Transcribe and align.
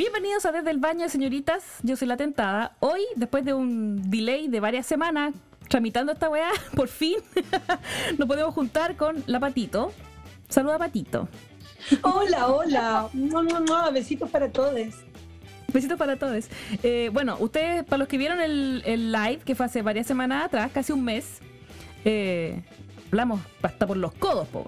Bienvenidos 0.00 0.46
a 0.46 0.52
Desde 0.52 0.70
el 0.70 0.78
Baño, 0.78 1.10
señoritas. 1.10 1.62
Yo 1.82 1.94
soy 1.94 2.08
la 2.08 2.16
tentada. 2.16 2.74
Hoy, 2.80 3.02
después 3.16 3.44
de 3.44 3.52
un 3.52 4.10
delay 4.10 4.48
de 4.48 4.58
varias 4.58 4.86
semanas 4.86 5.34
tramitando 5.68 6.10
esta 6.10 6.30
weá, 6.30 6.48
por 6.74 6.88
fin 6.88 7.16
nos 8.18 8.26
podemos 8.26 8.54
juntar 8.54 8.96
con 8.96 9.22
la 9.26 9.38
Patito. 9.38 9.92
Saluda, 10.48 10.78
Patito. 10.78 11.28
Hola, 12.00 12.46
hola. 12.46 13.10
No, 13.12 13.42
no, 13.42 13.60
no. 13.60 13.92
Besitos 13.92 14.30
para 14.30 14.50
todos. 14.50 14.72
Besitos 15.70 15.98
para 15.98 16.16
todos. 16.16 16.46
Eh, 16.82 17.10
bueno, 17.12 17.36
ustedes, 17.38 17.84
para 17.84 17.98
los 17.98 18.08
que 18.08 18.16
vieron 18.16 18.40
el, 18.40 19.12
live, 19.12 19.40
que 19.44 19.54
fue 19.54 19.66
hace 19.66 19.82
varias 19.82 20.06
semanas 20.06 20.46
atrás, 20.46 20.70
casi 20.72 20.94
un 20.94 21.04
mes, 21.04 21.40
eh, 22.06 22.64
hablamos 23.08 23.42
hasta 23.60 23.86
por 23.86 23.98
los 23.98 24.14
codos, 24.14 24.48
po, 24.48 24.64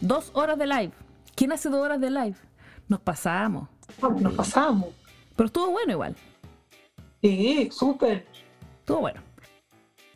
Dos 0.00 0.30
horas 0.32 0.56
de 0.56 0.66
live. 0.66 0.92
¿Quién 1.34 1.52
hace 1.52 1.68
dos 1.68 1.82
horas 1.82 2.00
de 2.00 2.08
live? 2.08 2.36
Nos 2.88 3.00
pasamos. 3.00 3.68
Nos 4.20 4.34
pasamos. 4.34 4.88
Pero 5.36 5.46
estuvo 5.46 5.70
bueno 5.70 5.92
igual. 5.92 6.16
Sí, 7.22 7.68
súper. 7.72 8.26
Estuvo 8.80 9.00
bueno. 9.00 9.20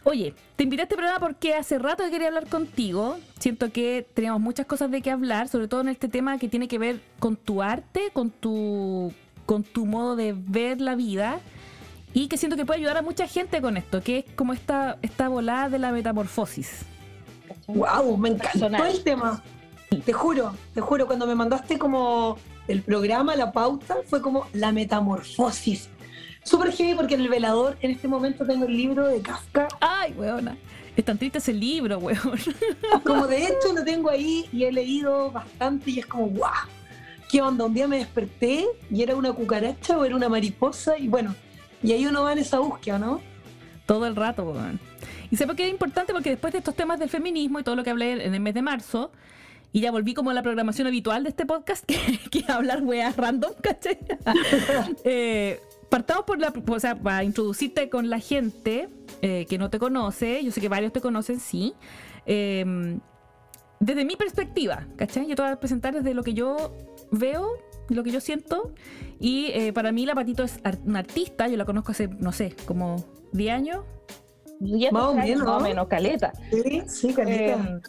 Oye, 0.04 0.34
te 0.56 0.64
invité 0.64 0.82
a 0.82 0.84
este 0.84 0.96
programa 0.96 1.18
porque 1.18 1.54
hace 1.54 1.78
rato 1.78 2.04
que 2.04 2.10
quería 2.10 2.28
hablar 2.28 2.48
contigo. 2.48 3.18
Siento 3.38 3.72
que 3.72 4.06
teníamos 4.14 4.40
muchas 4.40 4.66
cosas 4.66 4.90
de 4.90 5.02
qué 5.02 5.10
hablar, 5.10 5.48
sobre 5.48 5.68
todo 5.68 5.80
en 5.82 5.88
este 5.88 6.08
tema 6.08 6.38
que 6.38 6.48
tiene 6.48 6.68
que 6.68 6.78
ver 6.78 7.00
con 7.18 7.36
tu 7.36 7.62
arte, 7.62 8.10
con 8.12 8.30
tu, 8.30 9.12
con 9.44 9.64
tu 9.64 9.86
modo 9.86 10.16
de 10.16 10.34
ver 10.36 10.80
la 10.80 10.94
vida. 10.94 11.40
Y 12.14 12.28
que 12.28 12.38
siento 12.38 12.56
que 12.56 12.64
puede 12.64 12.80
ayudar 12.80 12.96
a 12.96 13.02
mucha 13.02 13.26
gente 13.26 13.60
con 13.60 13.76
esto, 13.76 14.02
que 14.02 14.20
es 14.20 14.24
como 14.34 14.54
esta, 14.54 14.98
esta 15.02 15.28
volada 15.28 15.68
de 15.68 15.78
la 15.78 15.92
metamorfosis. 15.92 16.86
¡Wow! 17.66 18.16
Me 18.16 18.30
encantó 18.30 18.84
el 18.86 19.02
tema. 19.02 19.42
Te 20.04 20.12
juro, 20.12 20.54
te 20.74 20.80
juro, 20.80 21.06
cuando 21.06 21.26
me 21.26 21.34
mandaste 21.34 21.78
como 21.78 22.38
el 22.68 22.82
programa, 22.82 23.34
la 23.34 23.52
pauta, 23.52 23.96
fue 24.06 24.22
como 24.22 24.46
la 24.52 24.72
metamorfosis. 24.72 25.88
Súper 26.44 26.72
heavy 26.72 26.94
porque 26.94 27.14
en 27.14 27.22
el 27.22 27.28
velador 27.28 27.76
en 27.82 27.90
este 27.90 28.08
momento 28.08 28.46
tengo 28.46 28.66
el 28.66 28.76
libro 28.76 29.06
de 29.06 29.20
Kafka. 29.20 29.68
Ay, 29.80 30.14
weona. 30.16 30.56
Es 30.96 31.04
tan 31.04 31.18
triste 31.18 31.38
ese 31.38 31.52
libro, 31.52 31.98
weón. 31.98 32.18
Como 33.04 33.26
de 33.26 33.44
hecho 33.44 33.72
lo 33.74 33.84
tengo 33.84 34.10
ahí 34.10 34.46
y 34.52 34.64
he 34.64 34.72
leído 34.72 35.30
bastante 35.30 35.90
y 35.92 36.00
es 36.00 36.06
como, 36.06 36.26
guau, 36.26 36.52
¿qué 37.30 37.40
onda? 37.40 37.66
Un 37.66 37.74
día 37.74 37.86
me 37.86 37.98
desperté 37.98 38.66
y 38.90 39.02
era 39.02 39.14
una 39.14 39.32
cucaracha 39.32 39.96
o 39.96 40.04
era 40.04 40.16
una 40.16 40.28
mariposa 40.28 40.98
y 40.98 41.06
bueno, 41.06 41.34
y 41.82 41.92
ahí 41.92 42.04
uno 42.06 42.24
va 42.24 42.32
en 42.32 42.38
esa 42.38 42.58
búsqueda, 42.58 42.98
¿no? 42.98 43.20
Todo 43.86 44.06
el 44.06 44.16
rato, 44.16 44.42
weón. 44.42 44.80
Y 45.30 45.36
sé 45.36 45.46
por 45.46 45.54
qué 45.54 45.66
es 45.66 45.70
importante 45.70 46.12
porque 46.12 46.30
después 46.30 46.52
de 46.52 46.58
estos 46.58 46.74
temas 46.74 46.98
del 46.98 47.08
feminismo 47.08 47.60
y 47.60 47.62
todo 47.62 47.76
lo 47.76 47.84
que 47.84 47.90
hablé 47.90 48.24
en 48.24 48.34
el 48.34 48.40
mes 48.40 48.54
de 48.54 48.62
marzo, 48.62 49.12
y 49.72 49.80
ya 49.80 49.90
volví 49.90 50.14
como 50.14 50.30
a 50.30 50.34
la 50.34 50.42
programación 50.42 50.86
habitual 50.86 51.24
de 51.24 51.30
este 51.30 51.46
podcast, 51.46 51.84
que, 52.30 52.38
es 52.38 52.48
hablar 52.48 52.82
weas 52.82 53.16
random, 53.16 53.52
¿cachai? 53.62 53.98
eh, 55.04 55.60
partamos 55.90 56.24
por 56.24 56.38
la, 56.38 56.52
o 56.66 56.80
sea, 56.80 56.96
para 56.96 57.24
introducirte 57.24 57.88
con 57.88 58.10
la 58.10 58.18
gente 58.18 58.88
eh, 59.22 59.46
que 59.48 59.58
no 59.58 59.70
te 59.70 59.78
conoce, 59.78 60.42
yo 60.42 60.50
sé 60.52 60.60
que 60.60 60.68
varios 60.68 60.92
te 60.92 61.00
conocen, 61.00 61.40
sí. 61.40 61.74
Em, 62.26 63.00
desde 63.80 64.04
mi 64.04 64.16
perspectiva, 64.16 64.86
¿cachai? 64.96 65.26
Yo 65.26 65.36
te 65.36 65.42
voy 65.42 65.50
a 65.52 65.60
presentar 65.60 65.94
desde 65.94 66.14
lo 66.14 66.22
que 66.22 66.34
yo 66.34 66.74
veo, 67.10 67.58
lo 67.88 68.02
que 68.02 68.10
yo 68.10 68.20
siento. 68.20 68.74
Y 69.20 69.46
eh, 69.52 69.72
para 69.72 69.92
mí 69.92 70.04
la 70.04 70.14
Patito 70.14 70.42
es 70.42 70.60
una 70.84 71.00
artista, 71.00 71.48
yo 71.48 71.56
la 71.56 71.64
conozco 71.64 71.92
hace, 71.92 72.08
no 72.08 72.32
sé, 72.32 72.54
como 72.64 73.04
10 73.32 73.54
años. 73.54 73.84
Más 74.90 75.04
o 75.04 75.14
menos, 75.14 75.62
menos, 75.62 75.86
caleta. 75.86 76.32
Sí, 76.50 76.82
sí, 76.86 77.14
caleta. 77.14 77.52
Em, 77.52 77.80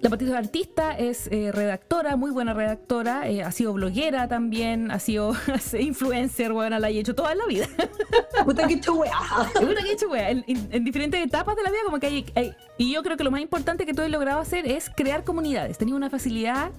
la 0.00 0.10
Patito 0.10 0.32
es 0.32 0.36
artista, 0.36 0.92
es 0.92 1.28
eh, 1.30 1.50
redactora, 1.52 2.16
muy 2.16 2.30
buena 2.30 2.52
redactora, 2.52 3.28
eh, 3.28 3.42
ha 3.42 3.50
sido 3.52 3.72
bloguera 3.72 4.28
también, 4.28 4.90
ha 4.90 4.98
sido 4.98 5.34
influencer, 5.78 6.52
bueno, 6.52 6.78
la 6.78 6.90
he 6.90 6.98
hecho 6.98 7.14
toda 7.14 7.34
la 7.34 7.46
vida. 7.46 7.66
Puta 8.44 8.66
que 8.66 8.74
weá. 8.90 9.18
Puta 9.54 9.82
que 9.82 10.06
weá. 10.06 10.30
En, 10.30 10.84
diferentes 10.84 11.24
etapas 11.24 11.56
de 11.56 11.62
la 11.62 11.70
vida, 11.70 11.80
como 11.84 11.98
que 11.98 12.06
hay, 12.06 12.52
Y 12.76 12.92
yo 12.92 13.02
creo 13.02 13.16
que 13.16 13.24
lo 13.24 13.30
más 13.30 13.40
importante 13.40 13.86
que 13.86 13.94
tú 13.94 14.02
has 14.02 14.10
logrado 14.10 14.40
hacer 14.40 14.66
es 14.66 14.90
crear 14.90 15.24
comunidades. 15.24 15.78
Tenías 15.78 15.96
una 15.96 16.10
facilidad 16.10 16.70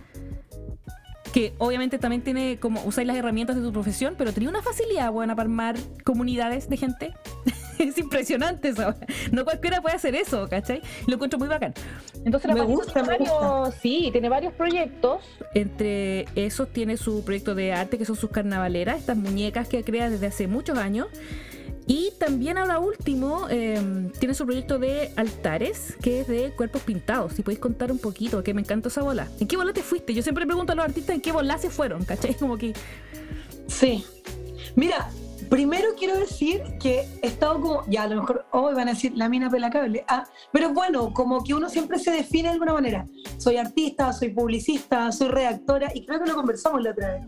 que 1.33 1.53
obviamente 1.57 1.97
también 1.99 2.21
tiene 2.21 2.59
como 2.59 2.81
usáis 2.85 3.07
las 3.07 3.17
herramientas 3.17 3.57
de 3.57 3.61
tu 3.61 3.73
profesión, 3.73 4.15
pero 4.17 4.31
tenía 4.31 4.49
una 4.49 4.61
facilidad 4.61 5.11
buena 5.11 5.35
para 5.35 5.47
armar 5.47 5.75
comunidades 6.05 6.69
de 6.69 6.77
gente 6.77 7.13
es 7.79 7.97
impresionante 7.97 8.69
eso. 8.69 8.93
No 9.31 9.43
cualquiera 9.43 9.81
puede 9.81 9.95
hacer 9.95 10.15
eso, 10.15 10.47
¿cachai? 10.49 10.81
Lo 11.07 11.15
encuentro 11.15 11.39
muy 11.39 11.47
bacán. 11.47 11.73
Entonces, 12.23 12.53
me 12.53 12.61
gusta, 12.61 13.03
me 13.03 13.17
gusta. 13.17 13.71
Sí, 13.81 14.09
tiene 14.11 14.29
varios 14.29 14.53
proyectos. 14.53 15.23
Entre 15.53 16.25
esos 16.35 16.69
tiene 16.69 16.97
su 16.97 17.23
proyecto 17.23 17.55
de 17.55 17.73
arte, 17.73 17.97
que 17.97 18.05
son 18.05 18.15
sus 18.15 18.29
carnavaleras, 18.29 18.99
estas 18.99 19.17
muñecas 19.17 19.67
que 19.67 19.83
crea 19.83 20.09
desde 20.09 20.27
hace 20.27 20.47
muchos 20.47 20.77
años. 20.77 21.07
Y 21.87 22.13
también 22.17 22.57
ahora 22.57 22.79
último, 22.79 23.47
em, 23.49 24.11
tiene 24.13 24.33
su 24.33 24.45
proyecto 24.45 24.79
de 24.79 25.11
altares, 25.15 25.95
que 26.01 26.21
es 26.21 26.27
de 26.27 26.51
cuerpos 26.51 26.81
pintados. 26.81 27.33
Si 27.33 27.43
podéis 27.43 27.59
contar 27.59 27.91
un 27.91 27.99
poquito, 27.99 28.43
que 28.43 28.55
me 28.55 28.61
encanta 28.61 28.89
esa 28.89 29.03
bola. 29.03 29.27
¿En 29.39 29.47
qué 29.47 29.55
bola 29.55 29.71
te 29.71 29.83
fuiste? 29.83 30.13
Yo 30.13 30.23
siempre 30.23 30.47
pregunto 30.47 30.73
a 30.73 30.75
los 30.75 30.85
artistas 30.85 31.15
en 31.15 31.21
qué 31.21 31.31
bola 31.31 31.59
se 31.59 31.69
fueron, 31.69 32.03
¿cachai? 32.03 32.33
Como 32.33 32.57
que... 32.57 32.73
Sí. 33.67 34.03
Mira, 34.75 35.09
Primero 35.49 35.89
quiero 35.97 36.17
decir 36.17 36.63
que 36.79 37.07
he 37.21 37.27
estado 37.27 37.61
como, 37.61 37.83
ya 37.87 38.03
a 38.03 38.07
lo 38.07 38.21
mejor 38.21 38.45
hoy 38.51 38.73
van 38.73 38.87
a 38.87 38.93
decir 38.93 39.13
la 39.15 39.29
mina 39.29 39.49
pelacable, 39.49 40.03
ah, 40.07 40.25
pero 40.51 40.73
bueno, 40.73 41.13
como 41.13 41.43
que 41.43 41.53
uno 41.53 41.69
siempre 41.69 41.99
se 41.99 42.11
define 42.11 42.49
de 42.49 42.53
alguna 42.53 42.73
manera. 42.73 43.05
Soy 43.37 43.57
artista, 43.57 44.11
soy 44.13 44.29
publicista, 44.29 45.11
soy 45.11 45.27
redactora, 45.27 45.91
y 45.93 46.05
creo 46.05 46.19
que 46.21 46.29
lo 46.29 46.35
conversamos 46.35 46.81
la 46.81 46.91
otra 46.91 47.15
vez. 47.15 47.25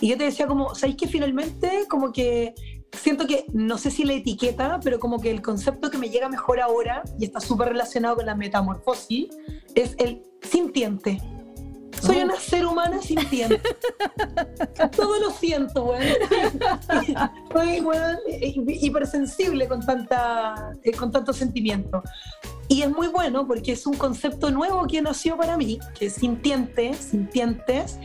Y 0.00 0.08
yo 0.08 0.18
te 0.18 0.24
decía 0.24 0.46
como, 0.46 0.74
¿sabéis 0.74 0.96
que 0.96 1.06
finalmente 1.06 1.84
como 1.88 2.12
que 2.12 2.54
siento 2.92 3.26
que, 3.26 3.46
no 3.52 3.78
sé 3.78 3.90
si 3.90 4.04
la 4.04 4.14
etiqueta, 4.14 4.80
pero 4.82 4.98
como 4.98 5.20
que 5.20 5.30
el 5.30 5.40
concepto 5.40 5.90
que 5.90 5.98
me 5.98 6.10
llega 6.10 6.28
mejor 6.28 6.60
ahora, 6.60 7.02
y 7.18 7.24
está 7.24 7.40
súper 7.40 7.68
relacionado 7.68 8.16
con 8.16 8.26
la 8.26 8.34
metamorfosis, 8.34 9.28
es 9.74 9.94
el 9.98 10.22
sintiente. 10.42 11.20
Soy 12.00 12.18
una 12.18 12.36
ser 12.36 12.66
humana 12.66 13.00
sintiente. 13.00 13.60
Todo 14.96 15.20
lo 15.20 15.30
siento, 15.30 15.84
weón. 15.84 16.02
Soy, 17.52 17.80
weón, 17.80 18.16
hipersensible 18.28 19.68
con, 19.68 19.84
tanta, 19.84 20.72
eh, 20.82 20.92
con 20.92 21.10
tanto 21.10 21.32
sentimiento. 21.32 22.02
Y 22.68 22.82
es 22.82 22.90
muy 22.90 23.08
bueno 23.08 23.46
porque 23.46 23.72
es 23.72 23.86
un 23.86 23.94
concepto 23.94 24.50
nuevo 24.50 24.86
que 24.86 25.02
nació 25.02 25.36
para 25.36 25.56
mí, 25.56 25.78
que 25.98 26.06
es 26.06 26.14
sintiente, 26.14 26.94
sintientes, 26.94 27.98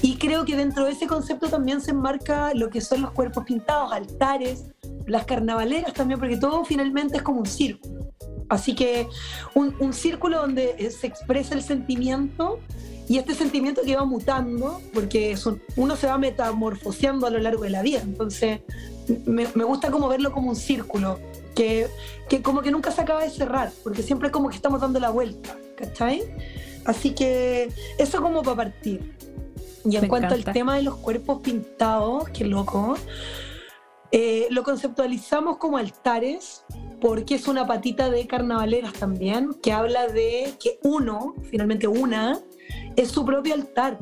y 0.00 0.16
creo 0.16 0.46
que 0.46 0.56
dentro 0.56 0.86
de 0.86 0.92
ese 0.92 1.06
concepto 1.06 1.48
también 1.48 1.80
se 1.80 1.90
enmarca 1.90 2.54
lo 2.54 2.70
que 2.70 2.80
son 2.80 3.02
los 3.02 3.10
cuerpos 3.10 3.44
pintados, 3.44 3.92
altares, 3.92 4.64
las 5.06 5.26
carnavaleras 5.26 5.92
también, 5.92 6.18
porque 6.18 6.38
todo 6.38 6.64
finalmente 6.64 7.18
es 7.18 7.22
como 7.22 7.40
un 7.40 7.46
círculo. 7.46 8.10
Así 8.48 8.74
que 8.74 9.08
un, 9.54 9.74
un 9.78 9.92
círculo 9.92 10.40
donde 10.40 10.90
se 10.90 11.06
expresa 11.06 11.54
el 11.54 11.62
sentimiento 11.62 12.60
y 13.08 13.18
este 13.18 13.34
sentimiento 13.34 13.82
que 13.82 13.96
va 13.96 14.04
mutando, 14.04 14.80
porque 14.92 15.36
uno 15.76 15.96
se 15.96 16.06
va 16.06 16.18
metamorfoseando 16.18 17.26
a 17.26 17.30
lo 17.30 17.38
largo 17.38 17.64
de 17.64 17.70
la 17.70 17.82
vida. 17.82 18.00
Entonces, 18.02 18.60
me, 19.26 19.44
gusta 19.44 19.90
como 19.90 20.08
verlo 20.08 20.32
como 20.32 20.50
un 20.50 20.56
círculo, 20.56 21.18
que, 21.54 21.88
que, 22.28 22.42
como 22.42 22.62
que 22.62 22.70
nunca 22.70 22.90
se 22.90 23.02
acaba 23.02 23.22
de 23.22 23.30
cerrar, 23.30 23.72
porque 23.82 24.02
siempre 24.02 24.30
como 24.30 24.48
que 24.48 24.56
estamos 24.56 24.80
dando 24.80 25.00
la 25.00 25.10
vuelta, 25.10 25.56
¿cachai? 25.76 26.22
Así 26.84 27.10
que 27.10 27.70
eso 27.98 28.22
como 28.22 28.42
para 28.42 28.56
partir. 28.56 29.14
Y 29.84 29.96
en 29.96 30.08
cuanto 30.08 30.34
al 30.34 30.44
tema 30.44 30.76
de 30.76 30.82
los 30.82 30.96
cuerpos 30.96 31.40
pintados, 31.42 32.28
qué 32.30 32.44
loco, 32.44 32.96
eh, 34.12 34.46
lo 34.50 34.62
conceptualizamos 34.62 35.58
como 35.58 35.76
altares, 35.76 36.64
porque 37.04 37.34
es 37.34 37.48
una 37.48 37.66
patita 37.66 38.08
de 38.08 38.26
carnavaleras 38.26 38.94
también, 38.94 39.52
que 39.62 39.72
habla 39.72 40.06
de 40.06 40.54
que 40.58 40.78
uno, 40.84 41.34
finalmente 41.50 41.86
una, 41.86 42.40
es 42.96 43.10
su 43.10 43.26
propio 43.26 43.52
altar. 43.52 43.98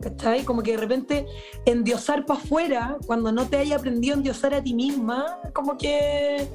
¿Cachai? 0.00 0.44
Como 0.44 0.62
que 0.62 0.70
de 0.70 0.76
repente 0.78 1.26
endiosar 1.66 2.24
para 2.24 2.40
afuera, 2.40 2.96
cuando 3.06 3.32
no 3.32 3.46
te 3.46 3.58
haya 3.58 3.76
aprendido 3.76 4.14
a 4.14 4.16
endiosar 4.16 4.54
a 4.54 4.62
ti 4.62 4.72
misma, 4.72 5.38
como 5.52 5.76
que. 5.76 6.48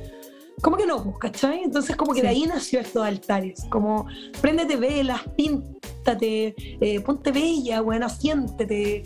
Como 0.63 0.77
que 0.77 0.87
no, 0.87 1.03
pues, 1.03 1.17
¿cachai? 1.19 1.61
Entonces, 1.61 1.95
como 1.95 2.15
que 2.15 2.23
de 2.23 2.29
ahí 2.29 2.45
nació 2.47 2.79
estos 2.79 3.05
altares. 3.05 3.63
Como, 3.69 4.07
préndete 4.41 4.77
velas, 4.77 5.21
píntate, 5.37 6.55
eh, 6.57 7.01
ponte 7.01 7.31
bella, 7.31 7.81
bueno, 7.81 8.09
siéntete, 8.09 9.03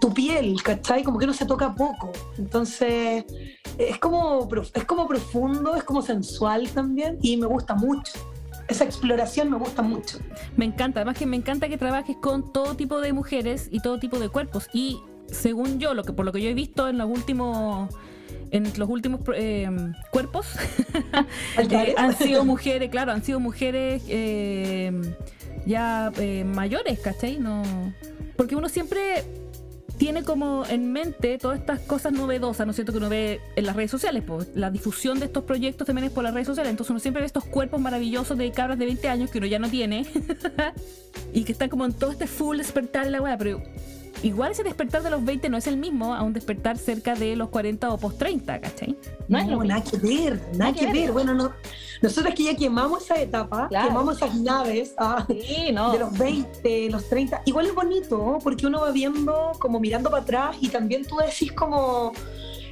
tu 0.00 0.12
piel, 0.12 0.62
¿cachai? 0.62 1.02
Como 1.02 1.18
que 1.18 1.26
no 1.26 1.32
se 1.32 1.46
toca 1.46 1.74
poco. 1.74 2.12
Entonces, 2.38 3.24
es 3.78 3.98
como, 3.98 4.48
es 4.74 4.84
como 4.84 5.06
profundo, 5.06 5.74
es 5.74 5.84
como 5.84 6.02
sensual 6.02 6.68
también 6.70 7.18
y 7.22 7.36
me 7.36 7.46
gusta 7.46 7.74
mucho 7.74 8.12
esa 8.68 8.84
exploración 8.84 9.50
me 9.50 9.58
gusta 9.58 9.82
mucho. 9.82 10.18
Me 10.56 10.64
encanta, 10.64 11.00
además 11.00 11.18
que 11.18 11.26
me 11.26 11.36
encanta 11.36 11.68
que 11.68 11.76
trabajes 11.76 12.16
con 12.16 12.52
todo 12.52 12.74
tipo 12.76 13.00
de 13.00 13.12
mujeres 13.12 13.68
y 13.70 13.80
todo 13.80 13.98
tipo 13.98 14.18
de 14.18 14.28
cuerpos. 14.28 14.68
Y 14.72 15.00
según 15.26 15.78
yo, 15.78 15.94
lo 15.94 16.04
que 16.04 16.12
por 16.12 16.24
lo 16.24 16.32
que 16.32 16.40
yo 16.40 16.48
he 16.48 16.54
visto 16.54 16.88
en 16.88 16.98
los 16.98 17.08
últimos 17.08 17.94
en 18.50 18.72
los 18.78 18.88
últimos 18.88 19.20
eh, 19.34 19.68
cuerpos 20.12 20.46
eh, 21.58 21.94
han 21.96 22.16
sido 22.16 22.44
mujeres, 22.44 22.88
claro, 22.88 23.10
han 23.12 23.24
sido 23.24 23.40
mujeres 23.40 24.02
eh, 24.08 24.92
ya 25.66 26.12
mayores, 26.44 27.00
¿cachai? 27.00 27.38
No, 27.38 27.62
porque 28.36 28.54
uno 28.54 28.68
siempre 28.68 29.24
tiene 29.96 30.24
como 30.24 30.64
en 30.66 30.92
mente 30.92 31.38
todas 31.38 31.58
estas 31.58 31.80
cosas 31.80 32.12
novedosas, 32.12 32.66
¿no 32.66 32.70
es 32.70 32.76
cierto? 32.76 32.92
Que 32.92 32.98
uno 32.98 33.08
ve 33.08 33.40
en 33.56 33.66
las 33.66 33.76
redes 33.76 33.90
sociales, 33.90 34.22
pues 34.26 34.48
la 34.54 34.70
difusión 34.70 35.20
de 35.20 35.26
estos 35.26 35.44
proyectos 35.44 35.86
también 35.86 36.06
es 36.06 36.12
por 36.12 36.24
las 36.24 36.34
redes 36.34 36.46
sociales, 36.46 36.70
entonces 36.70 36.90
uno 36.90 37.00
siempre 37.00 37.20
ve 37.20 37.26
estos 37.26 37.44
cuerpos 37.44 37.80
maravillosos 37.80 38.36
de 38.36 38.50
cabras 38.50 38.78
de 38.78 38.86
20 38.86 39.08
años 39.08 39.30
que 39.30 39.38
uno 39.38 39.46
ya 39.46 39.58
no 39.58 39.68
tiene 39.68 40.06
y 41.32 41.44
que 41.44 41.52
están 41.52 41.68
como 41.68 41.84
en 41.84 41.92
todo 41.92 42.10
este 42.10 42.26
full 42.26 42.58
despertar 42.58 43.06
en 43.06 43.12
la 43.12 43.20
weá, 43.20 43.38
pero 43.38 43.62
igual 44.24 44.52
ese 44.52 44.64
despertar 44.64 45.02
de 45.02 45.10
los 45.10 45.24
20 45.24 45.48
no 45.50 45.58
es 45.58 45.66
el 45.66 45.76
mismo 45.76 46.14
a 46.14 46.22
un 46.22 46.32
despertar 46.32 46.78
cerca 46.78 47.14
de 47.14 47.36
los 47.36 47.50
40 47.50 47.90
o 47.90 47.98
post 47.98 48.18
30, 48.18 48.60
¿cachai? 48.60 48.96
No, 49.28 49.62
nada 49.62 49.84
que 49.84 49.98
ver, 49.98 50.40
nada, 50.56 50.72
que, 50.72 50.90
ver. 50.90 51.12
Bueno, 51.12 51.34
no, 51.34 51.52
nosotros 52.00 52.34
que 52.34 52.44
ya 52.44 52.56
quemamos 52.56 53.04
esa 53.04 53.20
etapa, 53.20 53.68
quemamos 53.68 54.16
esas 54.16 54.34
naves 54.34 54.94
ah, 54.96 55.26
de 55.28 55.98
los 55.98 56.18
20, 56.18 56.90
los 56.90 57.08
30, 57.08 57.42
igual 57.44 57.66
es 57.66 57.74
bonito, 57.74 58.38
porque 58.42 58.66
uno 58.66 58.80
va 58.80 58.92
viendo, 58.92 59.52
como 59.58 59.78
mirando 59.78 60.10
para 60.10 60.22
atrás 60.22 60.56
y 60.60 60.68
también 60.68 61.04
tú 61.04 61.16
decís 61.16 61.52
como... 61.52 62.12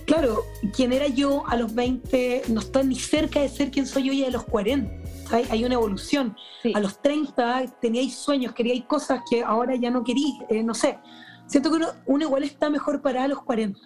Claro, 0.04 0.42
quien 0.74 0.92
era 0.92 1.06
yo 1.06 1.44
a 1.46 1.54
los 1.54 1.72
20 1.74 2.42
no 2.48 2.58
está 2.58 2.82
ni 2.82 2.96
cerca 2.96 3.40
de 3.40 3.48
ser 3.48 3.70
quien 3.70 3.86
soy 3.86 4.02
yo 4.02 4.12
ya 4.12 4.26
a 4.26 4.30
los 4.30 4.42
40. 4.44 4.92
Hay 5.48 5.64
una 5.64 5.74
evolución. 5.74 6.36
A 6.74 6.80
los 6.80 7.00
30 7.00 7.66
teníais 7.80 8.16
sueños, 8.16 8.52
queríais 8.52 8.84
cosas 8.84 9.20
que 9.30 9.44
ahora 9.44 9.76
ya 9.76 9.90
no 9.90 10.02
querí, 10.02 10.40
eh, 10.50 10.64
no 10.64 10.74
sé 10.74 10.98
siento 11.46 11.70
que 11.70 11.84
uno, 12.06 12.24
igual 12.24 12.42
está 12.42 12.70
mejor 12.70 13.02
para 13.02 13.26
los 13.28 13.42
40. 13.42 13.78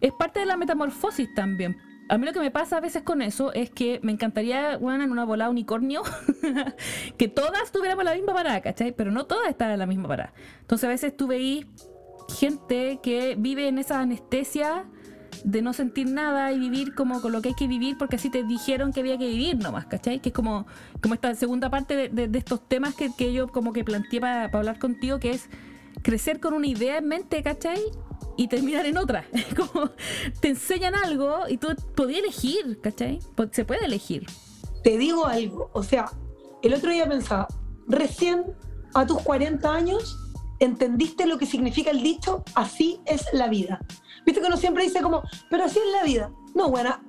Es 0.00 0.12
parte 0.12 0.40
de 0.40 0.46
la 0.46 0.56
metamorfosis 0.56 1.32
también. 1.34 1.76
A 2.08 2.16
mí 2.16 2.24
lo 2.24 2.32
que 2.32 2.40
me 2.40 2.50
pasa 2.50 2.78
a 2.78 2.80
veces 2.80 3.02
con 3.02 3.20
eso 3.20 3.52
es 3.52 3.70
que 3.70 4.00
me 4.02 4.12
encantaría, 4.12 4.78
bueno, 4.78 5.04
en 5.04 5.12
una 5.12 5.24
volada 5.24 5.50
unicornio, 5.50 6.02
que 7.18 7.28
todas 7.28 7.70
tuviéramos 7.70 8.04
la 8.04 8.14
misma 8.14 8.32
parada, 8.32 8.60
¿cachai? 8.62 8.92
Pero 8.92 9.10
no 9.10 9.26
todas 9.26 9.48
están 9.48 9.70
en 9.70 9.78
la 9.78 9.86
misma 9.86 10.08
parada. 10.08 10.32
Entonces 10.60 10.86
a 10.86 10.88
veces 10.88 11.16
tú 11.16 11.26
veís 11.26 11.66
gente 12.38 13.00
que 13.02 13.36
vive 13.38 13.68
en 13.68 13.78
esa 13.78 14.00
anestesia 14.00 14.86
de 15.44 15.62
no 15.62 15.72
sentir 15.72 16.08
nada 16.08 16.52
y 16.52 16.58
vivir 16.58 16.94
como 16.94 17.20
con 17.20 17.32
lo 17.32 17.42
que 17.42 17.50
hay 17.50 17.54
que 17.54 17.68
vivir 17.68 17.96
porque 17.98 18.16
así 18.16 18.30
te 18.30 18.42
dijeron 18.42 18.92
que 18.92 19.00
había 19.00 19.18
que 19.18 19.26
vivir 19.26 19.58
nomás, 19.58 19.86
¿cachai? 19.86 20.20
Que 20.20 20.30
es 20.30 20.34
como, 20.34 20.66
como 21.02 21.14
esta 21.14 21.34
segunda 21.34 21.70
parte 21.70 22.08
de, 22.08 22.38
estos 22.38 22.66
temas 22.66 22.94
que, 22.94 23.10
que, 23.16 23.32
yo 23.32 23.48
como 23.48 23.72
que 23.72 23.84
planteé 23.84 24.20
para 24.20 24.44
hablar 24.44 24.78
contigo, 24.78 25.18
que 25.18 25.30
es 25.30 25.48
crecer 26.02 26.40
con 26.40 26.54
una 26.54 26.66
idea 26.66 26.98
en 26.98 27.08
mente, 27.08 27.42
¿cachai? 27.42 27.80
Y 28.36 28.48
terminar 28.48 28.86
en 28.86 28.98
otra. 28.98 29.24
Como 29.56 29.90
te 30.40 30.48
enseñan 30.48 30.94
algo 30.94 31.48
y 31.48 31.56
tú 31.56 31.68
podías 31.94 32.20
elegir, 32.20 32.80
¿cachai? 32.80 33.18
Se 33.52 33.64
puede 33.64 33.84
elegir. 33.84 34.26
Te 34.82 34.96
digo 34.96 35.26
algo, 35.26 35.70
o 35.72 35.82
sea, 35.82 36.10
el 36.62 36.74
otro 36.74 36.90
día 36.90 37.08
pensaba, 37.08 37.48
recién 37.88 38.44
a 38.94 39.06
tus 39.06 39.20
40 39.22 39.72
años 39.72 40.16
entendiste 40.60 41.26
lo 41.26 41.38
que 41.38 41.46
significa 41.46 41.90
el 41.90 42.02
dicho, 42.02 42.44
así 42.54 43.00
es 43.06 43.26
la 43.32 43.48
vida. 43.48 43.80
Viste 44.24 44.40
que 44.40 44.46
uno 44.46 44.56
siempre 44.56 44.84
dice 44.84 45.02
como, 45.02 45.22
pero 45.50 45.64
así 45.64 45.78
es 45.78 45.92
la 45.92 46.04
vida. 46.04 46.30
No, 46.54 46.70
buena, 46.70 47.02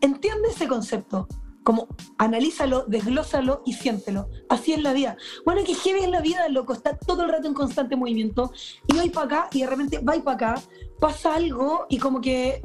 entiende 0.00 0.48
ese 0.48 0.68
concepto 0.68 1.26
como 1.66 1.88
analízalo, 2.16 2.84
desglósalo 2.86 3.62
y 3.66 3.72
siéntelo. 3.72 4.28
Así 4.48 4.72
es 4.72 4.80
la 4.80 4.92
vida. 4.92 5.16
Bueno, 5.44 5.64
que 5.64 5.74
heavy 5.74 5.98
es 5.98 6.08
la 6.08 6.20
vida, 6.20 6.48
loco, 6.48 6.72
está 6.72 6.96
todo 6.96 7.24
el 7.24 7.28
rato 7.28 7.48
en 7.48 7.54
constante 7.54 7.96
movimiento 7.96 8.52
y 8.86 8.96
va 8.96 9.12
para 9.12 9.26
acá 9.26 9.48
y 9.50 9.62
de 9.62 9.66
repente 9.66 9.98
va 9.98 10.12
para 10.22 10.52
acá, 10.52 10.62
pasa 11.00 11.34
algo 11.34 11.86
y 11.88 11.98
como 11.98 12.20
que 12.20 12.62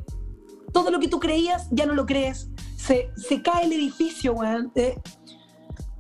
todo 0.72 0.92
lo 0.92 1.00
que 1.00 1.08
tú 1.08 1.20
creías 1.20 1.68
ya 1.72 1.88
no 1.88 1.96
lo 1.96 2.06
crees, 2.06 2.52
se, 2.78 3.10
se 3.18 3.42
cae 3.42 3.66
el 3.66 3.74
edificio, 3.74 4.34
weón. 4.34 4.72
Eh, 4.76 4.96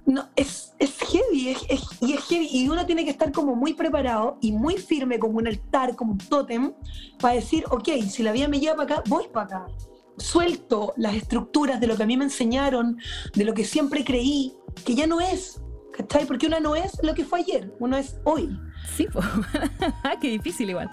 no, 0.05 0.29
es, 0.35 0.75
es 0.77 0.95
heavy, 0.99 1.55
y 2.01 2.13
es 2.13 2.23
heavy, 2.25 2.49
y 2.51 2.69
uno 2.69 2.85
tiene 2.85 3.03
que 3.03 3.09
estar 3.09 3.31
como 3.31 3.55
muy 3.55 3.73
preparado 3.73 4.37
y 4.41 4.51
muy 4.51 4.77
firme 4.77 5.17
como 5.17 5.39
un 5.39 5.47
altar, 5.47 5.95
como 5.95 6.11
un 6.11 6.17
tótem, 6.19 6.71
para 7.19 7.33
decir, 7.33 7.63
ok, 7.71 7.89
si 8.07 8.21
la 8.21 8.31
vida 8.31 8.47
me 8.47 8.59
lleva 8.59 8.75
para 8.75 8.95
acá, 8.95 9.03
voy 9.09 9.25
para 9.33 9.45
acá 9.45 9.90
suelto 10.21 10.93
las 10.97 11.15
estructuras 11.15 11.79
de 11.79 11.87
lo 11.87 11.97
que 11.97 12.03
a 12.03 12.05
mí 12.05 12.17
me 12.17 12.25
enseñaron, 12.25 12.97
de 13.33 13.43
lo 13.43 13.53
que 13.53 13.65
siempre 13.65 14.03
creí, 14.03 14.53
que 14.85 14.95
ya 14.95 15.07
no 15.07 15.19
es, 15.19 15.61
¿cachai? 15.91 16.25
Porque 16.25 16.47
una 16.47 16.59
no 16.59 16.75
es 16.75 16.97
lo 17.03 17.13
que 17.13 17.25
fue 17.25 17.39
ayer, 17.39 17.73
uno 17.79 17.97
es 17.97 18.17
hoy. 18.23 18.57
Sí, 18.95 19.07
qué 20.21 20.29
difícil 20.29 20.69
igual. 20.69 20.89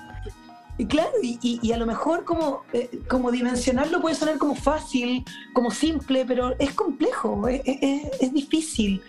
Y 0.78 0.86
claro, 0.86 1.10
y, 1.20 1.72
a 1.72 1.76
lo 1.76 1.86
mejor 1.86 2.24
como, 2.24 2.62
eh, 2.72 3.00
como 3.08 3.32
dimensionarlo 3.32 4.00
puede 4.00 4.14
sonar 4.14 4.38
como 4.38 4.54
fácil, 4.54 5.24
como 5.52 5.72
simple, 5.72 6.24
pero 6.24 6.54
es 6.60 6.72
complejo, 6.72 7.48
es, 7.48 8.32
difícil. 8.32 9.02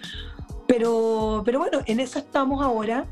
Pero, 0.68 1.44
pero 1.46 1.60
bueno, 1.60 1.82
en 1.86 2.00
eso 2.00 2.20
estamos 2.20 2.64
ahora. 2.64 3.06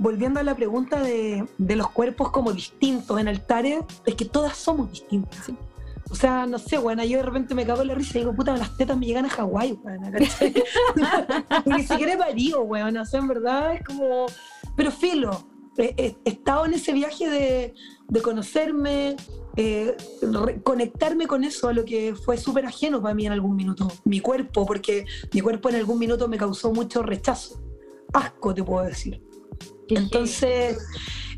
Volviendo 0.00 0.38
a 0.38 0.44
la 0.44 0.54
pregunta 0.54 1.02
de, 1.02 1.44
de 1.58 1.74
los 1.74 1.90
cuerpos 1.90 2.30
como 2.30 2.52
distintos 2.52 3.18
en 3.18 3.26
altares, 3.26 3.80
es 4.06 4.14
que 4.14 4.24
todas 4.24 4.56
somos 4.56 4.92
distintas. 4.92 5.46
Sí. 5.46 5.56
O 6.10 6.14
sea, 6.14 6.46
no 6.46 6.58
sé, 6.58 6.78
bueno, 6.78 7.04
yo 7.04 7.18
de 7.18 7.24
repente 7.24 7.54
me 7.54 7.66
cago 7.66 7.82
en 7.82 7.88
la 7.88 7.94
risa 7.94 8.16
y 8.16 8.20
digo, 8.20 8.34
puta, 8.34 8.56
las 8.56 8.76
tetas 8.76 8.96
me 8.96 9.06
llegan 9.06 9.26
a 9.26 9.30
Hawái, 9.30 9.72
weón, 9.72 10.00
Ni 11.66 11.82
siquiera 11.82 12.14
he 12.14 12.16
parido, 12.16 12.62
weón, 12.62 12.96
o 12.96 13.04
sea, 13.04 13.20
en 13.20 13.28
verdad 13.28 13.74
es 13.74 13.84
como... 13.84 14.26
Pero 14.74 14.90
filo, 14.90 15.48
he, 15.76 16.16
estado 16.24 16.64
en 16.66 16.74
ese 16.74 16.92
viaje 16.92 17.28
de, 17.28 17.74
de 18.08 18.22
conocerme, 18.22 19.16
eh, 19.56 19.96
conectarme 20.62 21.26
con 21.26 21.44
eso, 21.44 21.68
a 21.68 21.72
lo 21.72 21.84
que 21.84 22.14
fue 22.14 22.38
súper 22.38 22.64
ajeno 22.64 23.02
para 23.02 23.14
mí 23.14 23.26
en 23.26 23.32
algún 23.32 23.54
minuto, 23.54 23.88
mi 24.04 24.20
cuerpo, 24.20 24.64
porque 24.64 25.04
mi 25.32 25.40
cuerpo 25.40 25.68
en 25.68 25.76
algún 25.76 25.98
minuto 25.98 26.28
me 26.28 26.38
causó 26.38 26.72
mucho 26.72 27.02
rechazo, 27.02 27.60
asco 28.12 28.54
te 28.54 28.62
puedo 28.62 28.84
decir. 28.84 29.22
Entonces, 29.88 30.78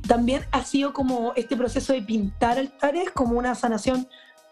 también 0.07 0.43
ha 0.53 0.65
sido 0.65 0.93
como 0.93 1.33
este 1.37 1.57
proceso 1.57 1.93
de 1.93 2.03
pintar 2.03 2.59
altares 2.59 3.11
como 3.11 3.39
una 3.39 3.55
sanación 3.55 4.09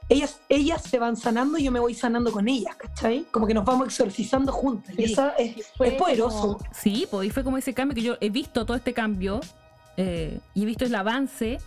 ellas, 0.08 0.40
ellas 0.48 0.82
se 0.82 0.98
van 0.98 1.16
sanando 1.16 1.58
y 1.58 1.64
yo 1.64 1.72
me 1.72 1.80
voy 1.80 1.94
sanando 1.94 2.32
con 2.32 2.48
ellas, 2.48 2.76
¿cachai? 2.76 3.26
Como 3.30 3.46
que 3.46 3.54
nos 3.54 3.64
vamos 3.64 3.88
exorcizando 3.88 4.52
juntas. 4.52 4.94
y 4.98 5.04
eso 5.04 5.30
es, 5.38 5.66
poderoso. 5.98 6.58
sí, 6.72 7.06
pues 7.10 7.28
y 7.28 7.30
fue 7.30 7.44
como 7.44 7.58
ese 7.58 7.74
cambio 7.74 7.94
que 7.94 8.02
yo 8.02 8.16
he 8.20 8.30
visto 8.30 8.64
todo 8.64 8.76
este 8.76 8.94
cambio 8.94 9.40
eh, 9.96 10.40
y 10.54 10.62
he 10.62 10.66
visto 10.66 10.84
el 10.84 10.94
avance. 10.94 11.58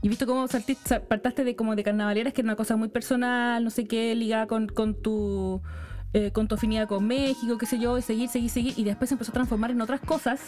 Y 0.00 0.06
he 0.06 0.08
visto 0.08 0.26
cómo 0.26 0.48
saltiste, 0.48 0.98
partaste 0.98 1.44
de 1.44 1.54
como 1.54 1.76
de 1.76 1.84
carnavaleras, 1.84 2.32
que 2.32 2.40
era 2.40 2.48
una 2.48 2.56
cosa 2.56 2.74
muy 2.74 2.88
personal, 2.88 3.62
no 3.62 3.70
sé 3.70 3.86
qué, 3.86 4.14
ligada 4.16 4.48
con, 4.48 4.66
con 4.66 4.94
tu 4.94 5.60
eh, 6.14 6.30
con 6.30 6.46
tu 6.46 6.56
afinidad 6.56 6.86
con 6.88 7.06
México, 7.06 7.56
qué 7.56 7.66
sé 7.66 7.78
yo, 7.78 7.96
y 7.96 8.02
seguir, 8.02 8.28
seguir, 8.28 8.50
seguir, 8.50 8.74
y 8.76 8.84
después 8.84 9.08
se 9.08 9.14
empezó 9.14 9.30
a 9.30 9.34
transformar 9.34 9.70
en 9.70 9.80
otras 9.80 10.00
cosas 10.00 10.40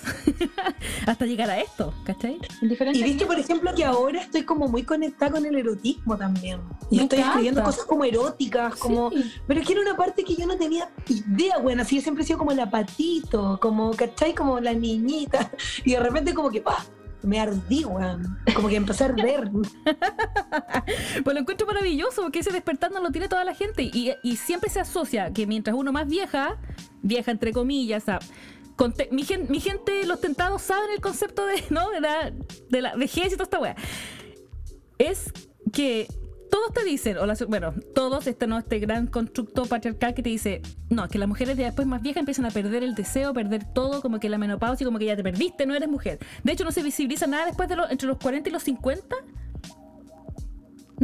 hasta 1.06 1.25
llegar 1.25 1.49
a 1.49 1.59
esto, 1.59 1.94
¿cachai? 2.04 2.38
Y 2.61 3.02
viste, 3.02 3.25
por 3.25 3.38
ejemplo, 3.38 3.75
que 3.75 3.85
ahora 3.85 4.21
estoy 4.21 4.42
como 4.42 4.68
muy 4.68 4.83
conectada 4.83 5.33
con 5.33 5.47
el 5.47 5.54
erotismo 5.54 6.16
también. 6.18 6.61
Y 6.90 7.00
estoy 7.00 7.21
escribiendo 7.21 7.62
cosas 7.62 7.85
como 7.85 8.04
eróticas, 8.04 8.76
como... 8.76 9.11
Pero 9.47 9.61
es 9.61 9.66
que 9.66 9.73
era 9.73 9.83
una 9.83 9.97
parte 9.97 10.23
que 10.23 10.35
yo 10.35 10.47
no 10.47 10.56
tenía 10.56 10.90
idea, 11.09 11.59
bueno, 11.59 11.83
así 11.83 11.97
yo 11.97 12.02
siempre 12.02 12.25
he 12.25 12.26
sido 12.26 12.38
como 12.38 12.52
el 12.52 12.61
apatito, 12.61 13.59
como, 13.61 13.90
¿cachai? 13.92 14.35
Como 14.35 14.61
la 14.61 14.75
niñita, 14.75 15.50
y 15.85 15.92
de 15.92 16.00
repente 16.00 16.35
como 16.35 16.50
que, 16.50 16.61
¡pah! 16.61 16.85
Me 17.25 17.40
ardí, 17.40 17.85
weón. 17.85 18.38
Como 18.54 18.69
que 18.69 18.76
empecé 18.76 19.04
a 19.04 19.07
arder. 19.09 19.50
pues 21.25 21.35
lo 21.35 21.40
encuentro 21.40 21.66
maravilloso 21.66 22.23
porque 22.23 22.40
ese 22.40 22.52
despertar 22.52 22.93
no 22.93 23.00
lo 23.00 23.11
tiene 23.11 23.28
toda 23.28 23.45
la 23.45 23.54
gente 23.54 23.83
y, 23.83 24.37
siempre 24.37 24.69
se 24.69 24.81
asocia 24.81 25.33
que 25.33 25.47
mientras 25.47 25.75
uno 25.76 25.93
más 25.93 26.07
vieja, 26.07 26.59
vieja 27.02 27.31
entre 27.31 27.52
comillas, 27.52 28.04
mi, 29.11 29.23
gente, 29.25 30.07
los 30.07 30.21
tentados 30.21 30.62
saben 30.62 30.90
el 30.90 31.00
concepto 31.00 31.47
de, 31.47 31.64
¿no? 31.71 31.90
de, 31.90 32.00
la, 32.00 32.33
de 32.69 32.83
la 32.83 32.95
y 32.97 33.31
toda 33.31 33.45
esta 33.45 33.59
weá. 33.59 33.76
Es 34.99 35.33
que 35.73 36.09
todos 36.54 36.73
te 36.73 36.84
dicen, 36.84 37.16
o 37.18 37.26
bueno, 37.49 37.75
todos, 37.96 38.28
este 38.28 38.46
no, 38.46 38.56
este 38.56 38.78
gran 38.78 39.08
constructo 39.08 39.66
patriarcal 39.66 40.14
que 40.14 40.23
te 40.23 40.28
dice, 40.28 40.62
no, 40.88 41.08
que 41.08 41.18
las 41.18 41.26
mujeres 41.26 41.56
de 41.56 41.64
después 41.64 41.84
más 41.88 42.00
viejas 42.00 42.20
empiezan 42.20 42.46
a 42.46 42.52
perder 42.52 42.84
el 42.84 42.94
deseo, 42.94 43.34
perder 43.34 43.64
todo, 43.64 44.00
como 44.00 44.20
que 44.20 44.28
la 44.28 44.38
menopausia, 44.38 44.87
como 44.87 45.00
que 45.00 45.06
ya 45.06 45.16
te 45.16 45.25
perdiste, 45.25 45.66
no 45.66 45.75
eres 45.75 45.88
mujer. 45.88 46.20
De 46.44 46.52
hecho, 46.52 46.62
no 46.62 46.70
se 46.70 46.84
visibiliza 46.84 47.26
nada 47.26 47.46
después 47.46 47.68
de 47.68 47.75
entre 47.90 48.06
los 48.06 48.18
40 48.18 48.49
y 48.49 48.52
los 48.52 48.62
50. 48.62 49.16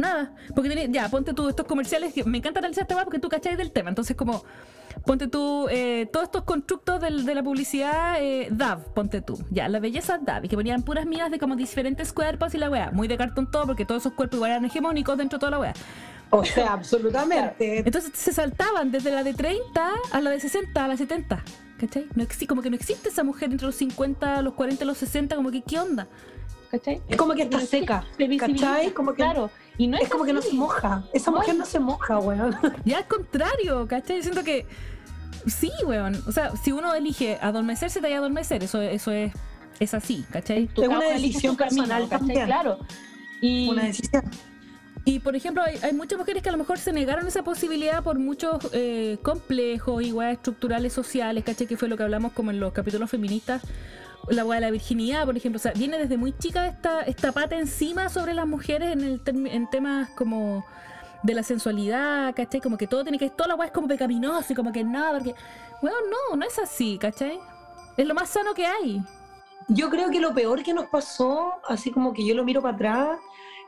Nada. 0.01 0.33
Porque 0.55 0.89
ya, 0.91 1.07
ponte 1.09 1.33
tú 1.33 1.47
estos 1.47 1.65
comerciales, 1.65 2.13
que 2.13 2.23
me 2.23 2.39
encanta 2.39 2.59
analizar 2.59 2.83
este 2.89 2.95
porque 3.03 3.19
tú 3.19 3.29
cacháis 3.29 3.57
del 3.57 3.71
tema. 3.71 3.89
Entonces, 3.89 4.17
como, 4.17 4.43
ponte 5.05 5.27
tú, 5.27 5.67
eh, 5.69 6.09
todos 6.11 6.25
estos 6.25 6.43
constructos 6.43 6.99
de 7.01 7.35
la 7.35 7.43
publicidad, 7.43 8.15
eh, 8.19 8.47
DAV, 8.51 8.93
ponte 8.93 9.21
tú. 9.21 9.37
Ya, 9.51 9.69
la 9.69 9.79
belleza 9.79 10.17
DAV, 10.17 10.45
y 10.45 10.47
que 10.49 10.55
ponían 10.55 10.81
puras 10.83 11.05
minas 11.05 11.29
de 11.29 11.37
como 11.37 11.55
diferentes 11.55 12.11
cuerpos 12.13 12.53
y 12.55 12.57
la 12.57 12.69
weá. 12.69 12.91
Muy 12.91 13.07
de 13.07 13.17
cartón 13.17 13.49
todo, 13.49 13.67
porque 13.67 13.85
todos 13.85 14.01
esos 14.01 14.13
cuerpos 14.13 14.37
igual 14.37 14.51
eran 14.51 14.65
hegemónicos 14.65 15.17
dentro 15.17 15.37
de 15.37 15.39
toda 15.39 15.51
la 15.51 15.59
weá. 15.59 15.73
O 16.31 16.43
sea, 16.43 16.73
absolutamente. 16.73 17.79
Entonces 17.79 18.11
se 18.15 18.33
saltaban 18.33 18.91
desde 18.91 19.11
la 19.11 19.23
de 19.23 19.33
30 19.33 19.91
a 20.11 20.21
la 20.21 20.29
de 20.31 20.39
60 20.39 20.83
a 20.83 20.87
la 20.87 20.97
70. 20.97 21.43
¿Cachai? 21.79 22.07
No 22.15 22.25
como 22.47 22.61
que 22.61 22.69
no 22.69 22.75
existe 22.75 23.09
esa 23.09 23.23
mujer 23.23 23.51
entre 23.51 23.65
los 23.65 23.75
50, 23.75 24.43
los 24.43 24.53
40, 24.53 24.85
los 24.85 24.99
60, 24.99 25.35
como 25.35 25.49
que, 25.49 25.63
¿qué 25.63 25.79
onda? 25.79 26.07
¿Cachai? 26.69 27.01
Es 27.09 27.17
como 27.17 27.33
que 27.33 27.43
está 27.43 27.59
seca. 27.59 28.05
¿Cachai? 28.39 28.93
Como 28.93 29.11
que, 29.11 29.17
claro. 29.17 29.49
Y 29.77 29.87
no 29.87 29.97
es, 29.97 30.09
como 30.09 30.25
que 30.25 30.33
no 30.33 30.41
se 30.41 30.53
moja. 30.53 31.03
Esa 31.13 31.31
mujer 31.31 31.55
no 31.55 31.65
se 31.65 31.79
moja, 31.79 32.19
weón. 32.19 32.55
Ya 32.85 32.99
al 32.99 33.07
contrario, 33.07 33.87
¿cachai? 33.87 34.21
Siento 34.21 34.43
que 34.43 34.65
sí, 35.47 35.71
weón. 35.85 36.21
O 36.27 36.31
sea, 36.31 36.51
si 36.55 36.71
uno 36.71 36.93
elige 36.93 37.37
adormecerse, 37.41 38.01
te 38.01 38.07
hay 38.07 38.13
adormecer. 38.13 38.63
Eso, 38.63 38.81
eso 38.81 39.11
es, 39.11 39.33
es 39.79 39.93
así, 39.93 40.25
¿cachai? 40.31 40.69
es 40.75 40.87
una 40.87 41.05
decisión 41.05 41.55
personal 41.55 42.07
también. 42.09 42.45
Claro. 42.45 42.79
y, 43.41 43.69
una 43.69 43.83
decisión. 43.83 44.23
Y 45.03 45.19
por 45.19 45.35
ejemplo, 45.35 45.63
hay, 45.63 45.93
muchas 45.93 46.19
mujeres 46.19 46.43
que 46.43 46.49
a 46.49 46.51
lo 46.51 46.59
mejor 46.59 46.77
se 46.77 46.93
negaron 46.93 47.25
esa 47.27 47.43
posibilidad 47.43 48.03
por 48.03 48.19
muchos 48.19 48.57
eh, 48.71 49.17
complejos, 49.23 50.03
igual 50.03 50.33
estructurales 50.33 50.93
sociales, 50.93 51.43
¿caché? 51.43 51.65
Que 51.65 51.75
fue 51.75 51.87
lo 51.87 51.97
que 51.97 52.03
hablamos 52.03 52.33
como 52.33 52.51
en 52.51 52.59
los 52.59 52.71
capítulos 52.71 53.09
feministas. 53.09 53.63
La 54.29 54.45
hueá 54.45 54.59
de 54.59 54.67
la 54.67 54.71
virginidad, 54.71 55.25
por 55.25 55.35
ejemplo. 55.35 55.57
O 55.57 55.61
sea, 55.61 55.73
viene 55.73 55.97
desde 55.97 56.17
muy 56.17 56.37
chica 56.37 56.67
esta, 56.67 57.01
esta 57.01 57.31
pata 57.31 57.57
encima 57.57 58.09
sobre 58.09 58.33
las 58.33 58.47
mujeres 58.47 58.93
en, 58.93 59.01
el 59.01 59.21
en 59.47 59.69
temas 59.69 60.09
como 60.11 60.65
de 61.23 61.33
la 61.33 61.43
sensualidad, 61.43 62.33
¿cachai? 62.35 62.61
Como 62.61 62.77
que 62.77 62.87
todo 62.87 63.03
tiene 63.03 63.17
que. 63.17 63.29
Toda 63.29 63.49
la 63.49 63.55
weá 63.55 63.67
es 63.67 63.73
como 63.73 63.87
pecaminoso 63.87 64.53
y 64.53 64.55
como 64.55 64.71
que 64.71 64.83
nada, 64.83 65.17
porque. 65.17 65.35
Bueno, 65.81 65.97
no, 66.09 66.35
no 66.35 66.45
es 66.45 66.57
así, 66.59 66.97
¿cachai? 66.97 67.39
Es 67.97 68.07
lo 68.07 68.13
más 68.13 68.29
sano 68.29 68.53
que 68.53 68.65
hay. 68.65 69.01
Yo 69.67 69.89
creo 69.89 70.09
que 70.09 70.19
lo 70.19 70.33
peor 70.33 70.63
que 70.63 70.73
nos 70.73 70.87
pasó, 70.87 71.53
así 71.67 71.91
como 71.91 72.13
que 72.13 72.25
yo 72.25 72.35
lo 72.35 72.43
miro 72.43 72.61
para 72.61 72.75
atrás, 72.75 73.19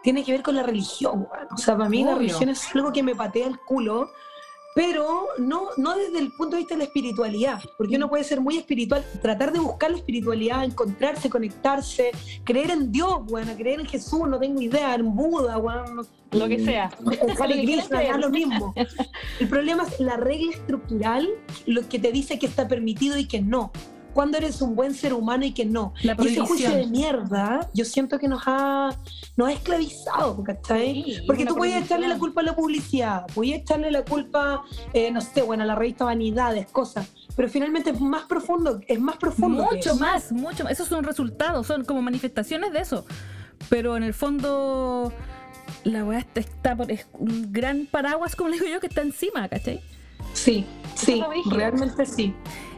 tiene 0.01 0.23
que 0.23 0.33
ver 0.33 0.43
con 0.43 0.55
la 0.55 0.63
religión. 0.63 1.27
O 1.51 1.57
sea, 1.57 1.77
para 1.77 1.89
mí 1.89 2.03
la 2.03 2.15
religión 2.15 2.49
es 2.49 2.75
algo 2.75 2.91
que 2.91 3.03
me 3.03 3.15
patea 3.15 3.47
el 3.47 3.59
culo 3.59 4.09
pero 4.75 5.27
no, 5.37 5.69
no 5.77 5.95
desde 5.95 6.19
el 6.19 6.31
punto 6.31 6.55
de 6.55 6.61
vista 6.61 6.75
de 6.75 6.79
la 6.79 6.83
espiritualidad, 6.85 7.61
porque 7.77 7.95
uno 7.95 8.09
puede 8.09 8.23
ser 8.23 8.41
muy 8.41 8.57
espiritual, 8.57 9.03
tratar 9.21 9.51
de 9.51 9.59
buscar 9.59 9.91
la 9.91 9.97
espiritualidad, 9.97 10.63
encontrarse, 10.63 11.29
conectarse, 11.29 12.11
creer 12.43 12.71
en 12.71 12.91
Dios, 12.91 13.25
bueno, 13.25 13.53
creer 13.55 13.79
en 13.79 13.85
Jesús, 13.85 14.27
no 14.27 14.39
tengo 14.39 14.61
idea, 14.61 14.95
en 14.95 15.15
Buda, 15.15 15.57
bueno, 15.57 16.03
lo 16.31 16.47
que 16.47 16.63
sea. 16.63 16.89
En 16.99 18.21
lo 18.21 18.29
mismo. 18.29 18.73
El 19.39 19.47
problema 19.47 19.83
es 19.83 19.99
la 19.99 20.17
regla 20.17 20.51
estructural, 20.51 21.29
lo 21.65 21.87
que 21.87 21.99
te 21.99 22.11
dice 22.11 22.39
que 22.39 22.45
está 22.45 22.67
permitido 22.67 23.17
y 23.17 23.27
que 23.27 23.41
no 23.41 23.71
cuando 24.13 24.37
eres 24.37 24.61
un 24.61 24.75
buen 24.75 24.93
ser 24.93 25.13
humano 25.13 25.45
y 25.45 25.51
que 25.51 25.65
no. 25.65 25.93
y 26.01 26.09
ese 26.09 26.41
juicio 26.41 26.71
de 26.71 26.87
mierda, 26.87 27.69
yo 27.73 27.85
siento 27.85 28.19
que 28.19 28.27
nos 28.27 28.43
ha, 28.45 28.97
nos 29.35 29.47
ha 29.47 29.51
esclavizado, 29.51 30.43
¿cachai? 30.43 31.23
Porque 31.25 31.45
tú 31.45 31.55
puedes 31.55 31.83
echarle 31.83 32.07
la 32.07 32.17
culpa 32.17 32.41
a 32.41 32.43
la 32.43 32.55
publicidad, 32.55 33.25
puedes 33.33 33.55
echarle 33.55 33.91
la 33.91 34.03
culpa, 34.03 34.63
eh, 34.93 35.11
no 35.11 35.21
sé, 35.21 35.41
bueno, 35.41 35.63
a 35.63 35.65
la 35.65 35.75
revista 35.75 36.05
Vanidades, 36.05 36.67
cosas. 36.67 37.09
Pero 37.35 37.49
finalmente 37.49 37.89
es 37.89 37.99
más 37.99 38.23
profundo, 38.23 38.79
es 38.87 38.99
más 38.99 39.17
profundo. 39.17 39.63
Mucho 39.71 39.95
más, 39.95 40.31
mucho 40.31 40.63
más. 40.63 40.73
Esos 40.73 40.87
son 40.87 41.03
resultados, 41.03 41.65
son 41.65 41.83
como 41.83 42.01
manifestaciones 42.01 42.71
de 42.73 42.79
eso. 42.79 43.05
Pero 43.69 43.97
en 43.97 44.03
el 44.03 44.13
fondo, 44.13 45.11
la 45.83 46.03
weá 46.03 46.19
está, 46.19 46.39
está, 46.39 46.77
es 46.89 47.07
un 47.13 47.51
gran 47.51 47.87
paraguas, 47.89 48.35
como 48.35 48.49
le 48.49 48.57
digo 48.57 48.67
yo, 48.67 48.79
que 48.79 48.87
está 48.87 49.01
encima, 49.01 49.47
¿cachai? 49.47 49.81
Sí, 50.33 50.65
sí, 50.95 51.23
realmente 51.49 52.05
sí. 52.05 52.33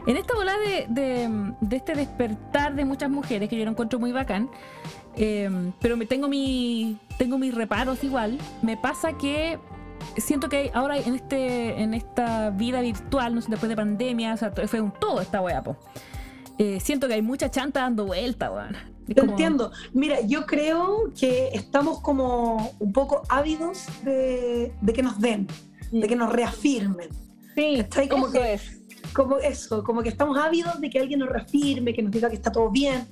En 0.06 0.16
esta 0.16 0.34
bola 0.34 0.56
de, 0.58 1.54
este 1.70 1.94
despertar 1.94 2.74
de 2.74 2.84
muchas 2.84 3.10
mujeres, 3.10 3.48
que 3.48 3.58
yo 3.58 3.64
lo 3.64 3.72
encuentro 3.72 3.98
muy 3.98 4.12
bacán, 4.12 4.48
eh, 5.16 5.50
pero 5.80 5.96
me 5.96 6.06
tengo, 6.06 6.28
mi, 6.28 6.98
tengo 7.18 7.38
mis 7.38 7.54
reparos 7.54 8.04
igual, 8.04 8.38
me 8.62 8.76
pasa 8.76 9.18
que 9.18 9.58
siento 10.16 10.48
que 10.48 10.70
ahora 10.74 10.98
en 10.98 11.14
este 11.14 11.82
en 11.82 11.94
esta 11.94 12.50
vida 12.50 12.80
virtual, 12.80 13.34
no 13.34 13.40
sé, 13.40 13.50
después 13.50 13.68
de 13.68 13.76
pandemia, 13.76 14.34
o 14.34 14.36
sea, 14.36 14.52
fue 14.52 14.80
un 14.80 14.92
todo 14.92 15.20
esta 15.20 15.40
weá. 15.40 15.62
Eh, 16.58 16.80
siento 16.80 17.08
que 17.08 17.14
hay 17.14 17.22
mucha 17.22 17.50
chanta 17.50 17.80
dando 17.80 18.06
vuelta, 18.06 18.50
weón. 18.50 18.76
Te 19.12 19.20
entiendo. 19.20 19.70
Mira, 19.92 20.20
yo 20.22 20.46
creo 20.46 21.12
que 21.18 21.48
estamos 21.52 22.00
como 22.00 22.74
un 22.78 22.92
poco 22.92 23.22
ávidos 23.28 23.86
de, 24.02 24.72
que 24.94 25.02
nos 25.02 25.20
den, 25.20 25.46
de 25.92 26.08
que 26.08 26.16
nos 26.16 26.32
reafirmen. 26.32 27.08
Sí, 27.54 27.84
como 28.10 28.30
que, 28.30 28.54
es 28.54 28.75
como 29.16 29.38
eso, 29.38 29.82
como 29.82 30.02
que 30.02 30.10
estamos 30.10 30.36
ávidos 30.36 30.78
de 30.78 30.90
que 30.90 30.98
alguien 30.98 31.20
nos 31.20 31.30
reafirme, 31.30 31.94
que 31.94 32.02
nos 32.02 32.12
diga 32.12 32.28
que 32.28 32.36
está 32.36 32.52
todo 32.52 32.70
bien, 32.70 33.08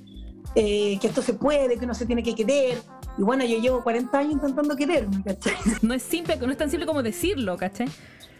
eh, 0.53 0.99
que 1.01 1.07
esto 1.07 1.23
se 1.23 1.33
puede, 1.33 1.79
que 1.79 1.85
uno 1.85 1.95
se 1.95 2.05
tiene 2.05 2.21
que 2.21 2.35
querer. 2.35 2.77
Y 3.17 3.23
bueno, 3.23 3.43
yo 3.43 3.59
llevo 3.59 3.81
40 3.81 4.15
años 4.15 4.33
intentando 4.33 4.75
quererme, 4.75 5.23
¿cachai? 5.23 5.55
No 5.81 5.95
es 5.95 6.03
simple, 6.03 6.37
no 6.37 6.51
es 6.51 6.57
tan 6.57 6.69
simple 6.69 6.85
como 6.85 7.01
decirlo, 7.01 7.57
¿cachai? 7.57 7.87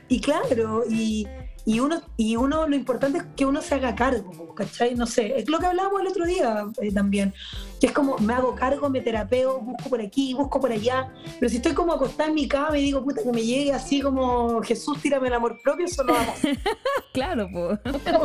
Y 0.08 0.22
claro, 0.22 0.84
y, 0.88 1.26
y 1.66 1.80
uno, 1.80 2.00
y 2.16 2.36
uno, 2.36 2.68
lo 2.68 2.76
importante 2.76 3.18
es 3.18 3.24
que 3.36 3.46
uno 3.46 3.60
se 3.60 3.74
haga 3.74 3.96
cargo, 3.96 4.54
¿cachai? 4.54 4.94
No 4.94 5.08
sé, 5.08 5.40
es 5.40 5.50
lo 5.50 5.58
que 5.58 5.66
hablábamos 5.66 6.00
el 6.02 6.08
otro 6.08 6.26
día 6.26 6.68
eh, 6.80 6.94
también, 6.94 7.34
que 7.82 7.88
es 7.88 7.92
como 7.92 8.18
me 8.20 8.34
hago 8.34 8.54
cargo, 8.54 8.88
me 8.88 9.02
terapeo, 9.02 9.60
busco 9.60 9.90
por 9.90 10.00
aquí, 10.00 10.36
busco 10.36 10.62
por 10.62 10.72
allá, 10.72 11.12
pero 11.40 11.50
si 11.50 11.58
estoy 11.58 11.74
como 11.74 11.92
acostada 11.94 12.30
en 12.30 12.36
mi 12.36 12.48
cama 12.48 12.78
y 12.78 12.84
digo, 12.84 13.04
puta, 13.04 13.24
que 13.24 13.32
me 13.32 13.42
llegue 13.42 13.74
así 13.74 14.00
como 14.00 14.62
Jesús, 14.62 15.02
tírame 15.02 15.28
el 15.28 15.34
amor 15.34 15.60
propio, 15.64 15.88
eso 15.88 16.04
no 16.04 16.14
va 16.14 16.22
a 16.22 16.26
pasar. 16.28 16.58
claro, 17.14 17.50
pues. 17.52 17.80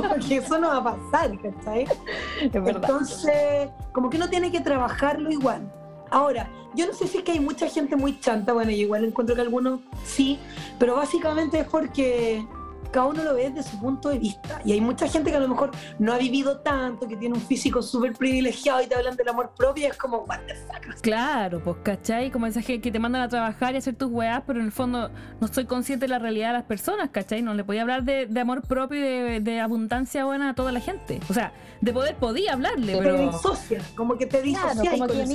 Porque 0.08 0.36
eso 0.36 0.58
no 0.58 0.68
va 0.68 0.76
a 0.76 0.84
pasar, 0.84 1.30
¿cachai? 1.40 1.84
Es. 1.84 2.54
Entonces, 2.54 3.70
como 3.92 4.10
que 4.10 4.18
uno 4.18 4.28
tiene 4.28 4.52
que 4.52 4.60
trabajarlo 4.60 5.30
igual. 5.30 5.72
Ahora, 6.10 6.50
yo 6.74 6.86
no 6.86 6.92
sé 6.92 7.06
si 7.06 7.18
es 7.18 7.24
que 7.24 7.32
hay 7.32 7.40
mucha 7.40 7.68
gente 7.68 7.96
muy 7.96 8.20
chanta, 8.20 8.52
bueno, 8.52 8.70
yo 8.70 8.78
igual 8.78 9.04
encuentro 9.04 9.34
que 9.34 9.42
algunos 9.42 9.80
sí, 10.04 10.38
pero 10.78 10.96
básicamente 10.96 11.60
es 11.60 11.66
porque 11.66 12.44
cada 12.90 13.06
uno 13.06 13.24
lo 13.24 13.34
ve 13.34 13.50
desde 13.50 13.70
su 13.70 13.78
punto 13.78 14.08
de 14.08 14.18
vista. 14.18 14.60
Y 14.64 14.72
hay 14.72 14.80
mucha 14.80 15.08
gente 15.08 15.30
que 15.30 15.36
a 15.36 15.40
lo 15.40 15.48
mejor 15.48 15.70
no 15.98 16.12
ha 16.12 16.18
vivido 16.18 16.58
tanto, 16.58 17.06
que 17.06 17.16
tiene 17.16 17.34
un 17.34 17.40
físico 17.40 17.82
súper 17.82 18.12
privilegiado 18.12 18.82
y 18.82 18.86
te 18.86 18.94
hablan 18.94 19.16
del 19.16 19.28
amor 19.28 19.52
propio 19.56 19.84
y 19.84 19.86
es 19.90 19.96
como, 19.96 20.18
what 20.18 20.40
the 20.46 20.54
fuck. 20.54 21.00
Claro, 21.00 21.60
pues, 21.62 21.76
¿cachai? 21.82 22.30
Como 22.30 22.46
esa 22.46 22.60
gente 22.60 22.82
que 22.82 22.92
te 22.92 22.98
mandan 22.98 23.22
a 23.22 23.28
trabajar 23.28 23.74
y 23.74 23.78
hacer 23.78 23.94
tus 23.94 24.10
weas, 24.10 24.42
pero 24.46 24.60
en 24.60 24.66
el 24.66 24.72
fondo 24.72 25.10
no 25.40 25.46
estoy 25.46 25.64
consciente 25.66 26.04
de 26.04 26.08
la 26.08 26.18
realidad 26.18 26.48
de 26.48 26.54
las 26.54 26.64
personas, 26.64 27.10
¿cachai? 27.10 27.42
No 27.42 27.54
le 27.54 27.64
podía 27.64 27.82
hablar 27.82 28.04
de, 28.04 28.28
amor 28.40 28.62
propio 28.62 28.98
y 28.98 29.40
de, 29.40 29.60
abundancia 29.60 30.24
buena 30.24 30.50
a 30.50 30.54
toda 30.54 30.72
la 30.72 30.80
gente. 30.80 31.20
O 31.28 31.34
sea, 31.34 31.52
de 31.80 31.92
poder 31.92 32.16
podía 32.16 32.54
hablarle, 32.54 32.96
pero... 32.96 33.16
Te 33.16 33.22
disocia, 33.22 33.82
como 33.96 34.16
que 34.16 34.26
te 34.26 34.42
disocia 34.42 34.90
como 34.90 35.06
que 35.06 35.26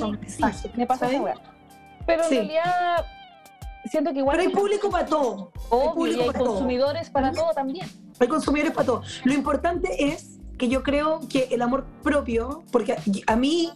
me 0.76 0.86
pasa 0.86 1.10
esa 1.10 1.34
Pero 2.06 2.24
en 2.24 2.30
realidad 2.30 3.04
siento 3.88 4.12
que 4.12 4.18
igual. 4.20 4.36
Pero 4.36 4.48
hay 4.48 4.54
público 4.54 4.90
para 4.90 5.06
todo. 5.06 5.52
hay, 5.70 6.20
hay 6.20 6.32
consumidores 6.32 7.10
para 7.10 7.32
todo 7.32 7.52
también. 7.54 7.86
Hay 8.18 8.28
consumidores 8.28 8.72
para 8.72 8.86
todo. 8.86 9.02
Lo 9.24 9.34
importante 9.34 10.08
es 10.08 10.38
que 10.58 10.68
yo 10.68 10.82
creo 10.82 11.20
que 11.28 11.48
el 11.50 11.62
amor 11.62 11.84
propio, 12.02 12.62
porque 12.72 12.96
a 13.26 13.36
mí, 13.36 13.70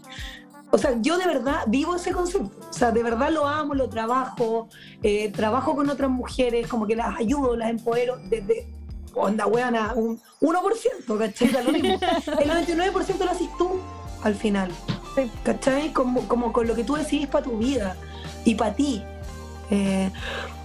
o 0.70 0.78
sea, 0.78 0.96
yo 1.00 1.18
de 1.18 1.26
verdad 1.26 1.64
vivo 1.66 1.96
ese 1.96 2.12
concepto. 2.12 2.50
O 2.68 2.72
sea, 2.72 2.90
de 2.90 3.02
verdad 3.02 3.30
lo 3.30 3.46
amo, 3.46 3.74
lo 3.74 3.88
trabajo, 3.88 4.68
eh, 5.02 5.30
trabajo 5.30 5.74
con 5.74 5.90
otras 5.90 6.10
mujeres, 6.10 6.66
como 6.66 6.86
que 6.86 6.96
las 6.96 7.18
ayudo, 7.18 7.56
las 7.56 7.70
empodero 7.70 8.18
desde 8.28 8.68
onda 9.14 9.46
weana, 9.46 9.92
un 9.94 10.20
1%, 10.40 11.18
¿cachai? 11.18 11.64
Lo 11.64 11.72
mismo. 11.72 11.88
El 12.40 12.50
99% 12.50 13.18
lo 13.18 13.30
haces 13.30 13.48
tú 13.58 13.80
al 14.22 14.34
final. 14.34 14.70
¿Cachai? 15.42 15.92
Como, 15.92 16.26
como 16.28 16.52
con 16.52 16.66
lo 16.66 16.74
que 16.74 16.84
tú 16.84 16.94
decidís 16.94 17.26
para 17.26 17.44
tu 17.44 17.58
vida 17.58 17.96
y 18.44 18.54
para 18.54 18.74
ti. 18.74 19.02
Eh, 19.70 20.10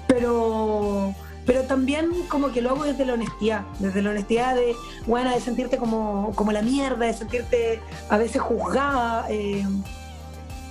pero, 0.08 1.14
pero 1.46 1.64
también 1.64 2.10
como 2.28 2.52
que 2.52 2.62
lo 2.62 2.72
hago 2.72 2.86
desde 2.86 3.06
la 3.06 3.14
honestidad, 3.14 3.62
desde 3.80 4.02
la 4.02 4.12
honestidad 4.12 4.56
de, 4.56 4.76
bueno, 5.06 5.32
de 5.32 5.40
sentirte 5.40 5.78
como, 5.78 6.32
como 6.36 6.52
la 6.52 6.62
mierda, 6.62 7.06
de 7.06 7.14
sentirte 7.14 7.80
a 8.10 8.18
veces 8.18 8.42
juzgada. 8.42 9.26
Eh, 9.30 9.66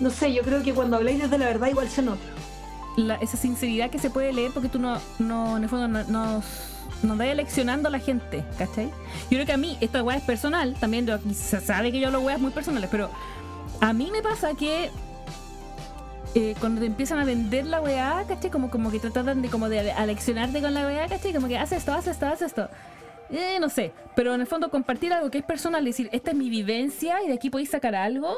no 0.01 0.11
sé, 0.11 0.33
yo 0.33 0.43
creo 0.43 0.63
que 0.63 0.75
cuando 0.75 0.97
habláis 0.97 1.21
desde 1.21 1.39
la 1.39 1.47
verdad 1.47 1.69
igual 1.69 1.89
se 1.89 2.03
nota. 2.03 2.23
esa 3.21 3.37
sinceridad 3.37 3.91
que 3.91 3.99
se 3.99 4.11
puede 4.11 4.33
leer 4.33 4.51
porque 4.53 4.69
tú 4.69 4.79
no, 4.79 4.99
no 5.19 5.57
en 5.57 5.63
el 5.63 5.69
fondo 5.69 5.89
no, 5.89 6.05
nos, 6.05 6.45
nos 7.03 7.19
leccionando 7.19 7.89
a 7.89 7.93
la 7.93 7.99
gente, 8.01 8.45
¿cachai? 8.59 8.87
Yo 8.87 9.37
creo 9.37 9.47
que 9.47 9.53
a 9.53 9.57
mí, 9.57 9.77
esta 9.81 10.03
weá 10.03 10.17
es 10.17 10.25
personal, 10.25 10.75
también 10.81 11.07
se 11.35 11.61
sabe 11.61 11.93
que 11.93 12.01
yo 12.01 12.11
lo 12.11 12.21
weas 12.21 12.41
muy 12.41 12.51
personales, 12.51 12.89
pero 12.91 13.11
a 13.81 13.93
mí 13.93 14.11
me 14.11 14.23
pasa 14.23 14.55
que 14.55 14.91
eh, 16.35 16.55
cuando 16.59 16.81
te 16.81 16.87
empiezan 16.87 17.19
a 17.19 17.25
vender 17.25 17.67
la 17.67 17.81
weá, 17.81 18.25
¿cachai? 18.27 18.51
Como, 18.51 18.71
como 18.71 18.91
que 18.91 18.99
tratan 18.99 19.43
de, 19.43 19.49
como 19.49 19.69
de 19.69 19.93
aleccionarte 19.93 20.61
con 20.61 20.75
la 20.75 20.87
weá, 20.87 21.07
¿cachai? 21.09 21.33
Como 21.33 21.49
que 21.49 21.57
haz 21.57 21.73
esto, 21.73 21.93
haz 21.93 22.07
esto, 22.07 22.27
haz 22.27 22.43
esto. 22.43 22.69
Eh, 23.31 23.59
no 23.61 23.69
sé, 23.69 23.93
pero 24.15 24.35
en 24.35 24.41
el 24.41 24.47
fondo 24.47 24.71
compartir 24.71 25.13
algo 25.13 25.31
que 25.31 25.39
es 25.39 25.45
personal, 25.45 25.85
decir, 25.85 26.09
esta 26.13 26.33
es 26.33 26.37
mi 26.37 26.51
vivencia 26.51 27.23
y 27.23 27.29
de 27.29 27.35
aquí 27.35 27.51
podéis 27.51 27.71
sacar 27.71 27.95
algo, 27.95 28.37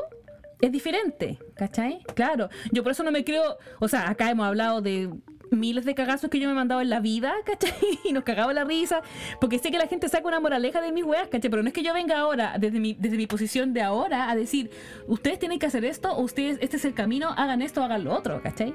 es 0.60 0.72
diferente, 0.72 1.38
¿cachai? 1.54 2.02
Claro, 2.14 2.48
yo 2.70 2.82
por 2.82 2.92
eso 2.92 3.02
no 3.02 3.10
me 3.10 3.24
creo, 3.24 3.58
o 3.80 3.88
sea, 3.88 4.08
acá 4.08 4.30
hemos 4.30 4.46
hablado 4.46 4.80
de 4.80 5.10
miles 5.50 5.84
de 5.84 5.94
cagazos 5.94 6.30
que 6.30 6.38
yo 6.38 6.48
me 6.48 6.52
he 6.52 6.56
mandado 6.56 6.80
en 6.80 6.90
la 6.90 7.00
vida, 7.00 7.34
¿cachai? 7.44 7.72
Y 8.04 8.12
nos 8.12 8.24
cagaba 8.24 8.52
la 8.52 8.64
risa, 8.64 9.02
porque 9.40 9.58
sé 9.58 9.70
que 9.70 9.78
la 9.78 9.86
gente 9.86 10.08
saca 10.08 10.26
una 10.26 10.40
moraleja 10.40 10.80
de 10.80 10.92
mis 10.92 11.04
weas, 11.04 11.28
¿cachai? 11.28 11.50
Pero 11.50 11.62
no 11.62 11.68
es 11.68 11.74
que 11.74 11.82
yo 11.82 11.92
venga 11.94 12.18
ahora, 12.18 12.56
desde 12.58 12.80
mi, 12.80 12.94
desde 12.94 13.16
mi 13.16 13.26
posición 13.26 13.72
de 13.72 13.82
ahora, 13.82 14.30
a 14.30 14.36
decir, 14.36 14.70
ustedes 15.06 15.38
tienen 15.38 15.58
que 15.58 15.66
hacer 15.66 15.84
esto, 15.84 16.12
o 16.12 16.22
ustedes, 16.22 16.58
este 16.60 16.76
es 16.76 16.84
el 16.84 16.94
camino, 16.94 17.30
hagan 17.36 17.62
esto, 17.62 17.82
hagan 17.82 18.04
lo 18.04 18.14
otro, 18.14 18.42
¿cachai? 18.42 18.74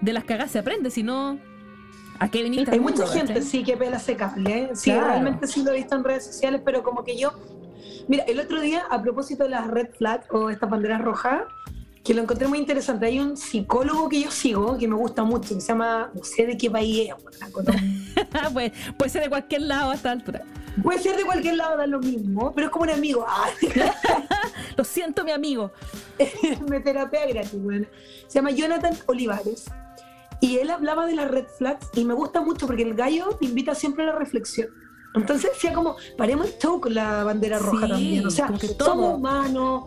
De 0.00 0.12
las 0.12 0.24
cagas 0.24 0.50
se 0.50 0.58
aprende, 0.58 0.90
si 0.90 1.02
no... 1.02 1.38
¿A 2.18 2.30
qué 2.30 2.42
viniste? 2.42 2.70
Hay 2.70 2.80
mucha 2.80 3.06
gente, 3.06 3.42
sí, 3.42 3.62
que 3.62 3.76
pela 3.76 3.98
ese 3.98 4.16
cable, 4.16 4.50
¿eh? 4.50 4.70
Sí, 4.74 4.90
realmente 4.90 5.46
sí 5.46 5.62
lo 5.62 5.72
he 5.72 5.76
visto 5.76 5.96
en 5.96 6.04
redes 6.04 6.24
sociales, 6.24 6.62
pero 6.64 6.82
como 6.82 7.04
que 7.04 7.18
yo... 7.18 7.32
Mira, 8.08 8.24
el 8.24 8.40
otro 8.40 8.60
día, 8.60 8.84
a 8.88 9.02
propósito 9.02 9.44
de 9.44 9.50
las 9.50 9.66
red 9.66 9.88
flag 9.98 10.24
o 10.30 10.48
esta 10.48 10.66
bandera 10.66 10.96
roja, 10.96 11.46
que 12.06 12.14
lo 12.14 12.22
encontré 12.22 12.46
muy 12.46 12.58
interesante. 12.58 13.06
Hay 13.06 13.18
un 13.18 13.36
psicólogo 13.36 14.08
que 14.08 14.20
yo 14.20 14.30
sigo, 14.30 14.78
que 14.78 14.86
me 14.86 14.94
gusta 14.94 15.24
mucho, 15.24 15.54
que 15.54 15.60
se 15.60 15.68
llama, 15.68 16.10
no 16.14 16.22
sé 16.22 16.46
de 16.46 16.56
qué 16.56 16.70
país 16.70 17.08
es, 17.08 17.14
pues, 18.52 18.72
puede 18.96 19.10
ser 19.10 19.22
de 19.22 19.28
cualquier 19.28 19.62
lado 19.62 19.90
a 19.90 19.94
esta 19.94 20.12
altura. 20.12 20.42
Puede 20.82 21.00
ser 21.00 21.16
de 21.16 21.24
cualquier 21.24 21.56
lado, 21.56 21.76
da 21.76 21.86
lo 21.86 21.98
mismo, 21.98 22.52
pero 22.54 22.68
es 22.68 22.72
como 22.72 22.84
un 22.84 22.90
amigo. 22.90 23.26
Lo 24.76 24.84
siento, 24.84 25.24
mi 25.24 25.32
amigo. 25.32 25.72
me 26.68 26.80
terapia 26.80 27.26
gratis, 27.26 27.60
bueno. 27.60 27.86
Se 28.28 28.38
llama 28.38 28.50
Jonathan 28.50 28.96
Olivares. 29.06 29.64
Y 30.40 30.58
él 30.58 30.70
hablaba 30.70 31.06
de 31.06 31.14
las 31.14 31.30
red 31.30 31.46
flags 31.58 31.88
y 31.94 32.04
me 32.04 32.12
gusta 32.12 32.42
mucho 32.42 32.66
porque 32.66 32.82
el 32.82 32.94
gallo 32.94 33.36
te 33.40 33.46
invita 33.46 33.74
siempre 33.74 34.04
a 34.04 34.08
la 34.08 34.12
reflexión. 34.18 34.68
Entonces 35.14 35.50
decía 35.54 35.72
como, 35.72 35.96
paremos 36.18 36.46
el 36.46 36.58
show 36.58 36.78
con 36.78 36.94
la 36.94 37.24
bandera 37.24 37.58
roja 37.58 37.88
también. 37.88 38.26
O 38.26 38.30
sea, 38.30 38.52
somos 38.78 39.14
humanos, 39.14 39.84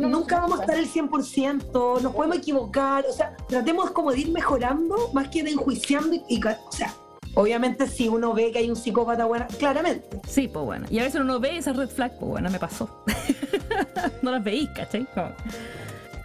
nunca 0.00 0.40
vamos 0.40 0.60
a 0.60 0.62
estar 0.62 0.76
el 0.76 0.88
100%, 0.88 2.00
nos 2.00 2.14
podemos 2.14 2.36
equivocar. 2.36 3.04
O 3.08 3.12
sea, 3.12 3.36
tratemos 3.48 3.90
como 3.90 4.12
de 4.12 4.20
ir 4.20 4.30
mejorando 4.30 5.10
más 5.12 5.28
que 5.28 5.42
de 5.42 5.50
enjuiciando. 5.50 6.16
Y, 6.28 6.40
o 6.44 6.72
sea, 6.72 6.94
obviamente 7.34 7.86
si 7.86 8.08
uno 8.08 8.34
ve 8.34 8.52
que 8.52 8.58
hay 8.58 8.70
un 8.70 8.76
psicópata 8.76 9.24
bueno, 9.24 9.46
claramente. 9.58 10.20
Sí, 10.26 10.48
pues 10.48 10.64
bueno. 10.64 10.86
Y 10.90 10.98
a 10.98 11.04
veces 11.04 11.20
uno 11.20 11.40
ve 11.40 11.58
esa 11.58 11.72
red 11.72 11.88
flag, 11.88 12.18
pues 12.18 12.30
bueno, 12.30 12.50
me 12.50 12.58
pasó. 12.58 13.04
no 14.22 14.30
las 14.30 14.44
veís, 14.44 14.68
¿cachai? 14.70 15.06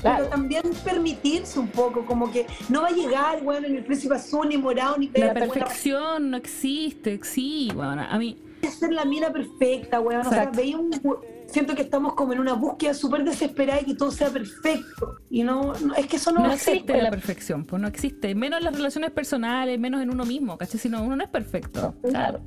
Pero 0.02 0.28
también 0.28 0.64
permitirse 0.84 1.60
un 1.60 1.70
poco, 1.70 2.06
como 2.06 2.32
que 2.32 2.46
no 2.70 2.84
va 2.84 2.90
a 2.90 2.92
llegar, 2.92 3.42
bueno, 3.42 3.68
ni 3.68 3.78
el 3.78 3.84
príncipe 3.84 4.16
azul, 4.16 4.48
ni 4.48 4.58
morado, 4.58 4.98
ni 4.98 5.10
La 5.10 5.34
perfección 5.34 6.32
no 6.32 6.38
existe, 6.38 7.20
sí, 7.24 7.72
bueno, 7.74 8.06
a 8.08 8.18
mí. 8.18 8.38
Ser 8.62 8.92
la 8.92 9.06
mina 9.06 9.32
perfecta, 9.32 10.00
weón. 10.00 10.26
O 10.26 10.30
sea, 10.30 10.52
veía 10.52 10.78
un 10.78 10.92
siento 11.48 11.76
que 11.76 11.82
estamos 11.82 12.14
como 12.14 12.34
en 12.34 12.40
una 12.40 12.54
búsqueda 12.54 12.94
súper 12.94 13.24
desesperada 13.24 13.82
y 13.82 13.86
que 13.86 13.96
todo 13.96 14.12
sea 14.12 14.30
perfecto. 14.30 15.18
Y 15.30 15.44
no, 15.44 15.74
es 15.96 16.08
que 16.08 16.18
eso 16.18 16.32
no, 16.32 16.42
no 16.42 16.54
existe 16.54 17.02
la 17.02 17.10
perfección, 17.10 17.66
pues 17.66 17.82
no 17.82 17.88
existe. 17.88 18.36
Menos 18.36 18.60
en 18.60 18.66
las 18.66 18.76
relaciones 18.76 19.12
personales, 19.12 19.80
menos 19.80 20.02
en 20.02 20.10
uno 20.10 20.26
mismo, 20.26 20.58
¿cachai? 20.58 20.80
Si 20.80 20.90
no, 20.90 21.04
uno 21.04 21.16
no 21.16 21.24
es 21.24 21.30
perfecto. 21.30 21.96
Claro. 22.04 22.42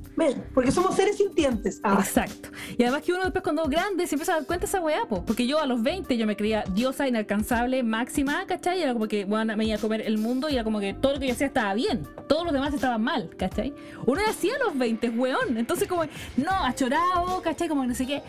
Porque 0.54 0.70
somos 0.70 0.94
seres 0.94 1.16
sintientes. 1.16 1.80
Ah. 1.82 1.96
Exacto. 1.98 2.50
Y 2.76 2.82
además 2.82 3.02
que 3.02 3.12
uno 3.12 3.22
después 3.24 3.42
cuando 3.42 3.64
grande 3.64 4.06
se 4.06 4.14
empieza 4.14 4.32
a 4.32 4.36
dar 4.36 4.46
cuenta 4.46 4.66
de 4.66 4.70
esa 4.70 4.80
weá, 4.80 5.02
pues. 5.08 5.22
Porque 5.26 5.46
yo 5.46 5.58
a 5.60 5.66
los 5.66 5.82
20 5.82 6.16
yo 6.16 6.26
me 6.26 6.36
creía 6.36 6.64
diosa 6.74 7.08
inalcanzable, 7.08 7.82
máxima, 7.82 8.44
¿cachai? 8.46 8.80
Y 8.80 8.82
era 8.82 8.92
como 8.92 9.08
que 9.08 9.24
bueno, 9.24 9.56
me 9.56 9.64
iba 9.64 9.76
a 9.76 9.80
comer 9.80 10.02
el 10.02 10.18
mundo 10.18 10.48
y 10.48 10.54
era 10.54 10.64
como 10.64 10.80
que 10.80 10.94
todo 10.94 11.14
lo 11.14 11.20
que 11.20 11.26
yo 11.26 11.32
hacía 11.32 11.46
estaba 11.46 11.74
bien. 11.74 12.06
Todos 12.28 12.44
los 12.44 12.52
demás 12.52 12.72
estaban 12.74 13.02
mal, 13.02 13.30
¿cachai? 13.36 13.74
Uno 14.06 14.20
hacía 14.28 14.54
a 14.56 14.64
los 14.64 14.76
20, 14.76 15.10
weón. 15.10 15.56
Entonces 15.56 15.88
como, 15.88 16.04
no, 16.36 16.52
achorado, 16.64 17.40
¿cachai? 17.42 17.68
Como 17.68 17.84
no 17.84 17.94
sé 17.94 18.06
qué 18.06 18.22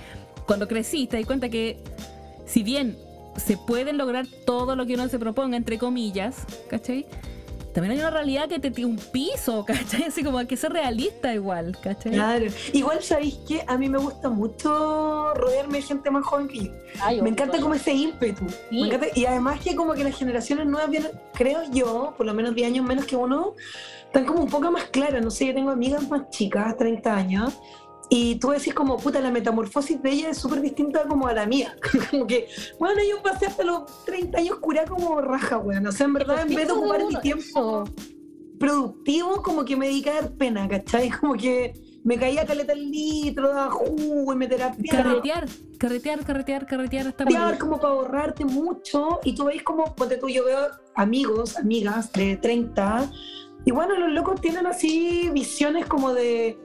cuando 0.45 0.67
crecí 0.67 1.07
te 1.07 1.17
das 1.17 1.25
cuenta 1.25 1.49
que 1.49 1.77
si 2.45 2.63
bien 2.63 2.97
se 3.37 3.57
pueden 3.57 3.97
lograr 3.97 4.25
todo 4.45 4.75
lo 4.75 4.85
que 4.85 4.95
uno 4.95 5.07
se 5.07 5.19
proponga, 5.19 5.57
entre 5.57 5.77
comillas, 5.77 6.45
¿cachai? 6.69 7.05
También 7.73 7.93
hay 7.93 7.99
una 7.99 8.09
realidad 8.09 8.49
que 8.49 8.59
te 8.59 8.69
tiene 8.69 8.91
un 8.91 8.97
piso, 8.97 9.63
¿cachai? 9.67 10.03
Así 10.03 10.23
como 10.23 10.37
hay 10.37 10.45
que 10.45 10.57
ser 10.57 10.73
realista 10.73 11.33
igual, 11.33 11.77
¿cachai? 11.81 12.11
Claro. 12.11 12.45
Igual 12.73 13.01
sabéis 13.01 13.35
que 13.47 13.63
a 13.65 13.77
mí 13.77 13.87
me 13.87 13.97
gusta 13.97 14.29
mucho 14.29 15.33
rodearme 15.33 15.77
de 15.77 15.83
gente 15.83 16.11
más 16.11 16.25
joven 16.25 16.47
que 16.47 16.65
yo. 16.65 17.23
me 17.23 17.29
encanta 17.29 17.59
como 17.61 17.73
ese 17.73 17.93
ímpetu. 17.93 18.45
y 18.69 19.25
además 19.25 19.61
que 19.61 19.75
como 19.75 19.93
que 19.93 20.03
las 20.03 20.17
generaciones 20.17 20.67
nuevas 20.67 20.89
vienen, 20.89 21.11
creo 21.33 21.61
yo, 21.71 22.13
por 22.17 22.25
lo 22.25 22.33
menos 22.33 22.53
10 22.53 22.67
años 22.67 22.85
menos 22.85 23.05
que 23.05 23.15
uno, 23.15 23.55
están 24.05 24.25
como 24.25 24.41
un 24.41 24.49
poco 24.49 24.69
más 24.71 24.85
claras. 24.85 25.23
No 25.23 25.31
sé, 25.31 25.47
yo 25.47 25.53
tengo 25.53 25.71
amigas 25.71 26.09
más 26.09 26.29
chicas, 26.29 26.75
30 26.75 27.15
años, 27.15 27.57
y 28.13 28.35
tú 28.35 28.49
decís 28.49 28.73
como, 28.73 28.97
puta, 28.97 29.21
la 29.21 29.31
metamorfosis 29.31 30.03
de 30.03 30.11
ella 30.11 30.29
es 30.31 30.37
súper 30.37 30.59
distinta 30.59 31.03
como 31.07 31.27
a 31.27 31.33
la 31.33 31.45
mía. 31.45 31.77
como 32.11 32.27
que, 32.27 32.49
bueno, 32.77 32.99
yo 33.09 33.23
pasé 33.23 33.45
hasta 33.45 33.63
los 33.63 34.03
30 34.03 34.37
años 34.37 34.57
curada 34.59 34.85
como 34.85 35.21
raja, 35.21 35.57
weón. 35.57 35.87
O 35.87 35.93
sea, 35.93 36.07
en 36.07 36.13
verdad, 36.15 36.41
en 36.41 36.53
vez 36.53 36.67
de 36.67 36.73
ocupar 36.73 37.05
mi 37.05 37.15
tiempo 37.21 37.85
productivo, 38.59 39.41
como 39.41 39.63
que 39.63 39.77
me 39.77 39.87
dediqué 39.87 40.09
a 40.09 40.15
dar 40.15 40.31
pena, 40.33 40.67
¿cachai? 40.67 41.09
Como 41.21 41.35
que 41.35 41.73
me 42.03 42.17
caía 42.17 42.45
caleta 42.45 42.73
el 42.73 42.91
litro, 42.91 43.47
daba 43.47 43.71
jugo 43.71 44.33
y 44.33 44.35
me 44.35 44.47
terapia. 44.47 44.91
Carretear, 44.91 45.47
carretear, 45.77 46.25
carretear, 46.25 46.65
carretear 46.65 47.07
hasta 47.07 47.23
Carretear 47.23 47.57
como 47.59 47.79
para 47.79 47.93
ahorrarte 47.93 48.43
mucho. 48.43 49.21
Y 49.23 49.35
tú 49.35 49.45
veis 49.45 49.63
como, 49.63 49.95
ponte 49.95 50.17
tú, 50.17 50.27
yo 50.27 50.43
veo 50.43 50.67
amigos, 50.95 51.55
amigas 51.55 52.11
de 52.11 52.35
30. 52.35 53.09
Y 53.63 53.71
bueno, 53.71 53.97
los 53.97 54.09
locos 54.09 54.41
tienen 54.41 54.67
así 54.67 55.29
visiones 55.31 55.85
como 55.85 56.13
de 56.13 56.59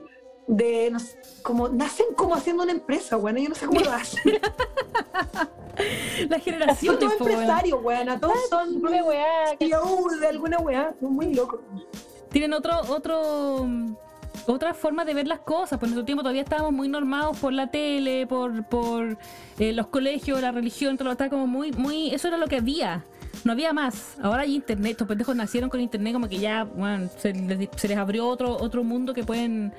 de, 0.47 0.95
como, 1.43 1.69
nacen 1.69 2.07
como 2.15 2.33
haciendo 2.35 2.63
una 2.63 2.71
empresa, 2.71 3.17
bueno, 3.17 3.39
yo 3.39 3.49
no 3.49 3.55
sé 3.55 3.65
cómo 3.65 3.81
lo 3.81 3.91
hacen. 3.91 4.39
La 6.29 6.39
generación 6.39 6.95
Son 6.95 6.99
todos 6.99 7.21
empresarios, 7.21 7.79
weón, 7.83 8.19
todos 8.19 8.35
son 8.49 8.81
de 8.81 10.27
alguna 10.27 10.57
weá, 10.57 10.93
son 10.99 11.13
muy 11.13 11.33
locos. 11.35 11.59
Tienen 12.31 12.53
otro, 12.53 12.81
otro, 12.89 13.67
otra 14.47 14.73
forma 14.73 15.05
de 15.05 15.13
ver 15.13 15.27
las 15.27 15.39
cosas. 15.39 15.79
Por 15.79 15.87
nuestro 15.89 16.03
tiempo 16.03 16.23
todavía 16.23 16.41
estábamos 16.41 16.73
muy 16.73 16.87
normados 16.87 17.37
por 17.37 17.53
la 17.53 17.67
tele, 17.67 18.25
por, 18.25 18.63
por 18.65 19.17
eh, 19.59 19.71
los 19.73 19.87
colegios, 19.87 20.41
la 20.41 20.51
religión, 20.51 20.97
todo 20.97 21.11
estaba 21.11 21.29
como 21.29 21.45
muy, 21.45 21.71
muy, 21.71 22.09
eso 22.13 22.27
era 22.27 22.37
lo 22.37 22.47
que 22.47 22.57
había. 22.57 23.05
No 23.43 23.51
había 23.51 23.71
más. 23.71 24.17
Ahora 24.21 24.41
hay 24.41 24.55
internet. 24.55 24.93
Estos 24.93 25.07
pendejos 25.07 25.35
nacieron 25.35 25.69
con 25.69 25.79
internet 25.79 26.13
como 26.13 26.27
que 26.27 26.39
ya, 26.39 26.63
bueno, 26.63 27.07
se 27.17 27.33
les, 27.33 27.69
se 27.75 27.87
les 27.87 27.97
abrió 27.97 28.27
otro, 28.27 28.57
otro 28.57 28.83
mundo 28.83 29.13
que 29.13 29.23
pueden 29.23 29.73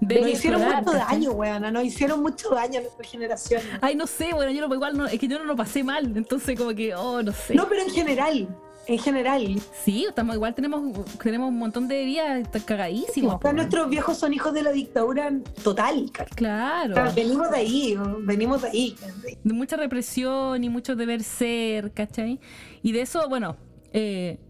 nos 0.00 0.28
hicieron 0.28 0.62
mucho 0.62 0.92
daño, 0.92 1.32
weón. 1.32 1.72
Nos 1.72 1.84
hicieron 1.84 2.22
mucho 2.22 2.50
daño 2.50 2.78
a 2.78 2.82
nuestra 2.82 3.06
generación. 3.06 3.62
Ay, 3.80 3.94
no 3.94 4.06
sé, 4.06 4.32
bueno, 4.32 4.50
yo 4.52 4.66
no, 4.66 4.74
igual 4.74 4.96
no, 4.96 5.06
es 5.06 5.18
que 5.18 5.28
yo 5.28 5.38
no 5.38 5.44
lo 5.44 5.56
pasé 5.56 5.84
mal. 5.84 6.16
Entonces, 6.16 6.58
como 6.58 6.74
que, 6.74 6.94
oh, 6.94 7.22
no 7.22 7.32
sé. 7.32 7.54
No, 7.54 7.68
pero 7.68 7.82
en 7.82 7.90
general. 7.90 8.48
En 8.86 8.98
general. 8.98 9.60
Sí, 9.84 10.06
estamos, 10.08 10.34
igual 10.34 10.54
tenemos, 10.54 11.06
tenemos 11.22 11.50
un 11.50 11.58
montón 11.58 11.86
de 11.86 12.04
días 12.04 12.48
cagadísimos. 12.64 13.40
nuestros 13.54 13.88
viejos 13.88 14.16
son 14.18 14.32
hijos 14.32 14.52
de 14.52 14.62
la 14.62 14.72
dictadura 14.72 15.30
total. 15.62 16.10
Claro. 16.34 16.94
venimos 17.14 17.50
de 17.50 17.56
ahí, 17.56 17.98
venimos 18.20 18.62
de 18.62 18.68
ahí. 18.68 18.96
De 19.44 19.52
mucha 19.52 19.76
represión 19.76 20.64
y 20.64 20.68
mucho 20.68 20.96
deber 20.96 21.22
ser, 21.22 21.92
¿cachai? 21.92 22.40
Y 22.82 22.92
de 22.92 23.02
eso, 23.02 23.28
bueno, 23.28 23.56
eh, 23.92 24.40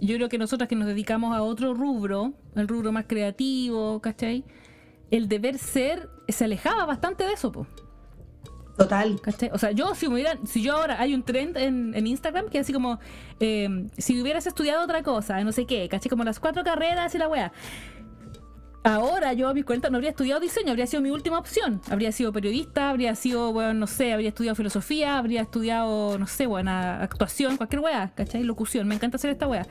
yo 0.00 0.16
creo 0.16 0.28
que 0.28 0.38
nosotras 0.38 0.68
que 0.68 0.76
nos 0.76 0.88
dedicamos 0.88 1.36
a 1.36 1.42
otro 1.42 1.74
rubro, 1.74 2.32
el 2.56 2.66
rubro 2.66 2.90
más 2.90 3.04
creativo, 3.06 4.00
¿cachai? 4.00 4.44
El 5.10 5.28
deber 5.28 5.58
ser 5.58 6.08
se 6.28 6.44
alejaba 6.44 6.84
bastante 6.86 7.24
de 7.24 7.32
eso, 7.32 7.52
po. 7.52 7.66
Total. 8.76 9.20
O 9.52 9.58
sea, 9.58 9.70
yo 9.70 9.94
si 9.94 10.08
me 10.08 10.24
si 10.46 10.62
yo 10.62 10.76
ahora 10.76 11.00
hay 11.00 11.14
un 11.14 11.22
trend 11.22 11.56
en, 11.56 11.94
en 11.94 12.06
Instagram 12.06 12.48
que 12.48 12.58
es 12.58 12.66
así 12.66 12.72
como 12.72 12.98
eh, 13.38 13.86
si 13.96 14.20
hubieras 14.20 14.46
estudiado 14.46 14.82
otra 14.82 15.02
cosa, 15.04 15.42
no 15.44 15.52
sé 15.52 15.64
qué, 15.64 15.88
¿cachai? 15.88 16.10
Como 16.10 16.24
las 16.24 16.40
cuatro 16.40 16.64
carreras 16.64 17.14
y 17.14 17.18
la 17.18 17.28
wea. 17.28 17.52
Ahora 18.82 19.32
yo 19.32 19.48
a 19.48 19.54
mi 19.54 19.62
cuenta 19.62 19.88
no 19.88 19.96
habría 19.96 20.10
estudiado 20.10 20.40
diseño, 20.40 20.70
habría 20.70 20.86
sido 20.86 21.00
mi 21.00 21.10
última 21.10 21.38
opción. 21.38 21.80
Habría 21.88 22.12
sido 22.12 22.32
periodista, 22.32 22.90
habría 22.90 23.14
sido, 23.14 23.50
bueno, 23.50 23.72
no 23.72 23.86
sé, 23.86 24.12
habría 24.12 24.28
estudiado 24.28 24.56
filosofía, 24.56 25.16
habría 25.16 25.40
estudiado, 25.40 26.18
no 26.18 26.26
sé, 26.26 26.46
buena 26.46 27.02
actuación, 27.02 27.56
cualquier 27.56 27.80
wea, 27.80 28.12
¿cachai? 28.14 28.42
Locución, 28.42 28.86
me 28.86 28.96
encanta 28.96 29.16
hacer 29.16 29.30
esta 29.30 29.46
wea. 29.46 29.66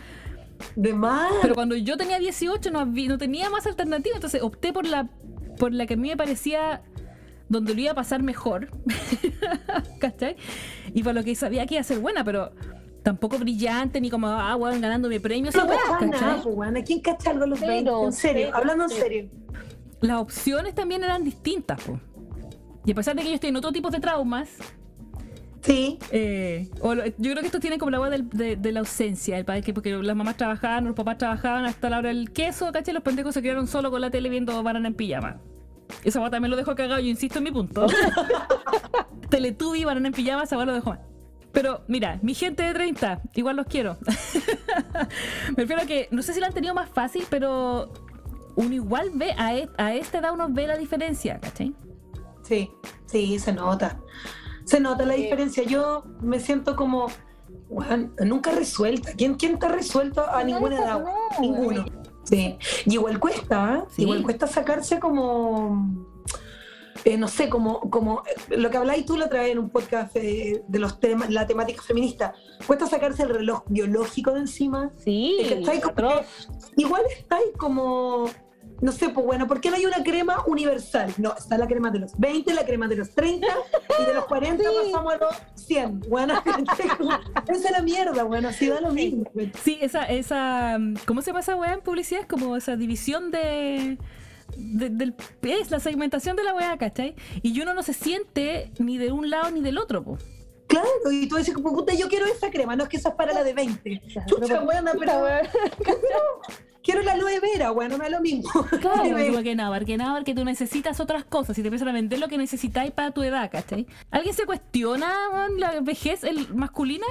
De 0.76 0.93
más. 0.93 1.32
Pero 1.41 1.56
cuando 1.56 1.76
yo 1.76 1.97
tenía 1.97 2.19
18 2.19 2.71
no, 2.71 2.86
no 2.86 3.17
tenía 3.17 3.49
más 3.49 3.65
alternativa, 3.67 4.15
entonces 4.15 4.41
opté 4.41 4.73
por 4.73 4.86
la 4.86 5.10
por 5.58 5.71
la 5.71 5.86
que 5.86 5.93
a 5.93 5.97
mí 5.97 6.10
me 6.10 6.17
parecía 6.17 6.82
donde 7.49 7.76
lo 7.76 7.82
iba 7.82 7.91
a 7.91 7.95
pasar 7.95 8.23
mejor, 8.23 8.69
¿cachai? 9.99 10.36
Y 10.93 11.04
por 11.04 11.13
lo 11.13 11.23
que 11.23 11.36
sabía 11.36 11.65
que 11.65 11.76
iba 11.76 11.82
a 11.82 11.84
ser 11.84 11.99
buena, 11.99 12.23
pero 12.23 12.52
tampoco 13.04 13.38
brillante 13.38 14.02
ni 14.02 14.10
como, 14.10 14.28
ah, 14.28 14.56
bueno, 14.56 14.80
ganándome 14.80 15.19
premios. 15.19 15.56
No, 15.56 15.67
¿cachai? 15.67 16.41
Pues, 16.41 16.84
¿Quién 16.86 17.02
cacha 17.02 17.32
algo 17.32 17.45
los 17.45 17.60
20? 17.60 17.91
En 17.91 18.12
serio, 18.12 18.49
hablando 18.54 18.86
en 18.86 18.89
serio. 18.89 19.30
Las 20.02 20.17
opciones 20.17 20.73
también 20.73 21.04
eran 21.04 21.23
distintas, 21.23 21.80
pues. 21.86 21.99
Y 22.86 22.91
a 22.91 22.95
pesar 22.95 23.15
de 23.15 23.21
que 23.21 23.30
ellos 23.30 23.39
tienen 23.39 23.58
otro 23.58 23.71
tipo 23.71 23.89
de 23.89 23.99
traumas, 23.99 24.49
Sí. 25.63 25.97
Eh, 26.12 26.69
yo 26.82 27.32
creo 27.32 27.36
que 27.36 27.45
esto 27.45 27.60
tiene 27.60 27.78
como 27.78 27.89
la 27.89 27.97
agua 27.97 28.10
de, 28.10 28.71
la 28.71 28.80
ausencia, 28.82 29.38
el 29.38 29.45
padre, 29.45 29.62
que 29.62 29.73
porque 29.73 29.91
las 29.91 30.15
mamás 30.15 30.36
trabajaban, 30.36 30.86
los 30.86 30.95
papás 30.95 31.17
trabajaban 31.17 31.65
hasta 31.65 31.89
la 31.89 31.99
hora 31.99 32.10
del 32.10 32.32
queso, 32.32 32.71
¿cachai? 32.71 32.93
Los 32.93 33.04
pendejos 33.04 33.34
se 33.34 33.41
quedaron 33.41 33.67
solo 33.67 33.89
con 33.89 34.02
la 34.02 34.10
tele 34.10 34.30
viendo 34.30 34.62
Banana 34.62 34.89
en 34.89 34.93
pijama. 34.93 35.41
Esa 36.04 36.19
agua 36.19 36.30
también 36.30 36.52
lo 36.52 36.58
dejó 36.58 36.76
cagado, 36.76 36.99
yo 36.99 37.08
insisto 37.08 37.38
en 37.38 37.45
mi 37.45 37.52
punto. 37.52 37.88
Teletubi, 39.30 39.86
Banana 39.86 40.08
en 40.08 40.13
pijama, 40.13 40.43
esa 40.43 40.56
agua 40.56 40.65
lo 40.65 40.73
dejó 40.73 40.97
Pero 41.54 41.86
mira, 41.88 42.19
mi 42.21 42.34
gente 42.34 42.63
de 42.63 42.73
30, 42.73 43.21
igual 43.36 43.56
los 43.56 43.67
quiero. 43.67 43.97
Me 45.56 45.63
refiero 45.63 45.82
a 45.82 45.86
que, 45.86 46.10
no 46.12 46.21
sé 46.23 46.34
si 46.34 46.41
lo 46.41 46.45
han 46.45 46.54
tenido 46.54 46.73
más 46.73 46.89
fácil, 46.89 47.26
pero 47.30 47.93
uno 48.58 48.73
igual 48.73 49.12
ve, 49.13 49.34
a, 49.38 49.56
e, 49.56 49.69
a 49.78 49.93
esta 49.93 50.19
edad 50.19 50.34
uno 50.34 50.49
ve 50.49 50.67
la 50.67 50.78
diferencia, 50.78 51.39
¿cachai? 51.39 51.73
Sí, 52.43 52.69
sí, 53.06 53.39
se 53.39 53.54
nota. 53.54 53.97
Se 54.65 54.80
nota 54.80 55.06
la 55.06 55.13
diferencia. 55.13 55.63
Yo 55.63 56.04
me 56.21 56.39
siento 56.39 56.76
como, 56.76 57.08
nunca 58.19 58.52
resuelta. 58.52 59.13
¿Quién, 59.13 59.36
quién 59.36 59.54
está 59.54 59.69
resuelto 59.69 60.28
a 60.28 60.43
ninguna 60.43 60.78
edad? 60.78 61.06
Ninguno. 61.39 61.86
Sí. 62.23 62.58
Y 62.86 62.93
igual 62.93 63.19
cuesta, 63.19 63.84
¿eh? 63.84 63.93
igual 63.97 64.23
cuesta 64.23 64.47
sacarse 64.47 64.97
como, 64.99 65.93
eh, 67.04 67.17
no 67.17 67.28
sé, 67.28 67.49
como, 67.49 67.82
como 67.89 68.23
eh, 68.49 68.58
lo 68.58 68.69
que 68.69 68.78
habláis 68.78 69.06
tú 69.06 69.17
la 69.17 69.26
otra 69.26 69.41
vez 69.41 69.52
en 69.52 69.60
un 69.60 69.69
podcast 69.69 70.13
de, 70.13 70.63
los 70.69 71.02
temas, 71.02 71.30
la 71.30 71.45
temática 71.45 71.82
feminista. 71.82 72.34
Cuesta 72.65 72.88
sacarse 72.88 73.23
el 73.23 73.30
reloj 73.30 73.63
biológico 73.67 74.32
de 74.32 74.41
encima. 74.41 74.91
Sí. 74.97 75.38
igual 76.78 77.02
estáis 77.17 77.52
como 77.58 78.30
no 78.84 78.91
sé, 78.91 79.08
pues 79.08 79.26
bueno, 79.26 79.48
¿por 79.48 79.62
qué 79.62 79.69
no 79.69 79.78
hay 79.78 79.86
una 79.86 80.04
crema 80.04 80.43
universal? 80.46 81.13
No, 81.17 81.34
está 81.38 81.58
la 81.58 81.67
crema 81.67 81.89
de 81.89 82.00
los 82.00 82.19
20, 82.19 82.54
la 82.54 82.65
crema 82.65 82.89
de 82.89 82.98
los 82.98 83.12
30 83.12 83.48
y 83.98 84.06
de 84.06 84.13
los 84.13 84.26
40 84.26 84.62
pasamos 84.84 85.13
a 85.13 85.17
los 85.17 85.36
100. 85.56 86.02
Bueno, 86.10 86.43
esa 87.48 87.69
es 87.69 87.72
la 87.72 87.82
mierda, 87.82 88.24
bueno, 88.24 88.50
así 88.50 88.67
da 88.67 88.82
lo 88.82 88.91
mismo. 88.91 89.24
Sí, 89.63 89.78
esa, 89.80 90.04
esa, 90.04 90.78
¿cómo 91.06 91.22
se 91.22 91.28
llama 91.28 91.39
esa 91.39 91.56
weá 91.56 91.74
en 91.74 91.80
publicidad? 91.80 92.22
Es 92.22 92.28
como 92.28 92.58
esa 92.58 92.76
división 92.76 93.32
de... 93.32 93.98
del, 94.58 95.15
es 95.43 95.72
la 95.72 95.80
segmentación 95.80 96.36
de 96.36 96.43
la 96.43 96.54
weá, 96.54 96.78
¿cachai? 96.78 97.15
Y 97.41 97.62
uno 97.62 97.74
no 97.74 97.84
se 97.84 97.93
siente 97.93 98.69
ni 98.80 98.98
de 98.98 99.13
un 99.13 99.30
lado 99.30 99.50
ni 99.50 99.62
del 99.62 99.78
otro, 99.78 100.04
pues. 100.04 100.26
Claro, 100.67 100.89
y 101.10 101.30
tú 101.30 101.38
dices, 101.38 101.54
puta, 101.54 101.93
yo 101.93 102.10
quiero 102.10 102.26
esa 102.26 102.52
crema, 102.52 102.76
no 102.76 102.84
es 102.84 102.89
que 102.89 102.98
esa 102.98 103.10
es 103.10 103.15
para 103.15 103.32
la 103.32 103.46
de 103.46 103.54
20. 103.54 104.02
Chucha, 104.28 104.60
buena, 104.60 104.91
pero... 105.00 105.26
quiero 106.84 107.02
la 107.02 107.13
aloe 107.13 107.39
vera, 107.39 107.72
bueno, 107.72 107.98
no 107.98 108.04
es 108.04 108.12
lo 108.12 108.22
mismo. 108.22 108.50
Claro, 108.82 109.43
que 109.43 109.56
nada, 109.56 109.80
que 109.80 109.98
nada, 109.98 110.24
que 110.24 110.36
tú 110.36 110.43
necesitas 110.43 111.00
otras 111.00 111.24
cosas 111.24 111.58
y 111.58 111.62
te 111.62 111.67
empiezan 111.69 111.88
a 111.88 111.93
vender 111.93 112.19
lo 112.19 112.28
que 112.28 112.38
necesitáis 112.38 112.91
para 112.91 113.12
tu 113.12 113.24
edad, 113.24 113.50
¿cachai? 113.50 113.88
¿Alguien 114.12 114.36
se 114.36 114.46
cuestiona 114.46 115.13
la 115.58 115.80
vejez 115.82 116.24
el 116.24 116.54
masculina? 116.54 117.06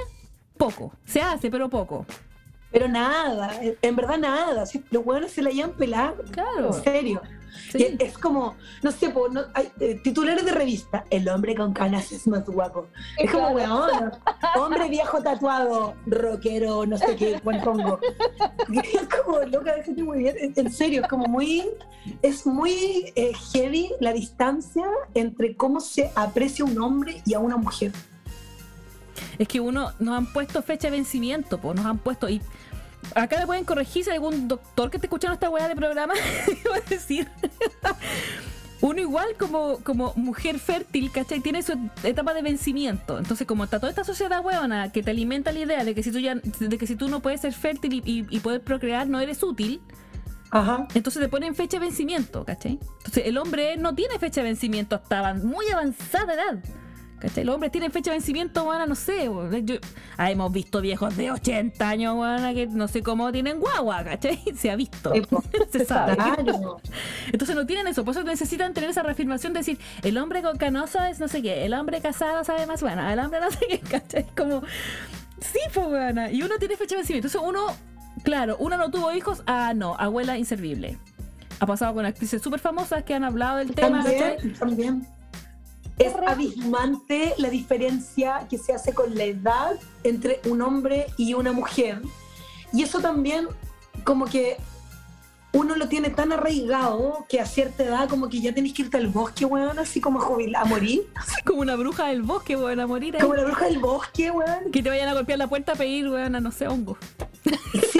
Poco. 0.57 0.93
Se 1.03 1.21
hace, 1.21 1.49
pero 1.49 1.69
poco. 1.69 2.05
Pero 2.71 2.87
nada, 2.87 3.51
en 3.81 3.95
verdad 3.95 4.17
nada. 4.17 4.63
Los 4.91 5.03
buenos 5.03 5.31
se 5.31 5.41
la 5.41 5.49
llevan 5.49 5.73
pelado. 5.73 6.23
Claro. 6.31 6.67
En 6.67 6.83
serio. 6.83 7.21
Es 7.73 8.17
como, 8.17 8.55
no 8.81 8.91
sé, 8.91 9.13
no, 9.31 9.41
hay, 9.53 9.71
eh, 9.79 9.99
titulares 10.03 10.45
de 10.45 10.51
revista, 10.51 11.05
el 11.09 11.27
hombre 11.29 11.55
con 11.55 11.73
canas 11.73 12.11
es 12.11 12.27
más 12.27 12.45
guapo. 12.45 12.87
Es 13.17 13.31
como, 13.31 13.49
weón, 13.49 14.11
hombre 14.55 14.89
viejo 14.89 15.21
tatuado, 15.21 15.95
rockero, 16.05 16.85
no 16.85 16.97
sé 16.97 17.15
qué, 17.15 17.39
buen 17.43 17.61
pongo. 17.61 17.99
Es 18.83 19.07
como, 19.07 19.39
loca, 19.41 19.73
gente 19.83 20.03
muy 20.03 20.19
bien, 20.19 20.35
en, 20.39 20.71
serio, 20.71 21.01
es 21.01 21.07
como 21.07 21.25
muy, 21.27 21.63
es 22.21 22.45
muy 22.45 23.11
eh, 23.15 23.33
heavy 23.51 23.91
la 23.99 24.13
distancia 24.13 24.85
entre 25.13 25.55
cómo 25.55 25.79
se 25.79 26.11
aprecia 26.15 26.65
un 26.65 26.79
hombre 26.81 27.21
y 27.25 27.33
a 27.33 27.39
una 27.39 27.57
mujer. 27.57 27.91
Es 29.37 29.47
que 29.47 29.59
uno, 29.59 29.91
nos 29.99 30.17
han 30.17 30.31
puesto 30.31 30.61
fecha 30.61 30.89
de 30.89 30.97
vencimiento, 30.97 31.57
pues 31.59 31.75
nos 31.75 31.85
han 31.85 31.97
puesto, 31.97 32.29
y 32.29 32.41
acá 33.15 33.39
le 33.39 33.45
pueden 33.45 33.65
corregir 33.65 34.03
si 34.03 34.09
hay 34.09 34.17
algún 34.17 34.47
doctor 34.47 34.89
que 34.89 34.97
esté 34.97 35.07
escuchando 35.07 35.33
esta 35.33 35.49
weá 35.49 35.67
de 35.67 35.75
programa, 35.75 36.13
iba 36.65 36.75
a 36.75 36.81
decir. 36.81 37.27
Uno 38.81 38.99
igual 38.99 39.35
como, 39.39 39.79
como 39.79 40.11
mujer 40.17 40.59
fértil, 40.59 41.09
¿cachai? 41.09 41.39
Tiene 41.39 41.63
su 41.63 41.73
etapa 42.03 42.33
de 42.33 42.41
vencimiento. 42.41 43.17
Entonces, 43.17 43.47
como 43.47 43.63
está 43.63 43.79
toda 43.79 43.89
esta 43.89 44.03
sociedad 44.03 44.43
weona 44.43 44.91
que 44.91 45.01
te 45.01 45.11
alimenta 45.11 45.53
la 45.53 45.59
idea 45.59 45.85
de 45.85 45.95
que 45.95 46.03
si 46.03 46.11
tú 46.11 46.19
ya, 46.19 46.35
de 46.35 46.77
que 46.77 46.85
si 46.85 46.97
tú 46.97 47.07
no 47.07 47.21
puedes 47.21 47.39
ser 47.39 47.53
fértil 47.53 48.01
y, 48.05 48.25
y, 48.29 48.39
poder 48.41 48.61
procrear, 48.61 49.07
no 49.07 49.21
eres 49.21 49.41
útil. 49.41 49.81
Ajá. 50.51 50.85
Entonces 50.93 51.21
te 51.21 51.29
ponen 51.29 51.55
fecha 51.55 51.79
de 51.79 51.85
vencimiento, 51.85 52.43
¿cachai? 52.43 52.77
Entonces 52.97 53.23
el 53.25 53.37
hombre 53.37 53.77
no 53.77 53.95
tiene 53.95 54.19
fecha 54.19 54.41
de 54.41 54.49
vencimiento 54.49 54.97
hasta 54.97 55.33
muy 55.33 55.65
avanzada 55.69 56.33
edad. 56.33 56.59
¿Cachai? 57.23 57.45
Los 57.45 57.55
hombres 57.55 57.71
tienen 57.71 57.89
fecha 57.89 58.11
de 58.11 58.17
vencimiento, 58.17 58.65
bueno, 58.65 58.85
no 58.85 58.95
sé. 58.95 59.29
ah, 60.17 60.29
hemos 60.29 60.51
visto 60.51 60.81
viejos 60.81 61.15
de 61.15 61.31
80 61.31 61.87
años, 61.87 62.15
bueno, 62.17 62.53
que 62.53 62.67
no 62.67 62.89
sé 62.89 63.01
cómo 63.01 63.31
tienen 63.31 63.61
guagua, 63.61 64.03
¿cachai? 64.03 64.43
Se 64.57 64.69
ha 64.69 64.75
visto. 64.75 65.13
se 65.71 65.85
sabe. 65.85 66.17
Entonces 67.31 67.55
no 67.55 67.65
tienen 67.65 67.87
eso, 67.87 68.03
por 68.03 68.13
eso 68.13 68.23
necesitan 68.23 68.73
tener 68.73 68.89
esa 68.89 69.03
reafirmación 69.03 69.53
de 69.53 69.61
decir, 69.61 69.79
el 70.01 70.17
hombre 70.17 70.41
con 70.41 70.57
canoso 70.57 71.01
es 71.01 71.21
no 71.21 71.29
sé 71.29 71.41
qué, 71.41 71.63
el 71.63 71.73
hombre 71.73 72.01
casado 72.01 72.43
sabe 72.43 72.65
más, 72.65 72.81
bueno, 72.81 73.09
el 73.09 73.17
hombre 73.17 73.39
no 73.39 73.49
sé 73.51 73.67
qué, 73.69 73.79
¿cachai? 73.89 74.25
Como, 74.35 74.61
sí, 75.39 75.59
pues. 75.73 76.33
Y 76.33 76.43
uno 76.43 76.57
tiene 76.59 76.75
fecha 76.75 76.95
de 76.95 77.03
vencimiento. 77.03 77.29
Entonces 77.29 77.41
uno, 77.41 77.67
claro, 78.23 78.57
uno 78.59 78.75
no 78.75 78.91
tuvo 78.91 79.13
hijos, 79.13 79.43
ah, 79.47 79.71
no, 79.73 79.95
abuela 79.97 80.37
inservible. 80.37 80.97
Ha 81.61 81.65
pasado 81.65 81.93
con 81.93 82.05
actrices 82.05 82.41
súper 82.41 82.59
famosas 82.59 83.03
que 83.03 83.13
han 83.13 83.23
hablado 83.23 83.59
del 83.59 83.73
tema, 83.73 84.03
¿cachai? 84.03 84.51
También 84.59 85.07
es 85.99 86.13
abismante 86.25 87.33
la 87.37 87.49
diferencia 87.49 88.47
que 88.49 88.57
se 88.57 88.73
hace 88.73 88.93
con 88.93 89.15
la 89.15 89.25
edad 89.25 89.79
entre 90.03 90.41
un 90.45 90.61
hombre 90.61 91.07
y 91.17 91.33
una 91.33 91.51
mujer. 91.51 92.01
Y 92.71 92.83
eso 92.83 92.99
también 92.99 93.47
como 94.03 94.25
que 94.25 94.57
uno 95.53 95.75
lo 95.75 95.87
tiene 95.87 96.09
tan 96.09 96.31
arraigado 96.31 97.25
que 97.29 97.39
a 97.39 97.45
cierta 97.45 97.83
edad 97.83 98.09
como 98.09 98.27
que 98.27 98.41
ya 98.41 98.53
tenés 98.53 98.73
que 98.73 98.81
irte 98.83 98.97
al 98.97 99.07
bosque, 99.07 99.45
weón, 99.45 99.77
así 99.77 100.01
como 100.01 100.19
a, 100.19 100.23
jubilar, 100.23 100.63
a 100.63 100.65
morir. 100.65 101.07
como 101.45 101.61
una 101.61 101.75
bruja 101.75 102.07
del 102.07 102.23
bosque, 102.23 102.57
weón, 102.57 102.79
a 102.79 102.87
morir. 102.87 103.15
Como 103.19 103.33
una 103.33 103.43
bruja 103.43 103.65
del 103.65 103.77
bosque, 103.77 104.31
weón. 104.31 104.71
Que 104.71 104.81
te 104.81 104.89
vayan 104.89 105.09
a 105.09 105.13
golpear 105.13 105.37
la 105.37 105.47
puerta 105.47 105.73
a 105.73 105.75
pedir, 105.75 106.09
weón, 106.09 106.35
a 106.35 106.41
no 106.41 106.51
sé, 106.51 106.67
hongo. 106.67 106.97
Sí, 107.43 107.51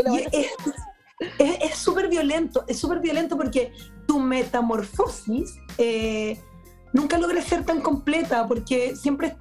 es 0.32 0.46
súper 1.74 2.08
violento, 2.08 2.64
es 2.68 2.78
súper 2.78 3.00
violento 3.00 3.36
porque 3.36 3.72
tu 4.06 4.20
metamorfosis 4.20 5.56
eh, 5.78 6.40
nunca 6.92 7.18
logra 7.18 7.40
ser 7.42 7.64
tan 7.64 7.80
completa 7.80 8.46
porque 8.46 8.94
siempre 8.96 9.36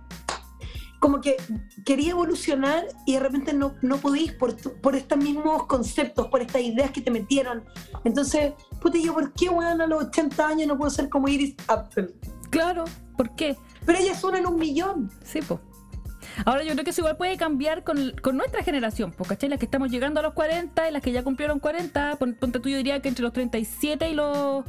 como 0.99 1.21
que 1.21 1.38
quería 1.85 2.12
evolucionar 2.12 2.85
y 3.05 3.13
de 3.13 3.19
repente 3.19 3.53
no, 3.53 3.73
no 3.81 3.97
podís 3.97 4.33
por, 4.33 4.55
por 4.81 4.95
estos 4.95 5.17
mismos 5.17 5.65
conceptos, 5.65 6.27
por 6.27 6.41
estas 6.41 6.62
ideas 6.62 6.91
que 6.91 7.01
te 7.01 7.09
metieron. 7.09 7.63
Entonces, 8.03 8.53
puta, 8.81 8.97
yo, 8.99 9.13
¿por 9.13 9.33
qué, 9.33 9.49
weón, 9.49 9.81
a 9.81 9.88
los 9.88 10.03
80 10.05 10.47
años 10.47 10.67
no 10.67 10.77
puedo 10.77 10.91
ser 10.91 11.09
como 11.09 11.29
Iris 11.29 11.55
Apfel? 11.67 12.13
Claro, 12.49 12.83
¿por 13.15 13.33
qué? 13.35 13.55
Pero 13.85 13.99
ella 13.99 14.13
suena 14.13 14.39
en 14.39 14.47
un 14.47 14.57
millón. 14.57 15.09
Sí, 15.23 15.39
pues. 15.41 15.59
Ahora 16.45 16.63
yo 16.63 16.73
creo 16.73 16.84
que 16.84 16.91
eso 16.91 17.02
igual 17.02 17.17
puede 17.17 17.38
cambiar 17.38 17.84
con, 17.84 18.13
nuestra 18.38 18.63
generación, 18.63 19.13
porque 19.17 19.49
Las 19.49 19.60
que 19.60 19.65
estamos 19.65 19.89
llegando 19.89 20.19
a 20.19 20.23
los 20.23 20.34
40 20.34 20.89
y 20.89 20.91
las 20.91 21.02
que 21.02 21.12
ya 21.12 21.23
cumplieron 21.23 21.60
40, 21.60 22.17
ponte 22.17 22.60
tú 22.60 22.69
yo 22.69 22.78
diría 22.78 23.02
que 23.02 23.10
entre 23.10 23.23
los 23.23 23.34
37 23.34 24.10
y 24.10 24.13
los 24.13 24.63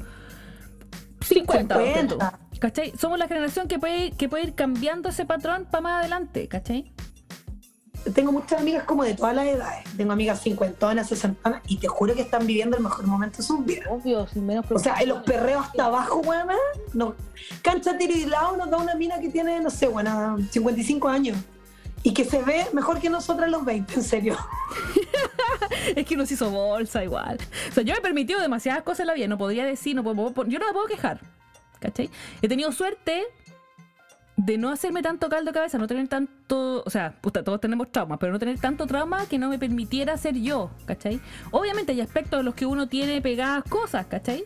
50. 1.20 1.74
50. 1.76 2.38
¿Cachai? 2.58 2.92
Somos 2.98 3.18
la 3.18 3.26
generación 3.26 3.68
que 3.68 3.78
puede, 3.78 4.12
que 4.12 4.28
puede 4.28 4.44
ir 4.44 4.54
cambiando 4.54 5.08
ese 5.08 5.24
patrón 5.24 5.66
para 5.70 5.80
más 5.80 6.00
adelante, 6.00 6.46
¿cachai? 6.48 6.92
Tengo 8.14 8.32
muchas 8.32 8.60
amigas 8.60 8.84
como 8.84 9.04
de 9.04 9.14
todas 9.14 9.34
las 9.34 9.46
edades. 9.46 9.84
Tengo 9.96 10.12
amigas 10.12 10.40
cincuentonas, 10.40 11.08
sesentonas, 11.08 11.60
y 11.66 11.76
te 11.76 11.88
juro 11.88 12.14
que 12.14 12.22
están 12.22 12.46
viviendo 12.46 12.76
el 12.76 12.82
mejor 12.82 13.06
momento 13.06 13.38
de 13.38 13.42
sus 13.42 13.64
vidas. 13.64 13.88
Obvio, 13.90 14.26
sin 14.26 14.46
menos 14.46 14.64
O 14.70 14.78
sea, 14.78 14.96
en 15.00 15.10
los 15.10 15.22
perreos 15.22 15.66
hasta 15.66 15.84
abajo, 15.86 16.20
weón, 16.20 16.48
no. 16.94 17.14
Cancha 17.62 17.98
tirilao 17.98 18.56
nos 18.56 18.70
da 18.70 18.78
una 18.78 18.94
mina 18.94 19.20
que 19.20 19.28
tiene, 19.28 19.60
no 19.60 19.70
sé, 19.70 19.86
buena, 19.88 20.36
55 20.50 21.08
años 21.08 21.36
y 22.02 22.14
que 22.14 22.24
se 22.24 22.42
ve 22.42 22.66
mejor 22.72 23.00
que 23.00 23.10
nosotras 23.10 23.50
los 23.50 23.64
20, 23.64 23.94
en 23.94 24.02
serio. 24.02 24.36
es 25.96 26.06
que 26.06 26.14
uno 26.14 26.26
se 26.26 26.34
hizo 26.34 26.50
bolsa 26.50 27.04
igual. 27.04 27.38
O 27.70 27.74
sea, 27.74 27.82
yo 27.82 27.92
me 27.92 27.98
he 27.98 28.02
permitido 28.02 28.40
demasiadas 28.40 28.82
cosas 28.82 29.00
en 29.00 29.06
la 29.08 29.14
vida, 29.14 29.28
no 29.28 29.38
podría 29.38 29.64
decir, 29.64 29.94
no 29.94 30.02
puedo, 30.02 30.46
yo 30.46 30.58
no 30.58 30.66
me 30.66 30.72
puedo 30.72 30.86
quejar. 30.86 31.20
¿Cachai? 31.78 32.10
He 32.42 32.48
tenido 32.48 32.72
suerte 32.72 33.24
de 34.36 34.58
no 34.58 34.70
hacerme 34.70 35.02
tanto 35.02 35.28
caldo 35.28 35.50
de 35.50 35.54
cabeza, 35.54 35.78
no 35.78 35.86
tener 35.86 36.08
tanto, 36.08 36.82
o 36.84 36.90
sea, 36.90 37.14
todos 37.20 37.60
tenemos 37.60 37.92
traumas, 37.92 38.18
pero 38.18 38.32
no 38.32 38.38
tener 38.38 38.58
tanto 38.58 38.86
trauma 38.86 39.26
que 39.26 39.38
no 39.38 39.48
me 39.48 39.58
permitiera 39.58 40.16
ser 40.16 40.34
yo, 40.36 40.70
¿cachai? 40.86 41.20
Obviamente 41.50 41.92
hay 41.92 42.00
aspectos 42.00 42.40
en 42.40 42.46
los 42.46 42.54
que 42.54 42.64
uno 42.64 42.88
tiene 42.88 43.20
pegadas 43.20 43.64
cosas, 43.64 44.06
¿cachai? 44.06 44.44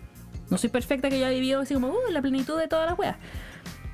No 0.51 0.59
soy 0.59 0.71
perfecta 0.71 1.09
que 1.09 1.21
yo 1.21 1.27
he 1.27 1.35
vivido 1.35 1.61
así 1.61 1.75
como, 1.75 1.89
uh, 1.89 2.11
la 2.11 2.21
plenitud 2.21 2.59
de 2.59 2.67
todas 2.67 2.91
las 2.91 2.99
weas. 2.99 3.17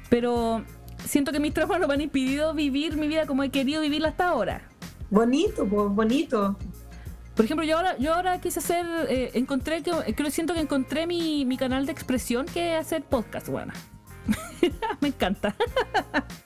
Pero 0.08 0.64
siento 1.04 1.32
que 1.32 1.40
mis 1.40 1.54
traumas 1.54 1.80
no 1.80 1.88
me 1.88 1.94
han 1.94 2.00
impedido 2.00 2.54
vivir 2.54 2.96
mi 2.96 3.08
vida 3.08 3.26
como 3.26 3.42
he 3.42 3.50
querido 3.50 3.82
vivirla 3.82 4.08
hasta 4.08 4.28
ahora. 4.28 4.62
Bonito, 5.10 5.66
pues, 5.66 5.88
bonito. 5.90 6.56
Por 7.34 7.44
ejemplo, 7.44 7.64
yo 7.64 7.76
ahora, 7.76 7.96
yo 7.98 8.14
ahora 8.14 8.40
quise 8.40 8.58
hacer, 8.58 8.86
eh, 9.08 9.30
encontré 9.34 9.82
que, 9.82 9.92
creo 10.14 10.30
siento 10.30 10.54
que 10.54 10.60
encontré 10.60 11.06
mi, 11.06 11.44
mi 11.44 11.56
canal 11.56 11.86
de 11.86 11.92
expresión 11.92 12.46
que 12.46 12.74
es 12.74 12.80
hacer 12.80 13.02
podcast, 13.02 13.48
bueno. 13.48 13.72
me 15.00 15.08
encanta. 15.08 15.54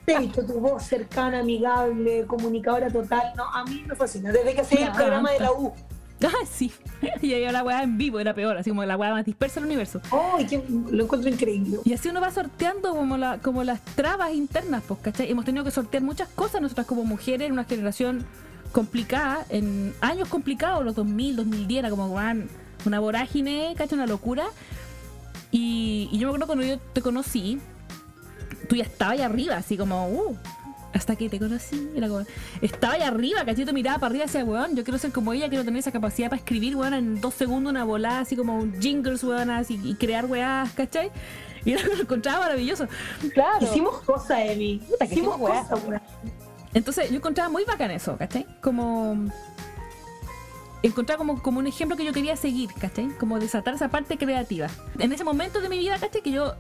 Te 0.05 0.29
tu 0.29 0.61
voz 0.61 0.85
cercana, 0.85 1.41
amigable, 1.41 2.25
comunicadora 2.27 2.91
total. 2.91 3.33
No, 3.37 3.45
a 3.45 3.65
mí 3.65 3.85
me 3.87 3.95
fascina. 3.95 4.33
Desde 4.33 4.55
que 4.55 4.61
hacía 4.61 4.87
el 4.87 4.93
programa 4.93 5.31
de 5.33 5.41
la 5.41 5.53
U. 5.53 5.73
Ah, 6.25 6.47
sí. 6.51 6.73
Y 7.21 7.33
ahí 7.35 7.51
la 7.51 7.63
weá 7.63 7.83
en 7.83 7.99
vivo 7.99 8.19
era 8.19 8.35
peor, 8.35 8.57
así 8.57 8.71
como 8.71 8.85
la 8.85 8.97
weá 8.97 9.13
más 9.13 9.25
dispersa 9.25 9.61
del 9.61 9.67
universo. 9.67 10.01
¡Ay, 10.11 10.47
lo 10.91 11.05
encuentro 11.05 11.31
increíble! 11.31 11.79
Y 11.85 11.93
así 11.93 12.09
uno 12.09 12.21
va 12.21 12.31
sorteando 12.31 12.95
como, 12.95 13.17
la, 13.17 13.39
como 13.39 13.63
las 13.65 13.85
trabas 13.85 14.33
internas, 14.33 14.83
pues, 14.87 15.01
¿cachai? 15.01 15.31
Hemos 15.31 15.45
tenido 15.45 15.65
que 15.65 15.71
sortear 15.71 16.03
muchas 16.03 16.29
cosas 16.29 16.61
nosotras 16.61 16.87
como 16.87 17.05
mujeres 17.05 17.47
en 17.47 17.53
una 17.53 17.65
generación 17.65 18.25
complicada, 18.73 19.45
en 19.51 19.95
años 20.01 20.29
complicados, 20.29 20.85
los 20.85 20.95
2000, 20.95 21.37
2010, 21.37 21.79
era 21.79 21.91
como 21.91 22.13
van 22.13 22.49
una 22.87 23.01
vorágine, 23.01 23.75
¿cachai? 23.77 23.99
Una 23.99 24.07
locura. 24.07 24.47
Y, 25.51 26.09
y, 26.11 26.19
yo 26.19 26.27
me 26.27 26.31
acuerdo 26.31 26.47
cuando 26.47 26.65
yo 26.65 26.79
te 26.79 27.01
conocí, 27.01 27.61
tú 28.69 28.77
ya 28.77 28.85
estabas 28.85 29.19
ahí 29.19 29.23
arriba, 29.23 29.57
así 29.57 29.77
como, 29.77 30.09
uh, 30.09 30.37
hasta 30.95 31.17
que 31.17 31.29
te 31.29 31.39
conocí. 31.39 31.91
estaba 32.63 32.95
ahí 32.95 33.03
arriba, 33.03 33.45
cachito, 33.45 33.73
miraba 33.73 33.99
para 33.99 34.11
arriba 34.11 34.25
y 34.25 34.27
decía, 34.29 34.45
weón, 34.45 34.77
yo 34.77 34.85
quiero 34.85 34.97
ser 34.99 35.13
como 35.13 35.33
ella, 35.33 35.49
quiero 35.49 35.65
tener 35.65 35.81
esa 35.81 35.93
capacidad 35.93 36.31
para 36.31 36.39
escribir, 36.39 36.77
weón, 36.77 36.95
en 36.95 37.21
dos 37.21 37.35
segundos 37.35 37.71
una 37.71 37.85
volada, 37.85 38.21
así 38.21 38.37
como 38.37 38.65
jingles, 38.81 39.25
weón, 39.25 39.51
así, 39.51 39.79
y 39.83 39.95
crear 39.97 40.27
weas, 40.27 40.73
¿cachai? 40.73 41.11
Y 41.65 41.73
era 41.73 41.85
lo 41.87 41.95
encontraba 42.03 42.41
maravilloso. 42.41 42.87
Claro. 43.33 43.65
Hicimos 43.65 44.01
cosas, 44.03 44.39
Emi. 44.41 44.81
Hicimos 45.01 45.37
cosas, 45.37 45.85
weón. 45.87 46.01
Entonces 46.73 47.11
yo 47.11 47.17
encontraba 47.17 47.49
muy 47.49 47.65
bacán 47.65 47.91
eso, 47.91 48.17
¿cachai? 48.17 48.47
Como 48.61 49.17
encontrar 50.83 51.17
como, 51.17 51.43
como 51.43 51.61
un 51.61 51.67
ejemplo 51.67 51.97
que 51.97 52.05
yo 52.05 52.13
quería 52.13 52.37
seguir, 52.37 52.71
¿cachai? 52.79 53.09
Como 53.19 53.41
desatar 53.41 53.75
esa 53.75 53.89
parte 53.89 54.19
creativa. 54.19 54.69
En 54.99 55.13
ese 55.13 55.25
momento 55.25 55.61
de 55.61 55.69
mi 55.69 55.79
vida, 55.79 55.99
¿cachai? 55.99 56.23
Que 56.23 56.31
yo 56.31 56.55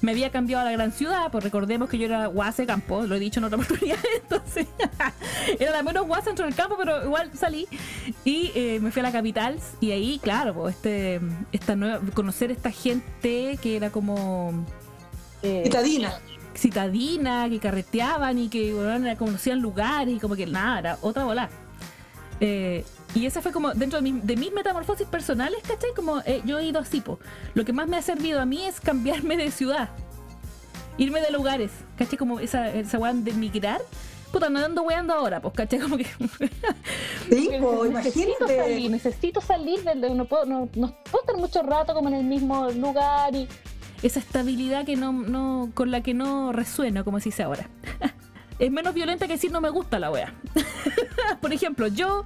me 0.00 0.12
había 0.12 0.30
cambiado 0.30 0.62
a 0.62 0.64
la 0.66 0.72
gran 0.72 0.92
ciudad, 0.92 1.30
pues 1.30 1.44
recordemos 1.44 1.88
que 1.88 1.98
yo 1.98 2.06
era 2.06 2.26
guase 2.26 2.66
campo, 2.66 3.02
lo 3.02 3.14
he 3.14 3.18
dicho 3.18 3.40
en 3.40 3.44
otra 3.44 3.58
oportunidad, 3.60 3.98
entonces 4.22 4.66
era 5.58 5.72
la 5.72 5.82
menos 5.82 6.06
guasa 6.06 6.26
dentro 6.26 6.44
del 6.44 6.54
campo, 6.54 6.76
pero 6.78 7.04
igual 7.04 7.30
salí 7.34 7.66
y 8.24 8.52
eh, 8.54 8.78
me 8.80 8.90
fui 8.90 9.00
a 9.00 9.04
la 9.04 9.12
capital 9.12 9.58
y 9.80 9.90
ahí, 9.92 10.18
claro, 10.22 10.54
pues 10.54 10.76
este, 10.76 11.20
esta 11.52 11.76
nueva, 11.76 12.00
conocer 12.14 12.50
esta 12.50 12.70
gente 12.70 13.58
que 13.62 13.76
era 13.76 13.90
como... 13.90 14.66
Eh, 15.42 15.62
citadina. 15.64 16.14
Citadina, 16.56 17.48
que 17.50 17.58
carreteaban 17.58 18.38
y 18.38 18.48
que 18.48 18.72
bueno, 18.72 19.16
conocían 19.16 19.60
lugares 19.60 20.14
y 20.14 20.20
como 20.20 20.36
que 20.36 20.46
nada, 20.46 20.78
era 20.78 20.98
otra 21.02 21.24
bola. 21.24 21.50
Eh, 22.40 22.84
y 23.14 23.26
esa 23.26 23.40
fue 23.40 23.52
como 23.52 23.72
dentro 23.72 24.00
de, 24.00 24.12
de 24.12 24.36
mis 24.36 24.52
metamorfosis 24.52 25.06
personales, 25.06 25.60
¿cachai? 25.66 25.90
Como 25.94 26.20
eh, 26.20 26.42
yo 26.44 26.58
he 26.58 26.66
ido 26.66 26.80
así, 26.80 27.00
po. 27.00 27.20
Lo 27.54 27.64
que 27.64 27.72
más 27.72 27.86
me 27.86 27.96
ha 27.96 28.02
servido 28.02 28.40
a 28.40 28.44
mí 28.44 28.64
es 28.64 28.80
cambiarme 28.80 29.36
de 29.36 29.50
ciudad. 29.52 29.90
Irme 30.98 31.20
de 31.20 31.30
lugares, 31.30 31.70
¿cachai? 31.96 32.18
Como 32.18 32.40
esa, 32.40 32.68
esa 32.70 32.98
weá 32.98 33.12
de 33.12 33.32
migrar. 33.32 33.80
Puta, 34.32 34.48
no 34.48 34.58
ando 34.58 34.82
weando 34.82 35.14
ahora, 35.14 35.40
pues, 35.40 35.54
¿cachai? 35.54 35.78
Como 35.78 35.96
que. 35.96 36.06
sí, 37.30 37.50
po, 37.60 37.84
necesito 37.84 38.48
salir, 38.48 38.90
necesito 38.90 39.40
salir 39.40 39.84
del. 39.84 40.16
No 40.16 40.24
puedo, 40.24 40.44
no, 40.44 40.68
no 40.74 40.96
puedo 41.04 41.20
estar 41.20 41.36
mucho 41.36 41.62
rato 41.62 41.94
como 41.94 42.08
en 42.08 42.16
el 42.16 42.24
mismo 42.24 42.68
lugar 42.70 43.34
y. 43.34 43.48
Esa 44.02 44.18
estabilidad 44.18 44.84
que 44.84 44.96
no, 44.96 45.12
no, 45.12 45.70
con 45.72 45.90
la 45.90 46.02
que 46.02 46.14
no 46.14 46.52
resuena, 46.52 47.04
como 47.04 47.20
se 47.20 47.26
dice 47.26 47.44
ahora. 47.44 47.70
es 48.58 48.70
menos 48.70 48.94
violenta 48.94 49.26
que 49.26 49.34
decir 49.34 49.52
no 49.52 49.60
me 49.60 49.70
gusta 49.70 49.98
la 49.98 50.10
wea. 50.10 50.34
Por 51.40 51.52
ejemplo, 51.52 51.86
yo 51.88 52.24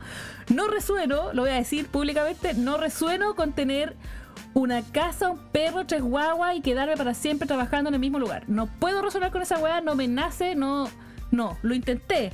no 0.54 0.68
resueno, 0.68 1.32
lo 1.32 1.42
voy 1.42 1.50
a 1.50 1.54
decir 1.54 1.86
públicamente, 1.88 2.54
no 2.54 2.76
resueno 2.76 3.34
con 3.34 3.52
tener 3.52 3.96
una 4.54 4.82
casa, 4.82 5.30
un 5.30 5.38
perro, 5.38 5.86
tres 5.86 6.02
guaguas 6.02 6.56
y 6.56 6.60
quedarme 6.60 6.96
para 6.96 7.14
siempre 7.14 7.46
trabajando 7.46 7.88
en 7.88 7.94
el 7.94 8.00
mismo 8.00 8.18
lugar. 8.18 8.44
No 8.48 8.66
puedo 8.66 9.02
resonar 9.02 9.30
con 9.30 9.42
esa 9.42 9.58
wea, 9.58 9.80
no 9.80 9.94
me 9.94 10.08
nace, 10.08 10.54
no, 10.54 10.88
no, 11.30 11.58
lo 11.62 11.74
intenté, 11.74 12.32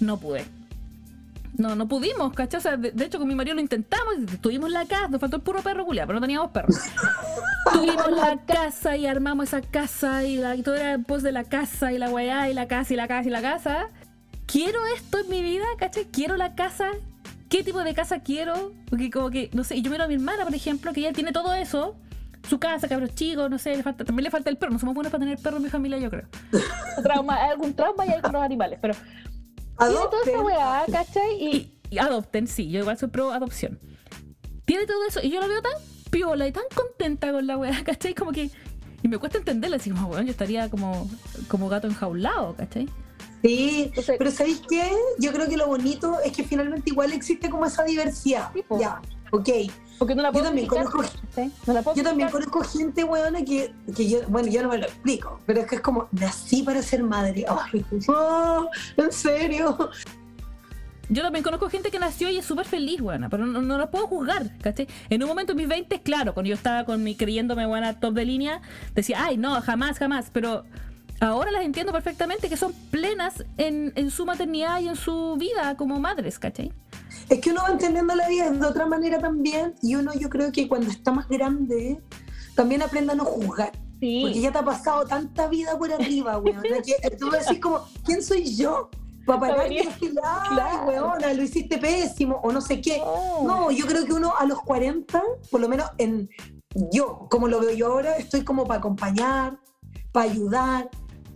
no 0.00 0.18
pude. 0.18 0.44
No, 1.56 1.74
no 1.74 1.86
pudimos, 1.86 2.32
¿cachai? 2.32 2.58
O 2.58 2.62
sea, 2.62 2.76
de, 2.76 3.04
hecho, 3.04 3.18
con 3.18 3.28
mi 3.28 3.34
marido 3.34 3.54
lo 3.54 3.60
intentamos, 3.60 4.14
tuvimos 4.40 4.70
la 4.70 4.86
casa, 4.86 5.08
nos 5.08 5.20
faltó 5.20 5.36
el 5.36 5.42
puro 5.42 5.60
perro 5.60 5.84
culiado, 5.84 6.06
pero 6.06 6.18
no 6.18 6.26
teníamos 6.26 6.50
perros. 6.50 6.76
tuvimos 7.72 8.10
la 8.10 8.38
casa 8.46 8.96
y 8.96 9.06
armamos 9.06 9.48
esa 9.48 9.60
casa 9.60 10.24
y, 10.24 10.38
la, 10.38 10.56
y 10.56 10.62
todo 10.62 10.76
era 10.76 10.98
pos 10.98 11.22
de 11.22 11.32
la 11.32 11.44
casa 11.44 11.92
y 11.92 11.98
la 11.98 12.08
weá 12.08 12.48
y 12.48 12.54
la 12.54 12.68
casa 12.68 12.94
y 12.94 12.96
la 12.96 13.06
casa 13.06 13.28
y 13.28 13.30
la 13.30 13.42
casa. 13.42 13.88
Quiero 14.46 14.80
esto 14.96 15.18
en 15.18 15.28
mi 15.28 15.42
vida, 15.42 15.64
¿cachai? 15.78 16.06
Quiero 16.06 16.36
la 16.36 16.54
casa. 16.54 16.88
¿Qué 17.50 17.62
tipo 17.62 17.84
de 17.84 17.92
casa 17.92 18.20
quiero? 18.20 18.72
Porque 18.88 19.10
como 19.10 19.28
que, 19.28 19.50
no 19.52 19.62
sé, 19.62 19.76
y 19.76 19.82
yo 19.82 19.90
miro 19.90 20.04
a 20.04 20.08
mi 20.08 20.14
hermana, 20.14 20.44
por 20.44 20.54
ejemplo, 20.54 20.92
que 20.94 21.00
ella 21.00 21.12
tiene 21.12 21.32
todo 21.32 21.52
eso. 21.52 21.96
Su 22.48 22.58
casa, 22.58 22.88
cabros 22.88 23.14
chicos, 23.14 23.48
no 23.50 23.58
sé, 23.58 23.76
le 23.76 23.82
falta, 23.82 24.04
también 24.04 24.24
le 24.24 24.30
falta 24.30 24.48
el 24.48 24.56
perro. 24.56 24.72
No 24.72 24.78
somos 24.78 24.94
buenos 24.94 25.12
para 25.12 25.22
tener 25.22 25.38
perro 25.38 25.58
en 25.58 25.64
mi 25.64 25.68
familia, 25.68 25.98
yo 25.98 26.08
creo. 26.08 26.26
trauma, 27.02 27.36
algún 27.36 27.74
trauma 27.74 28.06
y 28.06 28.08
hay 28.08 28.22
con 28.22 28.32
los 28.32 28.42
animales, 28.42 28.78
pero 28.80 28.94
tiene 29.88 30.06
toda 30.10 30.22
esa 30.24 30.40
weá, 30.40 30.84
¿cachai? 30.90 31.72
Y... 31.90 31.98
adopten, 31.98 32.46
sí, 32.46 32.70
yo 32.70 32.80
igual 32.80 32.98
soy 32.98 33.08
pro 33.08 33.32
adopción. 33.32 33.78
Tiene 34.64 34.86
todo 34.86 35.04
eso 35.06 35.20
y 35.22 35.30
yo 35.30 35.40
la 35.40 35.46
veo 35.46 35.62
tan 35.62 35.72
piola 36.10 36.46
y 36.46 36.52
tan 36.52 36.64
contenta 36.74 37.32
con 37.32 37.46
la 37.46 37.56
weá, 37.56 37.82
¿cachai? 37.84 38.14
Como 38.14 38.32
que. 38.32 38.50
Y 39.02 39.08
me 39.08 39.18
cuesta 39.18 39.38
entenderla, 39.38 39.76
así 39.76 39.90
como, 39.90 40.08
weón, 40.08 40.26
yo 40.26 40.30
estaría 40.30 40.70
como, 40.70 41.10
como 41.48 41.68
gato 41.68 41.88
enjaulado, 41.88 42.54
¿cachai? 42.54 42.88
Sí, 43.42 43.90
pero 44.06 44.30
¿sabéis 44.30 44.62
qué? 44.68 44.92
Yo 45.18 45.32
creo 45.32 45.48
que 45.48 45.56
lo 45.56 45.66
bonito 45.66 46.20
es 46.24 46.32
que 46.32 46.44
finalmente 46.44 46.90
igual 46.90 47.12
existe 47.12 47.50
como 47.50 47.66
esa 47.66 47.82
diversidad. 47.82 48.50
ya, 48.78 49.02
ok. 49.32 49.48
Porque 50.02 50.16
no 50.16 50.22
la 50.22 50.32
puedo 50.32 50.46
yo 50.46 50.48
también 50.48 50.66
conozco, 50.66 51.04
no 51.64 51.72
la 51.74 51.80
puedo 51.80 51.96
yo 51.96 52.02
también 52.02 52.28
conozco 52.28 52.64
gente, 52.64 53.04
weona, 53.04 53.44
que, 53.44 53.72
que 53.94 54.08
yo, 54.08 54.18
bueno, 54.26 54.48
yo 54.48 54.60
no 54.64 54.70
me 54.70 54.78
lo 54.78 54.86
explico, 54.86 55.38
pero 55.46 55.60
es 55.60 55.68
que 55.68 55.76
es 55.76 55.80
como, 55.80 56.08
nací 56.10 56.64
para 56.64 56.82
ser 56.82 57.04
madre. 57.04 57.44
Ay, 57.48 57.84
oh, 58.08 58.68
¿En 58.96 59.12
serio? 59.12 59.90
Yo 61.08 61.22
también 61.22 61.44
conozco 61.44 61.70
gente 61.70 61.92
que 61.92 62.00
nació 62.00 62.30
y 62.30 62.38
es 62.38 62.44
súper 62.44 62.66
feliz, 62.66 63.00
buena, 63.00 63.28
pero 63.28 63.46
no, 63.46 63.62
no, 63.62 63.78
la 63.78 63.92
puedo 63.92 64.08
juzgar, 64.08 64.58
¿cachai? 64.58 64.88
En 65.08 65.22
un 65.22 65.28
momento 65.28 65.52
en 65.52 65.58
mis 65.58 65.68
20, 65.68 66.00
claro, 66.00 66.34
cuando 66.34 66.48
yo 66.48 66.56
estaba 66.56 66.84
con 66.84 67.04
mi 67.04 67.14
creyéndome 67.14 67.64
buena 67.64 68.00
top 68.00 68.14
de 68.14 68.24
línea, 68.24 68.60
decía, 68.96 69.22
ay, 69.22 69.36
no, 69.36 69.62
jamás, 69.62 70.00
jamás, 70.00 70.30
pero 70.32 70.64
ahora 71.26 71.50
las 71.50 71.64
entiendo 71.64 71.92
perfectamente 71.92 72.48
que 72.48 72.56
son 72.56 72.72
plenas 72.90 73.44
en, 73.56 73.92
en 73.96 74.10
su 74.10 74.26
maternidad 74.26 74.80
y 74.80 74.88
en 74.88 74.96
su 74.96 75.36
vida 75.38 75.76
como 75.76 76.00
madres, 76.00 76.38
¿cachai? 76.38 76.72
Es 77.28 77.40
que 77.40 77.50
uno 77.50 77.62
va 77.62 77.70
entendiendo 77.70 78.14
la 78.14 78.28
vida 78.28 78.50
de 78.50 78.66
otra 78.66 78.86
manera 78.86 79.18
también 79.18 79.74
y 79.82 79.94
uno 79.94 80.12
yo 80.14 80.28
creo 80.28 80.50
que 80.52 80.68
cuando 80.68 80.90
está 80.90 81.12
más 81.12 81.28
grande 81.28 82.00
también 82.54 82.82
aprende 82.82 83.12
a 83.12 83.14
no 83.16 83.24
juzgar. 83.24 83.72
Porque 84.00 84.40
ya 84.40 84.50
te 84.50 84.58
ha 84.58 84.64
pasado 84.64 85.06
tanta 85.06 85.46
vida 85.46 85.78
por 85.78 85.92
arriba, 85.92 86.38
weón. 86.40 86.60
tú 87.20 87.30
decís 87.30 87.60
como, 87.60 87.86
¿quién 88.04 88.20
soy 88.20 88.56
yo? 88.56 88.90
Para 89.24 89.38
parar 89.38 89.72
y 89.72 89.76
decir, 89.76 90.12
ay, 90.24 90.88
weona, 90.88 91.32
lo 91.32 91.42
hiciste 91.42 91.78
pésimo 91.78 92.40
o 92.42 92.50
no 92.50 92.60
sé 92.60 92.80
qué. 92.80 92.98
No, 92.98 93.70
yo 93.70 93.86
creo 93.86 94.04
que 94.04 94.12
uno 94.12 94.34
a 94.36 94.44
los 94.44 94.60
40, 94.62 95.22
por 95.48 95.60
lo 95.60 95.68
menos 95.68 95.88
en 95.98 96.28
yo, 96.90 97.28
como 97.30 97.46
lo 97.46 97.60
veo 97.60 97.70
yo 97.70 97.86
ahora, 97.92 98.16
estoy 98.16 98.42
como 98.42 98.66
para 98.66 98.80
acompañar, 98.80 99.60
para 100.10 100.30
ayudar, 100.30 100.90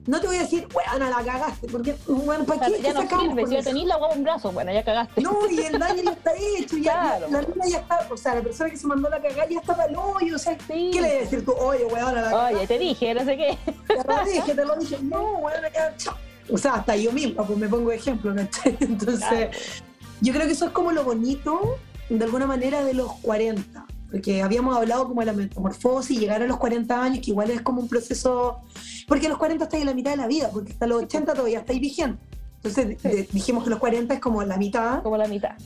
no 0.07 0.21
te 0.21 0.27
voy 0.27 0.37
a 0.37 0.40
decir, 0.40 0.66
bueno, 0.73 1.11
la 1.11 1.25
cagaste, 1.25 1.66
porque, 1.66 1.97
bueno, 2.07 2.45
¿para 2.45 2.66
qué 2.66 2.81
ya 2.81 2.92
no 2.92 3.03
sirve, 3.03 3.47
si 3.47 3.55
ya 3.55 3.62
tenés 3.62 3.85
la 3.87 3.99
en 4.14 4.23
brazo, 4.23 4.53
bueno, 4.53 4.73
ya 4.73 4.85
cagaste. 4.85 5.21
No, 5.21 5.38
y 5.51 5.59
el 5.59 5.79
daño 5.79 6.03
ya 6.03 6.12
está 6.12 6.33
hecho, 6.35 6.77
ya, 6.77 7.19
la 7.29 7.42
niña 7.42 7.66
ya 7.69 7.79
está, 7.79 8.07
o 8.11 8.16
sea, 8.16 8.37
la 8.37 8.42
persona 8.42 8.71
que 8.71 8.77
se 8.77 8.87
mandó 8.87 9.09
la 9.09 9.21
cagada 9.21 9.49
ya 9.49 9.59
está 9.59 9.77
para 9.77 9.90
el 9.90 9.97
hoyo, 9.97 10.37
o 10.37 10.38
sea, 10.38 10.57
¿qué 10.57 10.75
le 10.75 11.01
voy 11.01 11.09
a 11.09 11.21
decir 11.21 11.45
tú? 11.45 11.53
Oye, 11.53 11.85
weón, 11.87 12.14
la 12.14 12.23
cagaste. 12.23 12.57
Oye, 12.57 12.66
te 12.66 12.79
dije, 12.79 13.14
no 13.14 13.25
sé 13.25 13.37
qué. 13.37 13.59
Te 13.88 13.95
lo 13.97 14.25
dije, 14.25 14.55
te 14.55 14.64
lo 14.64 14.77
dije, 14.77 14.99
no, 15.03 15.38
weón, 15.38 15.62
chao. 15.97 16.16
O 16.53 16.59
sea, 16.59 16.75
hasta 16.75 16.95
yo 16.95 17.11
misma, 17.11 17.45
pues 17.45 17.59
me 17.59 17.69
pongo 17.69 17.90
ejemplo, 17.90 18.33
Entonces, 18.64 19.83
yo 20.21 20.33
creo 20.33 20.47
que 20.47 20.53
eso 20.53 20.66
es 20.66 20.71
como 20.71 20.92
lo 20.92 21.03
bonito, 21.03 21.79
de 22.09 22.25
alguna 22.25 22.47
manera, 22.47 22.85
de 22.85 22.95
los 22.95 23.12
40 23.14 23.87
porque 24.11 24.42
habíamos 24.42 24.77
hablado 24.77 25.09
como 25.09 25.21
de 25.21 25.27
la 25.27 25.33
metamorfosis, 25.33 26.19
llegar 26.19 26.42
a 26.42 26.47
los 26.47 26.59
40 26.59 27.03
años, 27.03 27.25
que 27.25 27.31
igual 27.31 27.51
es 27.51 27.62
como 27.62 27.81
un 27.81 27.88
proceso, 27.88 28.61
porque 29.09 29.27
a 29.27 29.29
los 29.29 29.38
40 29.38 29.64
estáis 29.64 29.83
en 29.83 29.88
la 29.88 29.95
mitad 29.95 30.12
de 30.12 30.16
la 30.16 30.27
vida, 30.27 30.51
porque 30.53 30.73
hasta 30.73 30.87
los 30.87 31.03
80 31.03 31.35
todavía 31.35 31.59
estáis 31.61 31.81
vigente. 31.81 32.23
Entonces 32.62 33.33
dijimos 33.33 33.64
que 33.64 33.71
los 33.71 33.79
40 33.79 34.14
es 34.14 34.21
como 34.21 34.42
la 34.42 34.57
mitad. 34.57 35.03
Como 35.03 35.16
la 35.16 35.29
mitad. 35.29 35.57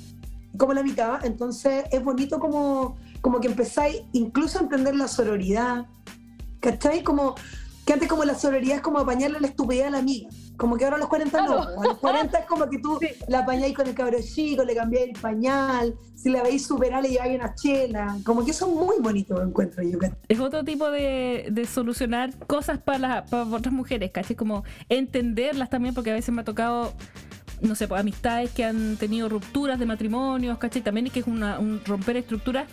Como 0.56 0.72
la 0.74 0.82
mitad, 0.82 1.24
entonces 1.24 1.84
es 1.90 2.02
bonito 2.02 2.38
como, 2.40 2.96
como 3.20 3.40
que 3.40 3.48
empezáis 3.48 4.02
incluso 4.12 4.58
a 4.58 4.62
entender 4.62 4.96
la 4.96 5.08
sororidad, 5.08 5.86
¿cachai? 6.60 7.02
Como 7.02 7.36
que 7.90 7.94
antes 7.94 8.08
como 8.08 8.24
la 8.24 8.36
sororidad 8.36 8.76
es 8.76 8.82
como 8.82 9.00
apañarle 9.00 9.40
la 9.40 9.48
estupidez 9.48 9.88
a 9.88 9.90
la 9.90 9.98
amiga. 9.98 10.28
Como 10.56 10.76
que 10.76 10.84
ahora 10.84 10.94
a 10.94 11.00
los 11.00 11.08
40 11.08 11.42
no. 11.42 11.58
A 11.58 11.84
los 11.88 11.98
40 11.98 12.38
es 12.38 12.46
como 12.46 12.70
que 12.70 12.78
tú 12.78 13.00
la 13.26 13.40
apañáis 13.40 13.74
con 13.74 13.84
el 13.88 13.94
cabro 13.94 14.16
chico, 14.22 14.62
le 14.62 14.76
cambiáis 14.76 15.08
el 15.08 15.20
pañal, 15.20 15.96
si 16.14 16.30
la 16.30 16.44
veis 16.44 16.64
superar 16.64 17.02
le 17.02 17.08
lleváis 17.08 17.34
una 17.34 17.52
chela. 17.56 18.16
Como 18.24 18.44
que 18.44 18.52
eso 18.52 18.68
es 18.68 18.72
muy 18.72 19.00
bonito, 19.00 19.42
encuentro 19.42 19.82
yo. 19.82 19.98
Es 20.28 20.38
otro 20.38 20.62
tipo 20.62 20.88
de, 20.88 21.48
de 21.50 21.66
solucionar 21.66 22.32
cosas 22.46 22.78
para, 22.78 23.24
para 23.24 23.42
otras 23.42 23.74
mujeres, 23.74 24.12
casi 24.12 24.36
Como 24.36 24.62
entenderlas 24.88 25.68
también, 25.68 25.92
porque 25.92 26.12
a 26.12 26.14
veces 26.14 26.32
me 26.32 26.42
ha 26.42 26.44
tocado 26.44 26.92
no 27.60 27.74
sé, 27.74 27.88
pues, 27.88 28.00
amistades 28.00 28.52
que 28.52 28.64
han 28.64 28.98
tenido 28.98 29.28
rupturas 29.28 29.80
de 29.80 29.86
matrimonios, 29.86 30.58
¿cachai? 30.58 30.80
También 30.80 31.08
es 31.08 31.12
que 31.12 31.20
es 31.20 31.26
una, 31.26 31.58
un 31.58 31.80
romper 31.84 32.18
estructuras 32.18 32.68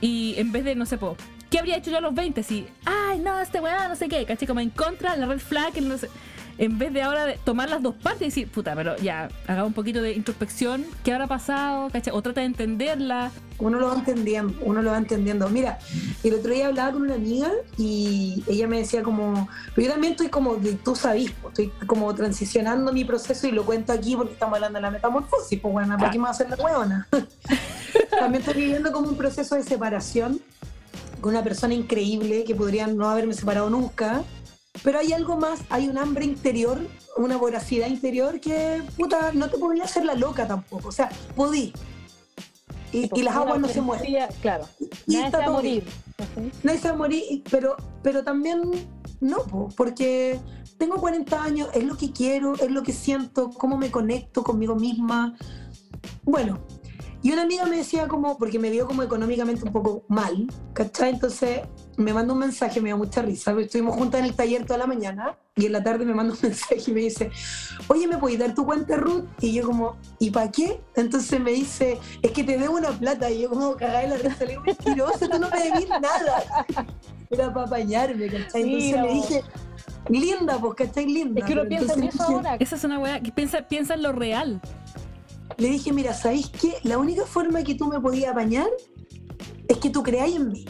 y 0.00 0.36
en 0.38 0.52
vez 0.52 0.64
de, 0.64 0.74
no 0.74 0.86
sé, 0.86 0.96
pues, 0.96 1.18
¿qué 1.50 1.58
habría 1.58 1.76
hecho 1.76 1.90
yo 1.90 1.98
a 1.98 2.00
los 2.00 2.14
20 2.14 2.42
si, 2.42 2.66
ay, 2.84 3.18
no, 3.18 3.38
este 3.40 3.60
weá, 3.60 3.88
no 3.88 3.96
sé 3.96 4.08
qué, 4.08 4.24
¿cachai? 4.24 4.46
Como 4.46 4.60
en 4.60 4.70
contra, 4.70 5.16
la 5.16 5.26
red 5.26 5.38
flag, 5.38 5.80
no 5.82 5.98
sé 5.98 6.08
en 6.58 6.76
vez 6.76 6.92
de 6.92 7.02
ahora 7.02 7.34
tomar 7.44 7.70
las 7.70 7.82
dos 7.82 7.94
partes 7.94 8.22
y 8.22 8.24
decir, 8.26 8.48
puta, 8.48 8.74
pero 8.74 8.96
ya, 8.96 9.28
haga 9.46 9.64
un 9.64 9.72
poquito 9.72 10.02
de 10.02 10.12
introspección, 10.12 10.84
¿qué 11.04 11.12
habrá 11.12 11.28
pasado? 11.28 11.88
¿cachai? 11.90 12.12
O 12.12 12.20
trata 12.20 12.40
de 12.40 12.46
entenderla. 12.46 13.30
Uno 13.58 13.78
lo 13.78 13.88
va 13.88 13.94
entendiendo, 13.94 14.54
uno 14.62 14.82
lo 14.82 14.90
va 14.90 14.98
entendiendo. 14.98 15.48
Mira, 15.48 15.78
el 16.24 16.34
otro 16.34 16.52
día 16.52 16.66
hablaba 16.66 16.92
con 16.92 17.02
una 17.02 17.14
amiga 17.14 17.50
y 17.76 18.42
ella 18.48 18.66
me 18.66 18.78
decía 18.78 19.02
como, 19.02 19.48
pero 19.74 19.86
yo 19.86 19.92
también 19.92 20.12
estoy 20.12 20.28
como, 20.28 20.56
tú 20.84 20.96
sabís, 20.96 21.32
estoy 21.46 21.68
como 21.86 22.12
transicionando 22.14 22.92
mi 22.92 23.04
proceso 23.04 23.46
y 23.46 23.52
lo 23.52 23.64
cuento 23.64 23.92
aquí 23.92 24.16
porque 24.16 24.32
estamos 24.32 24.56
hablando 24.56 24.78
de 24.78 24.82
la 24.82 24.90
metamorfosis, 24.90 25.60
pues 25.60 25.72
bueno, 25.72 25.96
¿para 25.96 26.10
qué 26.10 26.18
me 26.18 26.24
va 26.24 26.28
a 26.28 26.32
hacer 26.32 26.50
la 26.50 26.56
huevona? 26.56 27.08
también 28.10 28.42
estoy 28.42 28.62
viviendo 28.62 28.90
como 28.90 29.08
un 29.08 29.16
proceso 29.16 29.54
de 29.54 29.62
separación 29.62 30.40
con 31.20 31.30
una 31.30 31.42
persona 31.42 31.74
increíble 31.74 32.44
que 32.44 32.54
podría 32.54 32.86
no 32.86 33.08
haberme 33.08 33.34
separado 33.34 33.70
nunca 33.70 34.24
pero 34.82 34.98
hay 34.98 35.12
algo 35.12 35.36
más, 35.36 35.60
hay 35.70 35.88
un 35.88 35.98
hambre 35.98 36.24
interior, 36.24 36.78
una 37.16 37.36
voracidad 37.36 37.88
interior 37.88 38.40
que, 38.40 38.82
puta, 38.96 39.32
no 39.32 39.48
te 39.50 39.58
podía 39.58 39.84
hacer 39.84 40.04
la 40.04 40.14
loca 40.14 40.46
tampoco. 40.46 40.88
O 40.88 40.92
sea, 40.92 41.08
podí. 41.34 41.72
Y, 42.92 43.10
y 43.18 43.22
las 43.22 43.36
aguas 43.36 43.60
no 43.60 43.68
se 43.68 43.80
mueren. 43.80 44.26
Claro. 44.40 44.66
Y 45.06 45.16
nadie 45.16 45.30
se 45.30 45.36
va 45.36 45.44
a 45.44 45.50
morir. 45.50 45.84
Nadie 46.62 46.78
se 46.78 46.88
va 46.88 46.94
a 46.94 46.96
morir, 46.96 47.42
pero, 47.50 47.76
pero 48.02 48.24
también 48.24 48.62
no, 49.20 49.68
porque 49.76 50.40
tengo 50.78 50.96
40 50.96 51.42
años, 51.42 51.68
es 51.74 51.84
lo 51.84 51.96
que 51.96 52.12
quiero, 52.12 52.54
es 52.54 52.70
lo 52.70 52.82
que 52.82 52.92
siento, 52.92 53.50
cómo 53.50 53.76
me 53.76 53.90
conecto 53.90 54.42
conmigo 54.42 54.76
misma. 54.76 55.36
Bueno, 56.22 56.60
Y 57.28 57.32
una 57.32 57.42
amiga 57.42 57.66
me 57.66 57.76
decía 57.76 58.08
como, 58.08 58.38
porque 58.38 58.58
me 58.58 58.70
vio 58.70 58.86
como 58.86 59.02
económicamente 59.02 59.62
un 59.62 59.70
poco 59.70 60.02
mal, 60.08 60.46
¿cachai? 60.72 61.10
Entonces 61.10 61.60
me 61.98 62.14
mandó 62.14 62.32
un 62.32 62.38
mensaje, 62.38 62.80
me 62.80 62.88
dio 62.88 62.96
mucha 62.96 63.20
risa. 63.20 63.52
Estuvimos 63.60 63.96
juntas 63.96 64.20
en 64.20 64.24
el 64.28 64.34
taller 64.34 64.64
toda 64.64 64.78
la 64.78 64.86
mañana 64.86 65.36
y 65.54 65.66
en 65.66 65.72
la 65.72 65.84
tarde 65.84 66.06
me 66.06 66.14
manda 66.14 66.32
un 66.32 66.38
mensaje 66.42 66.82
y 66.86 66.90
me 66.90 67.00
dice, 67.00 67.30
oye, 67.88 68.06
¿me 68.08 68.16
puedes 68.16 68.38
dar 68.38 68.54
tu 68.54 68.64
cuenta 68.64 68.96
Ruth? 68.96 69.26
Y 69.42 69.52
yo 69.52 69.66
como, 69.66 69.98
¿y 70.18 70.30
para 70.30 70.50
qué? 70.50 70.80
Entonces 70.96 71.38
me 71.38 71.50
dice, 71.50 71.98
es 72.22 72.30
que 72.30 72.44
te 72.44 72.56
debo 72.56 72.76
una 72.76 72.92
plata. 72.92 73.30
Y 73.30 73.42
yo 73.42 73.50
como, 73.50 73.76
cagada 73.76 74.00
de 74.00 74.08
la 74.08 74.16
risa, 74.16 74.44
le 74.46 74.50
digo, 74.52 74.62
mentiroso, 74.62 75.28
tú 75.28 75.38
no 75.38 75.50
me 75.50 75.64
debís 75.64 75.88
nada. 75.90 76.64
Era 77.30 77.52
para 77.52 77.66
apañarme, 77.66 78.24
¿cachai? 78.28 78.62
Entonces 78.62 78.90
Mira 78.90 79.02
le 79.02 79.12
dije, 79.12 79.44
linda, 80.08 80.58
pues, 80.58 80.74
¿cachai? 80.76 81.04
Linda. 81.04 81.40
Es 81.40 81.44
que 81.46 81.52
uno 81.52 81.68
piensa 81.68 81.92
en 81.92 82.04
eso 82.04 82.24
dije- 82.24 82.32
ahora. 82.32 82.56
Esa 82.58 82.76
es 82.76 82.84
una 82.84 82.98
weá 82.98 83.20
que 83.20 83.32
piensa, 83.32 83.60
piensa 83.68 83.92
en 83.92 84.02
lo 84.02 84.12
real. 84.12 84.62
Le 85.58 85.68
dije, 85.68 85.92
mira, 85.92 86.14
¿sabéis 86.14 86.48
qué? 86.48 86.76
La 86.84 86.98
única 86.98 87.26
forma 87.26 87.62
que 87.62 87.74
tú 87.74 87.86
me 87.86 88.00
podías 88.00 88.30
apañar 88.30 88.68
es 89.66 89.76
que 89.78 89.90
tú 89.90 90.02
creáis 90.02 90.36
en 90.36 90.48
mí. 90.48 90.64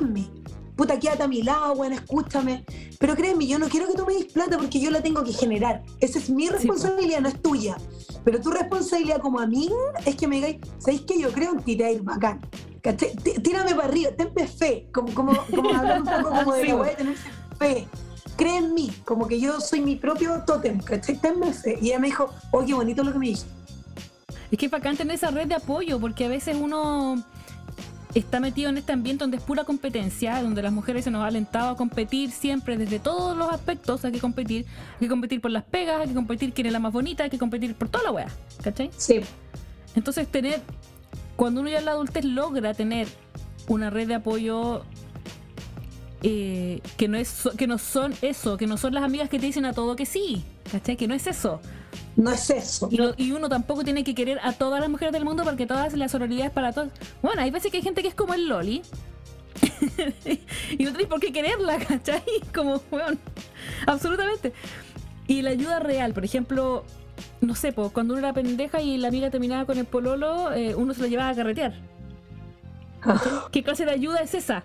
Mí. 0.00 0.30
Puta, 0.76 0.98
quédate 0.98 1.22
a 1.22 1.28
mi 1.28 1.42
lado, 1.42 1.72
weón, 1.72 1.92
escúchame. 1.92 2.64
Pero 2.98 3.14
créeme, 3.14 3.46
yo 3.46 3.58
no 3.58 3.68
quiero 3.68 3.86
que 3.86 3.94
tú 3.94 4.04
me 4.04 4.14
des 4.14 4.26
plata 4.26 4.58
porque 4.58 4.80
yo 4.80 4.90
la 4.90 5.02
tengo 5.02 5.22
que 5.24 5.32
generar. 5.32 5.82
Esa 6.00 6.18
es 6.18 6.28
mi 6.28 6.48
responsabilidad, 6.48 7.20
no 7.20 7.28
es 7.28 7.40
tuya. 7.40 7.76
Pero 8.24 8.40
tu 8.40 8.50
responsabilidad 8.50 9.20
como 9.20 9.38
amiga 9.38 9.74
es 10.04 10.16
que 10.16 10.26
me 10.26 10.36
digáis, 10.36 10.56
¿sabéis 10.78 11.02
qué? 11.02 11.18
Yo 11.20 11.30
creo 11.30 11.52
en 11.52 11.60
ti, 11.60 11.76
te 11.76 11.84
a 11.86 12.96
Tírame 12.96 13.74
para 13.74 13.88
arriba, 13.88 14.10
tenme 14.16 14.46
fe. 14.46 14.88
Como, 14.92 15.14
como, 15.14 15.32
como 15.54 15.70
hablar 15.70 16.02
un 16.02 16.06
poco 16.06 16.30
como 16.30 16.52
de 16.52 16.60
Sí, 16.60 16.68
la 16.68 16.76
weá 16.76 16.90
de 16.90 16.96
tener 16.96 17.16
fe. 17.58 17.88
Cree 18.36 18.58
en 18.58 18.74
mí, 18.74 18.92
como 19.04 19.26
que 19.26 19.40
yo 19.40 19.60
soy 19.60 19.80
mi 19.80 19.96
propio 19.96 20.42
tótem, 20.46 20.78
¿cachai? 20.80 21.16
Tenme 21.16 21.52
fe. 21.52 21.78
Y 21.80 21.88
ella 21.88 21.98
me 21.98 22.08
dijo, 22.08 22.32
oh, 22.50 22.64
qué 22.64 22.74
bonito 22.74 23.02
lo 23.02 23.12
que 23.12 23.18
me 23.18 23.26
dijiste. 23.26 23.48
Es 24.50 24.58
que 24.58 24.66
es 24.66 24.72
bacán 24.72 24.96
tener 24.96 25.16
esa 25.16 25.30
red 25.30 25.46
de 25.46 25.54
apoyo, 25.54 25.98
porque 25.98 26.26
a 26.26 26.28
veces 26.28 26.56
uno 26.60 27.22
está 28.14 28.40
metido 28.40 28.70
en 28.70 28.78
este 28.78 28.92
ambiente 28.92 29.24
donde 29.24 29.36
es 29.36 29.42
pura 29.42 29.64
competencia, 29.64 30.42
donde 30.42 30.62
las 30.62 30.72
mujeres 30.72 31.04
se 31.04 31.10
nos 31.10 31.22
ha 31.22 31.26
alentado 31.26 31.70
a 31.70 31.76
competir 31.76 32.30
siempre, 32.30 32.76
desde 32.78 32.98
todos 32.98 33.36
los 33.36 33.52
aspectos 33.52 34.04
hay 34.04 34.12
que 34.12 34.20
competir. 34.20 34.66
Hay 34.94 35.00
que 35.00 35.08
competir 35.08 35.40
por 35.40 35.50
las 35.50 35.64
pegas, 35.64 36.00
hay 36.00 36.08
que 36.08 36.14
competir 36.14 36.52
quién 36.52 36.66
es 36.66 36.72
la 36.72 36.78
más 36.78 36.92
bonita, 36.92 37.24
hay 37.24 37.30
que 37.30 37.38
competir 37.38 37.74
por 37.74 37.88
toda 37.88 38.04
la 38.04 38.12
weá, 38.12 38.28
¿cachai? 38.62 38.90
Sí. 38.96 39.20
Entonces 39.94 40.28
tener, 40.28 40.62
cuando 41.36 41.60
uno 41.60 41.70
ya 41.70 41.78
en 41.78 41.84
la 41.84 41.92
adultez 41.92 42.24
logra 42.24 42.74
tener 42.74 43.08
una 43.68 43.90
red 43.90 44.08
de 44.08 44.14
apoyo 44.14 44.84
eh, 46.22 46.80
que 46.96 47.08
no 47.08 47.16
es 47.18 47.48
que 47.56 47.66
no 47.66 47.78
son 47.78 48.14
eso, 48.22 48.56
que 48.56 48.66
no 48.66 48.76
son 48.76 48.94
las 48.94 49.04
amigas 49.04 49.28
que 49.28 49.38
te 49.38 49.46
dicen 49.46 49.64
a 49.64 49.72
todo 49.72 49.96
que 49.96 50.06
sí, 50.06 50.44
¿cachai? 50.70 50.96
Que 50.96 51.06
no 51.08 51.14
es 51.14 51.26
eso. 51.26 51.60
No 52.16 52.30
es 52.32 52.50
eso. 52.50 52.88
Y, 52.90 52.96
lo- 52.96 53.14
y 53.16 53.32
uno 53.32 53.48
tampoco 53.48 53.84
tiene 53.84 54.04
que 54.04 54.14
querer 54.14 54.38
a 54.42 54.52
todas 54.52 54.80
las 54.80 54.88
mujeres 54.90 55.12
del 55.12 55.24
mundo 55.24 55.44
porque 55.44 55.66
todas 55.66 55.92
las 55.94 56.10
sororidades 56.12 56.50
para 56.52 56.72
todas. 56.72 56.90
Bueno, 57.22 57.42
hay 57.42 57.50
veces 57.50 57.70
que 57.70 57.78
hay 57.78 57.82
gente 57.82 58.02
que 58.02 58.08
es 58.08 58.14
como 58.14 58.34
el 58.34 58.48
Loli. 58.48 58.82
y 60.78 60.84
no 60.84 60.90
tenéis 60.92 61.08
por 61.08 61.20
qué 61.20 61.32
quererla, 61.32 61.78
¿cachai? 61.78 62.22
Como, 62.54 62.80
weón. 62.90 63.18
Absolutamente. 63.86 64.52
Y 65.26 65.42
la 65.42 65.50
ayuda 65.50 65.80
real, 65.80 66.12
por 66.14 66.24
ejemplo, 66.24 66.84
no 67.40 67.54
sé, 67.54 67.72
pues, 67.72 67.90
cuando 67.92 68.14
uno 68.14 68.20
era 68.20 68.32
pendeja 68.32 68.80
y 68.80 68.98
la 68.98 69.08
amiga 69.08 69.30
terminaba 69.30 69.64
con 69.66 69.78
el 69.78 69.86
pololo, 69.86 70.52
eh, 70.52 70.74
uno 70.74 70.94
se 70.94 71.02
la 71.02 71.08
llevaba 71.08 71.30
a 71.30 71.34
carretear. 71.34 71.74
¿Qué 73.52 73.62
clase 73.62 73.84
de 73.84 73.92
ayuda 73.92 74.18
es 74.20 74.34
esa? 74.34 74.64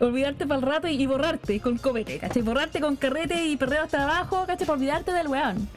Olvidarte 0.00 0.46
para 0.46 0.60
el 0.60 0.66
rato 0.66 0.88
y, 0.88 1.06
borrarte 1.06 1.60
con 1.60 1.78
copete, 1.78 2.18
¿cachai? 2.18 2.42
Borrarte 2.42 2.80
con 2.80 2.96
carrete 2.96 3.46
y 3.46 3.56
perreo 3.56 3.84
hasta 3.84 4.04
abajo, 4.04 4.44
¿cachai? 4.46 4.66
Para 4.66 4.78
olvidarte 4.78 5.12
del 5.12 5.28
weón. 5.28 5.68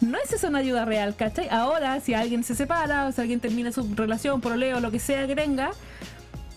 No 0.00 0.18
es 0.18 0.32
eso 0.32 0.48
una 0.48 0.58
ayuda 0.58 0.84
real, 0.84 1.14
¿cachai? 1.14 1.48
Ahora, 1.50 2.00
si 2.00 2.14
alguien 2.14 2.44
se 2.44 2.54
separa, 2.54 3.06
o 3.06 3.12
si 3.12 3.20
alguien 3.20 3.40
termina 3.40 3.72
su 3.72 3.94
relación, 3.94 4.40
por 4.40 4.52
o 4.52 4.80
lo 4.80 4.90
que 4.90 4.98
sea 4.98 5.26
que 5.26 5.34
tenga, 5.34 5.70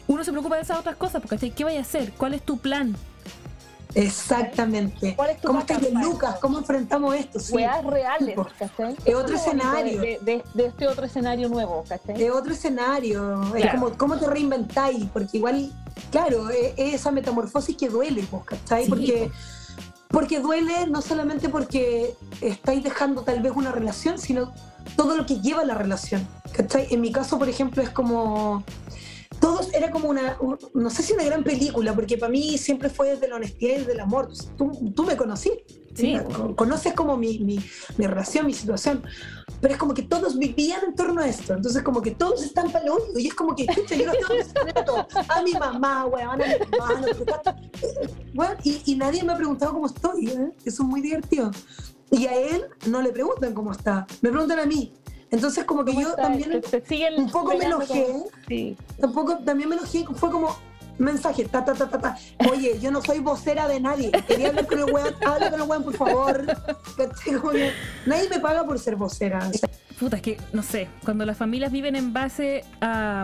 uno 0.08 0.24
se 0.24 0.32
preocupa 0.32 0.56
de 0.56 0.62
esas 0.62 0.80
otras 0.80 0.96
cosas, 0.96 1.22
porque 1.22 1.36
¿cachai? 1.36 1.52
¿qué 1.52 1.64
vaya 1.64 1.80
a 1.80 1.82
hacer? 1.82 2.12
¿Cuál 2.18 2.34
es 2.34 2.42
tu 2.42 2.58
plan? 2.58 2.96
Exactamente. 3.96 5.16
¿Cuál 5.16 5.32
es 5.32 5.42
tu 5.42 5.48
¿Cómo 5.48 5.60
estás? 5.60 5.82
Lucas? 5.92 6.36
¿Cómo 6.40 6.58
enfrentamos 6.60 7.16
esto? 7.16 7.40
Sí. 7.40 7.54
Weas 7.56 7.84
reales, 7.84 8.36
¿cachai? 8.58 8.96
es 9.06 9.16
otro 9.16 9.36
escenario. 9.36 10.00
De, 10.02 10.20
de- 10.22 10.44
de 10.54 10.66
este 10.68 10.88
otro 10.88 11.06
escenario 11.06 11.50
nuevo, 11.50 11.84
¿cachai? 11.88 12.22
Es 12.24 12.32
otro 12.32 12.54
escenario. 12.54 13.56
Es 13.56 13.72
como 13.72 13.90
cómo 13.98 14.18
te 14.18 14.28
reinventáis, 14.28 15.06
porque 15.12 15.38
igual, 15.38 15.72
claro, 16.12 16.50
es, 16.50 16.74
es 16.78 16.94
esa 16.96 17.12
metamorfosis 17.12 17.76
que 17.76 17.90
duele, 17.90 18.24
pues, 18.30 18.44
¿cachai? 18.46 18.84
Sí, 18.84 18.90
porque, 18.90 19.32
porque 20.08 20.40
duele 20.40 20.88
no 20.88 21.02
solamente 21.02 21.50
porque 21.50 22.16
estáis 22.42 22.84
dejando 22.84 23.24
tal 23.24 23.42
vez 23.42 23.54
una 23.56 23.72
relación, 23.72 24.20
sino 24.20 24.54
todo 24.96 25.16
lo 25.16 25.26
que 25.26 25.40
lleva 25.40 25.64
la 25.66 25.74
relación, 25.76 26.28
¿cachai? 26.52 26.88
En 26.92 27.02
mi 27.02 27.12
caso, 27.12 27.38
por 27.40 27.50
ejemplo, 27.50 27.82
es 27.82 27.90
como... 27.90 28.64
Todos 29.40 29.74
era 29.74 29.90
como 29.92 30.10
una, 30.10 30.38
un- 30.42 30.58
no 30.74 30.90
sé 30.90 31.02
si 31.04 31.14
una 31.14 31.24
gran 31.24 31.44
película, 31.44 31.94
porque 31.94 32.18
para 32.18 32.32
mí 32.32 32.58
siempre 32.58 32.90
fue 32.90 33.12
desde 33.12 33.28
la 33.28 33.36
honestidad 33.38 33.76
y 33.76 33.78
desde 33.80 33.94
el 33.94 34.00
amor. 34.02 34.30
Tú, 34.58 34.92
tú 34.96 35.04
me 35.04 35.16
conocí, 35.16 35.52
Sí. 35.96 36.18
Con- 36.34 36.54
conoces 36.56 36.94
como 36.94 37.18
mi, 37.18 37.40
mi, 37.40 37.60
mi 37.98 38.08
relación, 38.08 38.46
mi 38.46 38.54
situación, 38.54 39.04
pero 39.60 39.74
es 39.74 39.80
como 39.80 39.94
que 39.94 40.04
todos 40.04 40.38
vivían 40.38 40.82
en 40.86 40.96
torno 40.96 41.20
a 41.22 41.28
esto, 41.28 41.54
entonces 41.56 41.82
como 41.84 42.02
que 42.02 42.12
todos 42.12 42.42
están 42.44 42.72
para 42.72 42.86
lo 42.86 42.96
único, 42.96 43.20
y 43.20 43.28
es 43.28 43.34
como 43.34 43.54
que, 43.56 43.66
chucha, 43.66 43.96
yo 43.96 44.12
secreto 44.46 45.08
a 45.28 45.42
mi 45.42 45.54
mamá, 45.54 46.06
weón, 46.06 46.30
a 46.42 46.46
mi 46.46 46.54
hermano, 46.54 47.08
y, 48.64 48.82
y 48.86 48.96
nadie 48.96 49.24
me 49.24 49.34
ha 49.34 49.36
preguntado 49.36 49.74
cómo 49.74 49.88
estoy, 49.88 50.28
¿eh? 50.28 50.52
eso 50.64 50.84
es 50.84 50.88
muy 50.90 51.02
divertido. 51.02 51.52
Y 52.12 52.26
a 52.26 52.34
él 52.36 52.66
no 52.88 53.02
le 53.02 53.12
preguntan 53.12 53.54
cómo 53.54 53.72
está, 53.72 54.08
me 54.22 54.30
preguntan 54.32 54.60
a 54.60 54.66
mí. 54.66 54.94
Entonces 55.32 55.64
como 55.66 55.86
que 55.86 55.92
¿Cómo 55.94 56.02
yo 56.08 56.16
también 56.16 56.50
Te- 56.62 56.80
te 56.80 56.86
siguen 56.88 57.14
un 57.20 57.30
poco 57.30 57.56
me 57.56 57.66
enojé, 57.66 58.06
con- 58.12 58.24
Sí. 58.48 58.76
tampoco 59.00 59.38
también 59.40 59.70
me 59.70 59.76
enojé, 59.76 60.06
fue 60.16 60.32
como 60.32 60.56
mensaje, 60.98 61.46
ta, 61.46 61.64
ta, 61.64 61.74
ta, 61.74 61.90
ta, 61.90 62.00
ta. 62.00 62.18
Oye, 62.52 62.78
yo 62.80 62.92
no 62.92 63.02
soy 63.02 63.20
vocera 63.20 63.68
de 63.68 63.80
nadie. 63.80 64.12
Quería 64.28 64.50
hablar 64.50 64.68
con 64.68 64.80
el 64.80 64.86
weón, 64.94 65.14
habla 65.26 65.50
con 65.52 65.62
el 65.62 65.68
weón, 65.70 65.84
por 65.84 65.96
favor. 65.96 66.46
Que 67.24 67.72
nadie 68.06 68.30
me 68.30 68.40
paga 68.40 68.66
por 68.66 68.78
ser 68.80 68.96
vocera. 68.98 69.40
O 69.48 69.54
sea, 69.54 69.70
Puta, 70.00 70.16
es 70.18 70.22
que, 70.22 70.38
no 70.54 70.62
sé, 70.64 70.88
cuando 71.06 71.26
las 71.26 71.38
familias 71.38 71.72
viven 71.72 71.96
en 71.96 72.12
base 72.14 72.66
a, 72.82 73.24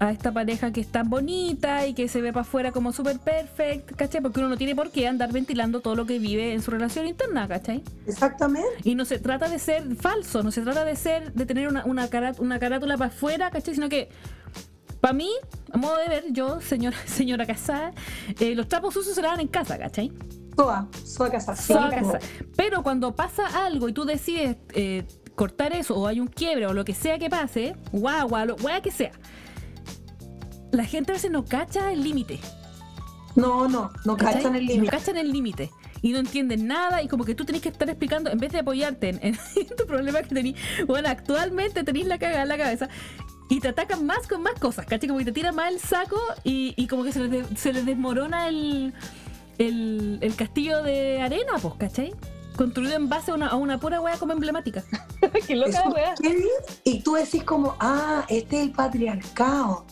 a 0.00 0.10
esta 0.12 0.32
pareja 0.32 0.72
que 0.72 0.80
es 0.80 0.88
tan 0.88 1.10
bonita 1.10 1.86
y 1.86 1.94
que 1.94 2.08
se 2.08 2.20
ve 2.20 2.32
para 2.32 2.42
afuera 2.42 2.72
como 2.72 2.92
súper 2.92 3.18
perfect, 3.18 3.96
¿cachai? 3.96 4.20
Porque 4.20 4.40
uno 4.40 4.48
no 4.48 4.56
tiene 4.56 4.74
por 4.76 4.90
qué 4.90 5.08
andar 5.08 5.32
ventilando 5.32 5.80
todo 5.80 5.96
lo 5.96 6.06
que 6.06 6.18
vive 6.18 6.52
en 6.52 6.62
su 6.62 6.70
relación 6.70 7.06
interna, 7.06 7.48
¿cachai? 7.48 7.82
exactamente. 8.06 8.68
Y 8.84 8.94
no 8.94 9.04
se 9.04 9.18
trata 9.18 9.48
de 9.48 9.58
ser 9.58 9.96
falso, 9.96 10.42
no 10.42 10.50
se 10.52 10.62
trata 10.62 10.84
de 10.84 10.94
ser, 10.96 11.32
de 11.32 11.46
tener 11.46 11.68
una, 11.68 11.84
una, 11.84 12.08
carátula 12.08 12.96
para 12.96 13.06
afuera, 13.06 13.50
¿cachai? 13.50 13.74
Sino 13.74 13.88
que, 13.88 14.08
para 15.00 15.14
mí, 15.14 15.30
a 15.72 15.76
modo 15.76 15.96
de 15.98 16.08
ver, 16.08 16.24
yo, 16.30 16.60
señora, 16.60 16.96
señora 17.06 17.46
casada, 17.46 17.92
eh, 18.38 18.54
los 18.54 18.68
trapos 18.68 18.94
sucios 18.94 19.14
se 19.14 19.22
lavan 19.22 19.40
en 19.40 19.48
casa, 19.48 19.78
¿cachai? 19.78 20.12
Toda, 20.56 20.88
toda 21.16 21.30
casa. 21.30 21.54
Toda 21.66 21.90
Sí, 21.90 21.96
casa. 21.96 22.18
Pero 22.56 22.82
cuando 22.82 23.14
pasa 23.14 23.64
algo 23.64 23.88
y 23.88 23.92
tú 23.92 24.04
decides 24.04 24.56
eh, 24.74 25.04
cortar 25.36 25.72
eso, 25.72 25.96
o 25.96 26.06
hay 26.06 26.18
un 26.18 26.26
quiebre, 26.26 26.66
o 26.66 26.72
lo 26.74 26.84
que 26.84 26.94
sea 26.94 27.18
que 27.18 27.30
pase, 27.30 27.76
guagua, 27.92 28.44
lo 28.44 28.56
guagua 28.56 28.80
que 28.80 28.90
sea, 28.90 29.12
la 30.72 30.84
gente 30.84 31.12
a 31.12 31.14
veces 31.14 31.30
no 31.30 31.44
cacha 31.44 31.92
el 31.92 32.02
límite. 32.02 32.40
No, 33.36 33.68
no, 33.68 33.90
no 34.04 34.16
¿cachai? 34.16 34.34
cachan 34.42 34.56
el 34.56 34.66
No 34.66 34.72
límite. 34.72 34.90
cachan 34.96 35.16
el 35.16 35.32
límite. 35.32 35.70
Y 36.02 36.12
no 36.12 36.18
entienden 36.20 36.66
nada, 36.68 37.02
y 37.02 37.08
como 37.08 37.24
que 37.24 37.34
tú 37.34 37.44
tenés 37.44 37.60
que 37.62 37.68
estar 37.70 37.88
explicando, 37.88 38.30
en 38.30 38.38
vez 38.38 38.52
de 38.52 38.60
apoyarte 38.60 39.08
en, 39.08 39.18
en 39.22 39.36
tu 39.76 39.84
problema 39.86 40.22
que 40.22 40.34
tenés, 40.34 40.54
bueno, 40.86 41.08
actualmente 41.08 41.82
tenés 41.84 42.06
la 42.06 42.18
cagada 42.18 42.42
en 42.42 42.48
la 42.48 42.56
cabeza, 42.56 42.88
y 43.50 43.60
te 43.60 43.68
atacan 43.68 44.04
más 44.06 44.26
con 44.28 44.42
más 44.42 44.54
cosas, 44.60 44.86
¿cachai? 44.86 45.08
Como 45.08 45.18
que 45.18 45.24
te 45.24 45.32
tiran 45.32 45.54
más 45.54 45.72
el 45.72 45.80
saco 45.80 46.20
y, 46.44 46.74
y 46.76 46.86
como 46.86 47.02
que 47.02 47.12
se 47.12 47.20
les, 47.20 47.30
de- 47.30 47.56
se 47.56 47.72
les 47.72 47.84
desmorona 47.86 48.46
el, 48.48 48.92
el, 49.58 50.18
el 50.20 50.34
castillo 50.36 50.82
de 50.82 51.20
arena, 51.22 51.54
pues, 51.60 51.74
¿cachai? 51.78 52.12
Construido 52.56 52.94
en 52.94 53.08
base 53.08 53.30
a 53.30 53.34
una, 53.34 53.46
a 53.48 53.56
una 53.56 53.78
pura 53.80 54.00
wea 54.00 54.16
como 54.18 54.32
emblemática. 54.34 54.84
Qué 55.46 55.56
loca 55.56 55.82
wea. 55.88 56.14
Y 56.84 57.00
tú 57.02 57.14
decís 57.14 57.42
como, 57.44 57.74
ah, 57.80 58.24
este 58.28 58.58
es 58.60 58.62
el 58.66 58.72
patriarcado. 58.72 59.84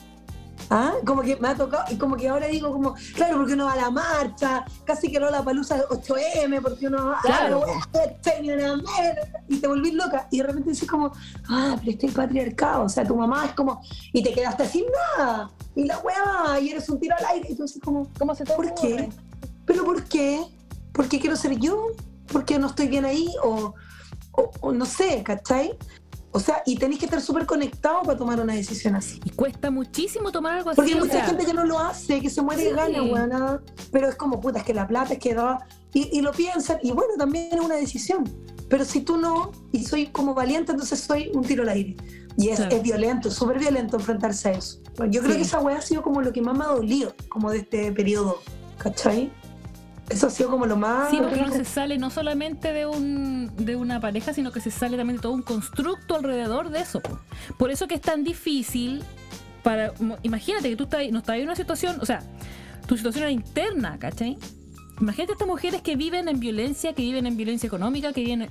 ¿Ah? 0.70 0.94
Como 1.04 1.22
que 1.22 1.36
me 1.36 1.48
ha 1.48 1.54
tocado, 1.54 1.84
y 1.90 1.96
como 1.96 2.16
que 2.16 2.28
ahora 2.28 2.46
digo 2.48 2.72
como, 2.72 2.94
claro, 3.14 3.36
porque 3.36 3.52
uno 3.52 3.66
va 3.66 3.74
a 3.74 3.76
la 3.76 3.90
marcha, 3.90 4.64
casi 4.84 5.10
que 5.12 5.20
no 5.20 5.30
la 5.30 5.42
palusa 5.42 5.86
8M, 5.88 6.60
porque 6.60 6.88
uno 6.88 7.06
va 7.10 7.20
Claro. 7.22 7.62
ah, 8.88 9.14
y 9.48 9.58
te 9.58 9.66
volvís 9.68 9.94
loca, 9.94 10.26
y 10.30 10.38
de 10.38 10.42
repente 10.44 10.70
dices 10.70 10.88
como, 10.88 11.12
ah, 11.48 11.76
pero 11.78 11.90
este 11.92 12.06
es 12.06 12.12
el 12.12 12.16
patriarcado, 12.16 12.84
o 12.84 12.88
sea, 12.88 13.04
tu 13.04 13.14
mamá 13.14 13.46
es 13.46 13.52
como, 13.52 13.80
y 14.12 14.22
te 14.22 14.32
quedaste 14.32 14.66
sin 14.66 14.84
nada, 15.18 15.50
y 15.74 15.84
la 15.84 15.98
weá, 16.00 16.58
y 16.60 16.70
eres 16.70 16.88
un 16.88 16.98
tiro 16.98 17.14
al 17.18 17.24
aire, 17.26 17.48
y 17.50 17.54
tú 17.54 17.62
dices 17.62 17.80
como, 17.82 18.08
¿Cómo 18.18 18.34
se 18.34 18.44
te 18.44 18.52
¿Por 18.54 18.74
qué? 18.74 19.08
¿pero 19.64 19.84
por 19.84 20.02
qué? 20.04 20.40
¿Por 20.92 21.08
qué 21.08 21.20
quiero 21.20 21.36
ser 21.36 21.56
yo? 21.58 21.88
¿Por 22.32 22.44
qué 22.44 22.58
no 22.58 22.66
estoy 22.68 22.88
bien 22.88 23.04
ahí? 23.04 23.28
O, 23.44 23.74
o- 24.32 24.50
o 24.60 24.72
no 24.72 24.84
sé, 24.86 25.22
¿cachai? 25.22 25.76
O 26.32 26.40
sea, 26.40 26.62
y 26.66 26.76
tenéis 26.76 26.98
que 27.00 27.06
estar 27.06 27.20
súper 27.22 27.46
conectado 27.46 28.02
para 28.02 28.18
tomar 28.18 28.38
una 28.40 28.52
decisión 28.54 28.94
así. 28.94 29.20
Y 29.24 29.30
cuesta 29.30 29.70
muchísimo 29.70 30.30
tomar 30.32 30.58
algo 30.58 30.70
así. 30.70 30.76
Porque 30.76 30.92
hay 30.92 30.98
mucha 31.00 31.12
sea, 31.12 31.24
gente 31.26 31.46
que 31.46 31.54
no 31.54 31.64
lo 31.64 31.78
hace, 31.78 32.20
que 32.20 32.28
se 32.28 32.42
muere 32.42 32.62
de 32.64 32.70
Sí. 32.70 32.76
ganas, 32.76 33.00
weona. 33.10 33.62
Pero 33.90 34.08
es 34.08 34.16
como, 34.16 34.38
puta, 34.40 34.58
es 34.58 34.64
que 34.64 34.74
la 34.74 34.86
plata 34.86 35.14
es 35.14 35.18
que 35.18 35.34
da. 35.34 35.66
Y, 35.94 36.18
y 36.18 36.20
lo 36.20 36.32
piensan, 36.32 36.78
y 36.82 36.90
bueno, 36.92 37.14
también 37.16 37.48
es 37.52 37.60
una 37.60 37.76
decisión. 37.76 38.24
Pero 38.68 38.84
si 38.84 39.00
tú 39.00 39.16
no, 39.16 39.52
y 39.72 39.84
soy 39.84 40.08
como 40.08 40.34
valiente, 40.34 40.72
entonces 40.72 41.00
soy 41.00 41.30
un 41.32 41.42
tiro 41.42 41.62
al 41.62 41.70
aire. 41.70 41.96
Y 42.36 42.48
es, 42.50 42.56
Claro. 42.56 42.76
es 42.76 42.82
violento, 42.82 43.30
súper 43.30 43.58
violento 43.58 43.96
enfrentarse 43.96 44.48
a 44.50 44.52
eso. 44.52 44.78
Yo 45.08 45.20
creo 45.22 45.32
Sí. 45.32 45.38
que 45.38 45.44
esa 45.44 45.60
weá 45.60 45.78
ha 45.78 45.82
sido 45.82 46.02
como 46.02 46.20
lo 46.20 46.32
que 46.32 46.42
más 46.42 46.56
me 46.58 46.64
ha 46.64 46.68
dolido, 46.68 47.14
como 47.30 47.50
de 47.50 47.58
este 47.58 47.92
periodo, 47.92 48.40
¿cachai? 48.76 49.32
Eso 50.08 50.28
ha 50.28 50.30
sido 50.30 50.50
como 50.50 50.66
lo 50.66 50.76
más... 50.76 51.10
Sí, 51.10 51.18
porque 51.20 51.40
uno 51.40 51.52
se 51.52 51.64
sale 51.64 51.98
no 51.98 52.10
solamente 52.10 52.72
de 52.72 52.86
un 52.86 53.50
de 53.56 53.74
una 53.74 54.00
pareja, 54.00 54.32
sino 54.32 54.52
que 54.52 54.60
se 54.60 54.70
sale 54.70 54.96
también 54.96 55.16
de 55.16 55.22
todo 55.22 55.32
un 55.32 55.42
constructo 55.42 56.14
alrededor 56.14 56.70
de 56.70 56.80
eso. 56.80 57.00
po. 57.00 57.18
Por 57.58 57.70
eso 57.70 57.88
que 57.88 57.96
es 57.96 58.00
tan 58.00 58.22
difícil 58.22 59.02
para... 59.62 59.92
Imagínate 60.22 60.70
que 60.70 60.76
tú 60.76 60.84
estás, 60.84 61.02
no 61.10 61.18
estás 61.18 61.36
en 61.36 61.44
una 61.44 61.56
situación, 61.56 61.98
o 62.00 62.06
sea, 62.06 62.22
tu 62.86 62.96
situación 62.96 63.24
era 63.24 63.32
interna, 63.32 63.98
¿cachai? 63.98 64.38
Imagínate 65.00 65.32
estas 65.32 65.48
mujeres 65.48 65.82
que 65.82 65.96
viven 65.96 66.28
en 66.28 66.38
violencia, 66.38 66.92
que 66.92 67.02
viven 67.02 67.26
en 67.26 67.36
violencia 67.36 67.66
económica, 67.66 68.12
que 68.12 68.20
viven... 68.20 68.48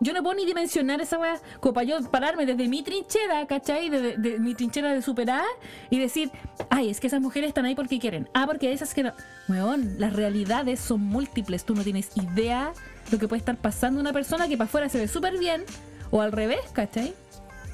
Yo 0.00 0.12
no 0.12 0.22
puedo 0.22 0.34
ni 0.36 0.44
dimensionar 0.44 1.00
esa 1.00 1.18
weá 1.18 1.40
como 1.60 1.72
para 1.72 1.86
yo 1.86 2.10
pararme 2.10 2.44
desde 2.44 2.68
mi 2.68 2.82
trinchera, 2.82 3.46
¿cachai? 3.46 3.88
De, 3.88 4.16
de 4.18 4.38
mi 4.38 4.54
trinchera 4.54 4.92
de 4.92 5.00
superar 5.00 5.44
y 5.88 5.98
decir, 5.98 6.30
ay, 6.68 6.90
es 6.90 7.00
que 7.00 7.06
esas 7.06 7.20
mujeres 7.22 7.48
están 7.48 7.64
ahí 7.64 7.74
porque 7.74 7.98
quieren. 7.98 8.28
Ah, 8.34 8.44
porque 8.46 8.72
esas 8.72 8.92
que 8.92 9.02
no. 9.04 9.12
Weón, 9.48 9.94
las 9.98 10.12
realidades 10.12 10.80
son 10.80 11.00
múltiples. 11.00 11.64
Tú 11.64 11.74
no 11.74 11.82
tienes 11.82 12.10
idea 12.16 12.72
lo 13.10 13.18
que 13.18 13.26
puede 13.28 13.38
estar 13.38 13.56
pasando 13.56 14.00
una 14.00 14.12
persona 14.12 14.48
que 14.48 14.56
para 14.58 14.66
afuera 14.68 14.88
se 14.90 14.98
ve 14.98 15.08
súper 15.08 15.38
bien 15.38 15.64
o 16.10 16.20
al 16.20 16.32
revés, 16.32 16.60
¿cachai? 16.74 17.14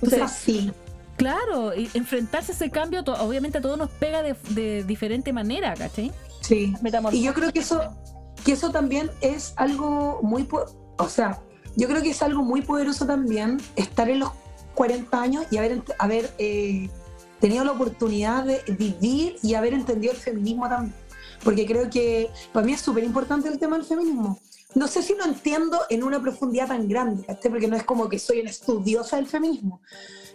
O 0.01 0.07
sea, 0.07 0.19
Entonces, 0.19 0.39
sí. 0.39 0.73
claro, 1.17 1.75
y 1.75 1.91
enfrentarse 1.95 2.53
a 2.53 2.55
ese 2.55 2.71
cambio, 2.71 3.03
to- 3.03 3.15
obviamente 3.15 3.59
a 3.59 3.61
todos 3.61 3.79
nos 3.79 3.91
pega 3.91 4.23
de, 4.23 4.37
de 4.51 4.85
diferente 4.85 5.33
manera, 5.33 5.75
¿cachai? 5.75 6.13
Sí. 6.41 6.73
Metamorfosis. 6.83 7.21
Y 7.21 7.27
yo 7.27 7.35
creo 7.35 7.53
que 7.53 7.61
eso, 7.61 7.81
que 8.45 8.53
eso 8.53 8.71
también 8.71 9.11
es 9.21 9.55
algo 9.57 10.21
muy, 10.23 10.45
po- 10.45 10.67
o 10.99 11.09
sea, 11.09 11.41
yo 11.77 11.89
creo 11.89 12.03
que 12.03 12.11
es 12.11 12.23
algo 12.23 12.43
muy 12.43 12.63
poderoso 12.63 13.07
también 13.07 13.61
estar 13.77 14.09
en 14.09 14.21
los 14.21 14.31
40 14.75 15.21
años 15.21 15.45
y 15.51 15.57
haber, 15.57 15.83
haber 15.99 16.33
eh, 16.39 16.89
tenido 17.41 17.65
la 17.65 17.73
oportunidad 17.73 18.45
de 18.45 18.63
vivir 18.79 19.37
y 19.43 19.55
haber 19.55 19.75
entendido 19.75 20.13
el 20.13 20.19
feminismo 20.19 20.69
también. 20.69 20.95
Porque 21.43 21.67
creo 21.67 21.91
que 21.91 22.31
para 22.53 22.65
mí 22.65 22.73
es 22.73 22.81
súper 22.81 23.05
importante 23.05 23.49
el 23.49 23.59
tema 23.59 23.77
del 23.77 23.85
feminismo. 23.85 24.39
No 24.75 24.87
sé 24.89 25.03
si 25.03 25.15
lo 25.15 25.25
entiendo 25.25 25.81
en 25.91 26.03
una 26.03 26.21
profundidad 26.21 26.69
tan 26.69 26.89
grande, 26.89 27.25
¿cachai? 27.25 27.51
porque 27.51 27.69
no 27.69 27.77
es 27.77 27.83
como 27.83 28.09
que 28.09 28.19
soy 28.19 28.41
una 28.41 28.49
estudiosa 28.51 29.17
del 29.17 29.27
feminismo, 29.27 29.83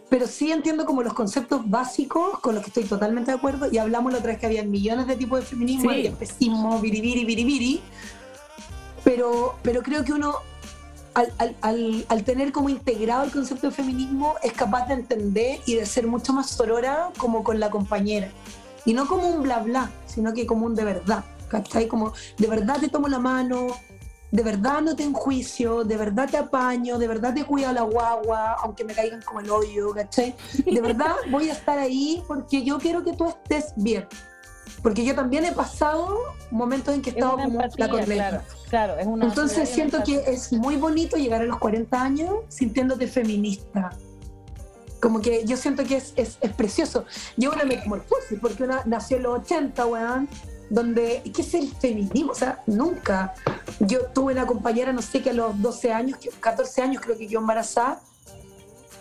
pero 0.09 0.27
sí 0.27 0.51
entiendo 0.51 0.85
como 0.85 1.01
los 1.01 1.13
conceptos 1.13 1.67
básicos 1.67 2.39
con 2.39 2.53
los 2.53 2.63
que 2.63 2.69
estoy 2.69 2.83
totalmente 2.83 3.31
de 3.31 3.37
acuerdo 3.37 3.67
y 3.71 3.79
hablamos 3.79 4.11
la 4.11 4.19
otra 4.19 4.31
vez 4.33 4.39
que 4.39 4.45
había 4.45 4.63
millones 4.63 5.07
de 5.07 5.15
tipos 5.15 5.39
de 5.39 5.45
feminismo, 5.45 5.89
Sí. 5.89 6.01
el 6.01 6.05
especismo, 6.07 6.79
biribiri, 6.79 7.25
biribiri, 7.25 7.81
pero, 9.03 9.55
pero 9.63 9.81
creo 9.81 10.03
que 10.03 10.13
uno 10.13 10.35
al, 11.17 11.33
al- 11.39 11.55
al- 11.61 12.05
al 12.09 12.23
tener 12.23 12.51
como 12.51 12.69
integrado 12.69 13.23
el 13.23 13.31
concepto 13.31 13.67
de 13.67 13.73
feminismo 13.73 14.35
es 14.43 14.53
capaz 14.53 14.87
de 14.87 14.93
entender 14.93 15.59
y 15.65 15.73
de 15.75 15.85
ser 15.85 16.05
mucho 16.05 16.31
más 16.31 16.49
sorora 16.51 17.09
como 17.17 17.43
con 17.43 17.59
la 17.59 17.69
compañera 17.71 18.29
y 18.85 18.93
no 18.93 19.07
como 19.07 19.27
un 19.27 19.41
bla 19.41 19.59
bla, 19.59 19.89
sino 20.05 20.33
que 20.33 20.45
como 20.45 20.65
un 20.67 20.75
de 20.75 20.83
verdad, 20.85 21.23
¿cachai? 21.49 21.87
Como 21.87 22.13
de 22.37 22.47
verdad 22.47 22.77
te 22.79 22.87
tomo 22.87 23.07
la 23.07 23.19
mano, 23.19 23.67
de 24.31 24.43
verdad 24.43 24.81
no 24.81 24.95
te 24.95 25.03
enjuicio, 25.03 25.83
de 25.83 25.97
verdad 25.97 26.29
te 26.29 26.37
apaño, 26.37 26.97
de 26.99 27.07
verdad 27.07 27.33
te 27.33 27.43
cuido 27.45 27.69
a 27.69 27.73
la 27.73 27.81
guagua, 27.81 28.53
aunque 28.63 28.83
me 28.83 28.93
caigan 28.93 29.21
como 29.23 29.39
el 29.39 29.49
hoyo, 29.49 29.91
¿cachai? 29.93 30.35
De 30.65 30.79
verdad 30.81 31.15
voy 31.31 31.49
a 31.49 31.53
estar 31.53 31.79
ahí 31.79 32.23
porque 32.27 32.63
yo 32.63 32.77
quiero 32.77 33.03
que 33.03 33.13
tú 33.13 33.25
estés 33.27 33.73
bien. 33.75 34.07
Porque 34.83 35.03
yo 35.03 35.15
también 35.15 35.43
he 35.45 35.51
pasado 35.53 36.19
momentos 36.51 36.93
en 36.93 37.01
que 37.01 37.09
he 37.09 37.13
Es 37.13 37.17
estado 37.17 37.35
una 37.37 37.45
como 37.45 37.59
la 37.61 37.67
claro, 38.05 38.41
claro, 38.69 38.97
es 38.97 39.05
una 39.07 39.25
Entonces 39.25 39.69
siento 39.69 40.03
que 40.03 40.15
es 40.27 40.51
muy 40.53 40.75
bonito 40.77 41.17
llegar 41.17 41.41
a 41.41 41.45
los 41.45 41.57
40 41.59 42.01
años 42.01 42.29
sintiéndote 42.49 43.07
feminista. 43.07 43.89
Como 45.01 45.21
que 45.21 45.45
yo 45.45 45.57
siento 45.57 45.83
que 45.83 45.97
es, 45.97 46.13
es, 46.15 46.37
es 46.41 46.51
precioso. 46.53 47.05
Yo 47.35 47.51
una 47.51 47.63
metamorfosis, 47.65 48.39
porque 48.41 48.63
una 48.63 48.81
nació 48.85 49.17
en 49.17 49.23
los 49.23 49.39
80, 49.41 49.85
weón, 49.85 50.27
donde, 50.69 51.21
¿qué 51.33 51.41
es 51.41 51.53
el 51.53 51.67
feminismo? 51.71 52.31
O 52.31 52.35
sea, 52.35 52.61
nunca. 52.65 53.35
Yo 53.79 54.05
tuve 54.07 54.33
una 54.33 54.47
compañera, 54.47 54.91
no 54.91 55.01
sé, 55.01 55.21
que 55.21 55.29
a 55.29 55.33
los 55.33 55.61
12 55.61 55.93
años, 55.93 56.17
que- 56.17 56.29
14 56.29 56.81
años 56.81 57.01
creo 57.01 57.17
que 57.17 57.27
quedó 57.27 57.39
embarazada, 57.39 58.01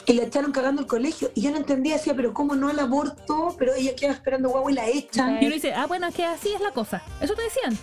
y 0.05 0.13
la 0.13 0.23
echaron 0.25 0.53
cagando 0.53 0.83
el 0.83 0.87
colegio. 0.87 1.31
Y 1.35 1.41
yo 1.41 1.51
no 1.51 1.57
entendía, 1.57 1.95
decía, 1.95 2.15
pero 2.15 2.33
¿cómo 2.33 2.55
no 2.55 2.71
el 2.71 2.79
aborto? 2.79 3.57
Pero 3.59 3.75
ella 3.75 3.97
queda 3.97 4.13
esperando 4.13 4.51
guagua 4.51 4.71
y 4.71 4.75
la 4.75 4.87
echan. 4.87 5.43
Y 5.43 5.47
uno 5.47 5.55
dice, 5.55 5.75
ah, 5.75 5.87
bueno, 5.87 6.07
es 6.07 6.15
que 6.15 6.25
así 6.25 6.53
es 6.53 6.61
la 6.61 6.71
cosa. 6.71 7.03
Eso 7.21 7.35
te 7.35 7.43
decían. 7.43 7.77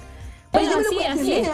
Bueno, 0.53 0.71
yo 0.71 0.77
me 0.77 0.83
lo 0.83 0.89
así, 0.89 0.95
cuestioné, 0.95 1.41
es. 1.41 1.47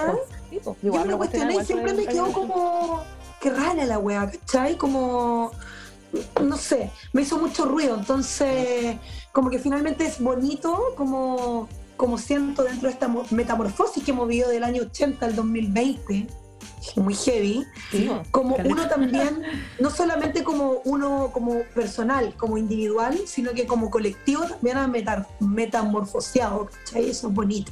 Sí, 0.50 0.60
Yo 0.64 0.76
igual 0.84 1.02
me 1.02 1.06
me 1.08 1.12
lo 1.12 1.18
cuestionaba 1.18 1.54
cuestioné 1.54 1.62
y 1.62 1.66
siempre 1.66 1.94
me 1.94 2.06
quedó 2.06 2.34
como. 2.34 3.04
Qué 3.42 3.50
rara 3.52 3.86
la 3.86 3.98
weá, 4.00 4.30
¿cachai? 4.30 4.78
Como. 4.78 5.52
No 6.42 6.58
sé, 6.58 6.92
me 7.14 7.22
hizo 7.22 7.38
mucho 7.38 7.66
ruido. 7.66 7.96
Entonces, 7.96 8.98
como 9.32 9.50
que 9.50 9.60
finalmente 9.60 10.06
es 10.06 10.20
bonito, 10.20 10.78
como, 10.98 11.70
como 11.98 12.18
siento 12.18 12.64
dentro 12.64 12.88
de 12.88 12.94
esta 12.94 13.08
mo- 13.08 13.26
metamorfosis 13.30 14.04
que 14.04 14.12
hemos 14.12 14.28
vivido 14.28 14.50
del 14.50 14.64
año 14.64 14.82
80 14.82 15.24
al 15.28 15.36
2020, 15.36 16.26
muy 16.96 17.14
heavy. 17.14 17.64
Sí. 17.92 18.10
Como 18.32 18.56
uno 18.66 18.88
también, 18.90 19.44
no 19.80 19.92
solamente 19.92 20.44
como 20.44 20.82
uno 20.84 21.30
como 21.32 21.62
personal, 21.76 22.34
como 22.38 22.58
individual, 22.58 23.20
sino 23.28 23.52
que 23.52 23.68
como 23.68 23.92
colectivo 23.92 24.44
también 24.46 24.78
ha 24.78 24.88
meta- 24.88 25.28
metamorfoseado, 25.40 26.66
¿cachai? 26.72 27.10
Eso 27.10 27.28
es 27.28 27.34
bonito. 27.34 27.72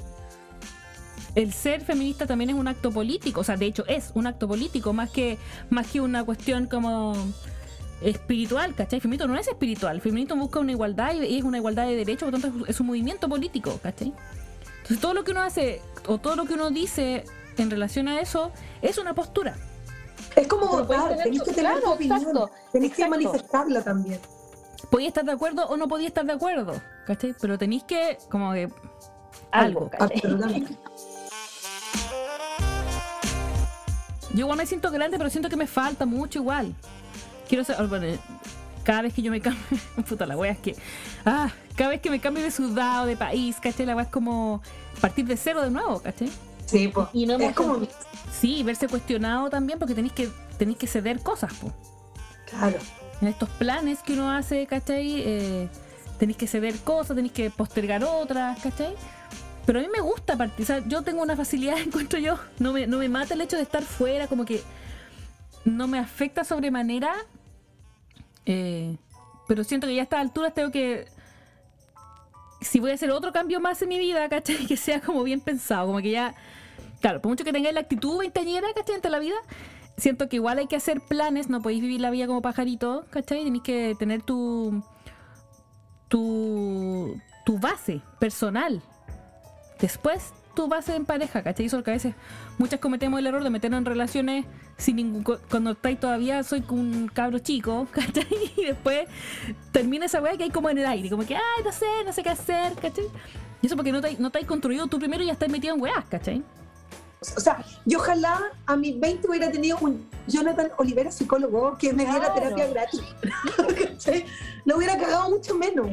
El 1.38 1.54
ser 1.54 1.82
feminista 1.82 2.26
también 2.26 2.50
es 2.50 2.56
un 2.56 2.68
acto 2.68 2.90
político, 2.92 3.42
o 3.42 3.44
sea, 3.44 3.58
de 3.58 3.68
hecho 3.68 3.86
es 3.86 4.12
un 4.16 4.26
acto 4.26 4.48
político, 4.48 4.92
más 4.92 5.12
que, 5.12 5.38
más 5.70 5.86
que 5.86 6.02
una 6.02 6.24
cuestión 6.24 6.66
como 6.66 7.14
espiritual, 8.02 8.74
¿cachai? 8.74 8.98
El 8.98 9.02
feminismo 9.04 9.28
no 9.34 9.40
es 9.40 9.48
espiritual, 9.48 9.98
el 9.98 10.02
feminismo 10.02 10.36
busca 10.36 10.60
una 10.60 10.72
igualdad 10.72 11.14
y 11.14 11.38
es 11.38 11.44
una 11.44 11.58
igualdad 11.58 11.86
de 11.86 11.96
derechos, 11.96 12.30
por 12.32 12.34
lo 12.34 12.40
tanto 12.40 12.66
es- 12.66 12.80
un 12.80 12.88
movimiento 12.88 13.30
político, 13.30 13.80
¿cachai? 13.84 14.14
Entonces 14.78 15.00
todo 15.00 15.14
lo 15.14 15.24
que 15.24 15.30
uno 15.32 15.42
hace 15.42 15.80
o 16.08 16.18
todo 16.18 16.36
lo 16.36 16.46
que 16.46 16.56
uno 16.56 16.72
dice 16.72 17.24
en 17.58 17.70
relación 17.70 18.08
a 18.08 18.20
eso 18.20 18.52
es 18.82 18.98
una 18.98 19.14
postura. 19.14 19.56
Es 20.36 20.48
como 20.48 20.66
votar, 20.68 21.10
tener 21.10 21.24
tenés 21.24 21.44
que 21.44 21.54
tener 21.54 21.72
claro, 21.74 21.92
opinión, 21.92 22.18
exacto, 22.20 22.52
tenés 22.72 22.94
que 22.96 23.08
manifestarla 23.08 23.84
también. 23.84 24.20
Podía 24.90 25.08
estar 25.10 25.24
de 25.24 25.34
acuerdo 25.34 25.68
o 25.68 25.78
no 25.78 25.88
podía 25.88 26.08
estar 26.08 26.26
de 26.26 26.34
acuerdo, 26.34 26.82
¿cachai? 27.06 27.36
Pero 27.40 27.60
tenéis 27.60 27.84
que, 27.84 28.18
como 28.32 28.54
que, 28.54 28.70
Algo, 29.52 29.90
algo. 29.92 29.92
¿cachai? 29.92 30.66
Yo 34.34 34.40
igual 34.42 34.58
me 34.58 34.66
siento 34.66 34.92
grande, 34.92 35.18
pero 35.18 35.30
siento 35.30 35.50
que 35.50 35.56
me 35.56 35.68
falta 35.68 36.06
mucho 36.06 36.40
igual. 36.40 36.74
Quiero 37.48 37.64
ser, 37.64 37.76
bueno, 37.88 38.06
cada 38.84 39.02
vez 39.02 39.14
que 39.14 39.22
yo 39.22 39.32
me 39.32 39.42
cambio, 39.42 39.62
puta 40.08 40.26
la 40.26 40.38
wea 40.38 40.52
es 40.52 40.60
que, 40.60 40.76
ah, 41.26 41.50
cada 41.76 41.92
vez 41.92 42.02
que 42.02 42.10
me 42.10 42.20
cambio 42.20 42.44
de 42.44 42.52
ciudad 42.52 43.04
o 43.04 43.06
de 43.06 43.16
país, 43.16 43.58
¿cachai? 43.62 43.86
La 43.86 43.96
wea 43.96 44.06
es 44.06 44.12
como 44.12 44.62
partir 45.02 45.26
de 45.26 45.38
cero 45.38 45.62
de 45.62 45.70
nuevo, 45.70 46.02
¿cachai? 46.02 46.32
Sí, 46.66 46.90
pues. 46.90 47.08
Y 47.14 47.26
no 47.26 47.36
es 47.36 47.56
como, 47.56 47.80
Sí, 48.32 48.62
verse 48.64 48.88
cuestionado 48.88 49.50
también 49.50 49.80
porque 49.80 49.96
tenéis 49.96 50.14
que, 50.14 50.30
tenéis 50.58 50.78
que 50.78 50.88
ceder 50.88 51.20
cosas, 51.22 51.54
po. 51.54 51.74
claro. 52.50 52.78
En 53.22 53.28
estos 53.30 53.50
planes 53.50 54.00
que 54.04 54.14
uno 54.14 54.30
hace, 54.32 54.68
¿cachai? 54.68 55.22
Eh, 55.22 55.70
tenéis 56.20 56.38
que 56.38 56.46
ceder 56.48 56.78
cosas, 56.80 57.16
tenéis 57.16 57.34
que 57.34 57.50
postergar 57.50 58.04
otras, 58.04 58.60
¿cachai? 58.60 58.94
Pero 59.68 59.80
a 59.80 59.82
mí 59.82 59.90
me 59.94 60.00
gusta 60.00 60.38
sea, 60.64 60.82
yo 60.88 61.02
tengo 61.02 61.22
una 61.22 61.36
facilidad, 61.36 61.78
encuentro 61.86 62.18
yo, 62.20 62.40
no 62.58 62.72
me, 62.72 62.88
no 62.88 63.00
me 63.00 63.10
mata 63.10 63.34
el 63.34 63.42
hecho 63.42 63.58
de 63.58 63.64
estar 63.64 63.84
fuera, 63.84 64.28
como 64.28 64.46
que 64.46 64.64
no 65.66 65.90
me 65.90 66.00
afecta 66.00 66.46
sobremanera, 66.46 67.14
eh, 68.46 68.96
pero 69.46 69.66
siento 69.66 69.86
que 69.86 69.94
ya 69.94 70.02
a 70.02 70.04
estas 70.04 70.22
alturas 70.22 70.54
tengo 70.54 70.72
que, 70.72 71.08
si 72.62 72.80
voy 72.80 72.92
a 72.92 72.94
hacer 72.94 73.12
otro 73.12 73.34
cambio 73.34 73.60
más 73.60 73.82
en 73.82 73.90
mi 73.90 74.00
vida, 74.00 74.30
¿cachai? 74.30 74.66
Que 74.68 74.78
sea 74.78 75.02
como 75.02 75.22
bien 75.24 75.42
pensado, 75.42 75.88
como 75.88 76.00
que 76.00 76.12
ya, 76.12 76.34
claro, 77.02 77.22
por 77.22 77.30
mucho 77.30 77.44
que 77.44 77.52
tengáis 77.52 77.76
la 77.76 77.82
actitud 77.82 78.18
veinteañera, 78.20 78.70
¿cachai? 78.74 78.96
Ante 78.96 79.10
la 79.10 79.20
vida, 79.20 79.36
siento 79.98 80.30
que 80.30 80.38
igual 80.38 80.60
hay 80.60 80.68
que 80.68 80.78
hacer 80.78 81.02
planes, 81.02 81.50
no 81.50 81.62
podéis 81.62 81.82
vivir 81.82 82.00
la 82.00 82.10
vida 82.10 82.26
como 82.26 82.42
pajarito, 82.42 83.06
¿cachai? 83.10 83.44
Tenéis 83.44 83.64
que 83.64 83.96
tener 84.00 84.22
tu, 84.22 84.82
tu, 86.08 87.20
tu 87.46 87.60
base 87.60 88.00
personal. 88.18 88.82
Después 89.80 90.34
tu 90.56 90.68
base 90.68 90.96
en 90.96 91.06
pareja, 91.06 91.44
¿cachai? 91.44 91.68
Eso 91.68 91.84
que 91.84 91.92
a 91.92 91.94
veces 91.94 92.16
muchas 92.58 92.80
cometemos 92.80 93.20
el 93.20 93.28
error 93.28 93.44
de 93.44 93.50
meternos 93.52 93.78
en 93.78 93.86
relaciones 93.86 94.46
sin 94.78 94.96
ningún... 94.96 95.24
cu- 95.24 95.38
Cuando 95.52 95.72
estáis 95.72 96.00
todavía, 96.00 96.42
soy 96.44 96.64
un 96.70 97.10
cabro 97.14 97.38
chico, 97.40 97.88
¿cachai? 97.92 98.26
Y 98.58 98.66
después 98.66 99.08
termina 99.72 100.06
esa 100.08 100.20
weá 100.22 100.36
que 100.36 100.44
hay 100.46 100.50
como 100.50 100.70
en 100.70 100.80
el 100.80 100.86
aire, 100.88 101.10
como 101.10 101.26
que, 101.26 101.36
ay, 101.36 101.64
no 101.64 101.72
sé, 101.72 101.86
no 102.06 102.12
sé 102.12 102.24
qué 102.24 102.30
hacer, 102.30 102.74
¿cachai? 102.74 103.06
Y 103.62 103.68
eso 103.68 103.76
porque 103.76 103.92
no 103.92 104.02
te, 104.02 104.18
no 104.18 104.32
te 104.32 104.40
has 104.40 104.46
construido 104.46 104.88
tú 104.88 104.98
primero 105.00 105.24
y 105.24 105.28
ya 105.28 105.34
estás 105.34 105.50
metido 105.50 105.76
en 105.76 105.82
weás, 105.82 106.06
¿cachai? 106.06 106.42
O 107.36 107.40
sea, 107.40 107.64
yo 107.86 107.98
ojalá 108.00 108.40
a 108.68 108.76
mis 108.76 109.00
20 109.00 109.28
hubiera 109.28 109.52
tenido 109.52 109.78
un 109.82 110.08
Jonathan 110.28 110.70
Olivera, 110.78 111.12
psicólogo, 111.12 111.76
que 111.78 111.92
me 111.94 112.04
diera 112.06 112.20
Claro. 112.34 112.34
terapia 112.36 112.68
gratis. 112.68 113.02
¿Cachai? 113.92 114.26
Lo 114.66 114.78
hubiera 114.78 114.98
cagado 114.98 115.30
mucho 115.30 115.56
menos. 115.56 115.88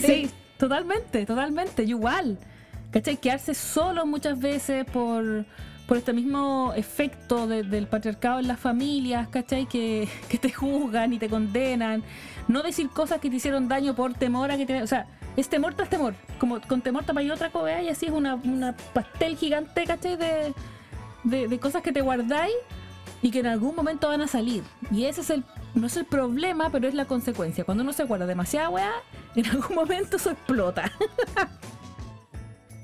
Sí, 0.00 0.28
totalmente, 0.58 1.24
totalmente, 1.26 1.86
yo 1.86 1.96
igual. 1.98 2.38
¿Cachai? 2.92 3.16
Quedarse 3.18 3.54
solo 3.54 4.04
muchas 4.06 4.38
veces 4.40 4.84
por, 4.84 5.44
por 5.86 5.96
este 5.96 6.12
mismo 6.12 6.72
efecto 6.76 7.46
de- 7.46 7.62
del 7.62 7.86
patriarcado 7.86 8.40
en 8.40 8.48
las 8.48 8.58
familias, 8.58 9.28
¿cachai? 9.28 9.66
Que, 9.66 10.08
que 10.28 10.38
te 10.38 10.50
juzgan 10.50 11.12
y 11.12 11.18
te 11.18 11.28
condenan. 11.28 12.02
No 12.48 12.62
decir 12.62 12.88
cosas 12.90 13.20
que 13.20 13.30
te 13.30 13.36
hicieron 13.36 13.68
daño 13.68 13.94
por 13.94 14.14
temor 14.14 14.50
a 14.50 14.56
que 14.56 14.66
te... 14.66 14.82
O 14.82 14.86
sea, 14.86 15.06
es 15.36 15.48
temor 15.48 15.74
tras 15.74 15.88
temor. 15.88 16.14
Como 16.38 16.60
con 16.60 16.80
temor 16.82 17.04
tapáis 17.04 17.30
otra 17.30 17.50
cosa 17.50 17.80
y 17.80 17.88
así 17.88 18.06
es 18.06 18.12
una, 18.12 18.34
una 18.34 18.74
pastel 18.92 19.36
gigante, 19.36 19.84
¿cachai? 19.84 20.16
De, 20.16 20.52
de, 21.22 21.46
de 21.48 21.58
cosas 21.60 21.82
que 21.82 21.92
te 21.92 22.00
guardáis 22.00 22.54
y 23.22 23.30
que 23.30 23.38
en 23.40 23.46
algún 23.46 23.76
momento 23.76 24.08
van 24.08 24.22
a 24.22 24.26
salir. 24.26 24.64
Y 24.90 25.04
ese 25.04 25.20
es 25.20 25.30
el... 25.30 25.44
No 25.72 25.86
es 25.86 25.96
el 25.96 26.04
problema, 26.04 26.70
pero 26.70 26.88
es 26.88 26.94
la 26.94 27.04
consecuencia. 27.04 27.62
Cuando 27.62 27.84
uno 27.84 27.92
se 27.92 28.02
guarda 28.02 28.26
demasiada 28.26 28.68
weá, 28.70 28.90
en 29.36 29.46
algún 29.46 29.76
momento 29.76 30.16
eso 30.16 30.30
explota. 30.32 30.90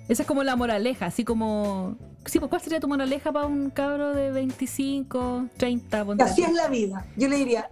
Esa 0.08 0.22
es 0.22 0.28
como 0.28 0.44
la 0.44 0.56
moraleja, 0.56 1.06
así 1.06 1.24
como... 1.24 1.96
Sí, 2.26 2.38
pues 2.38 2.48
¿cuál 2.48 2.60
sería 2.60 2.80
tu 2.80 2.88
moraleja 2.88 3.32
para 3.32 3.46
un 3.46 3.70
cabro 3.70 4.14
de 4.14 4.30
25, 4.30 5.46
30? 5.56 6.04
ponte 6.04 6.24
Así 6.24 6.42
es 6.42 6.52
la 6.52 6.68
vida. 6.68 7.06
Yo 7.16 7.28
le 7.28 7.36
diría, 7.36 7.68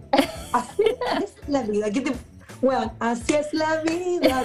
así 0.53 0.83
es 1.21 1.33
la 1.47 1.61
vida. 1.63 1.89
¿Qué 1.91 2.01
te... 2.01 2.13
Bueno, 2.61 2.93
así 2.99 3.33
es 3.33 3.53
la 3.53 3.81
vida. 3.81 4.43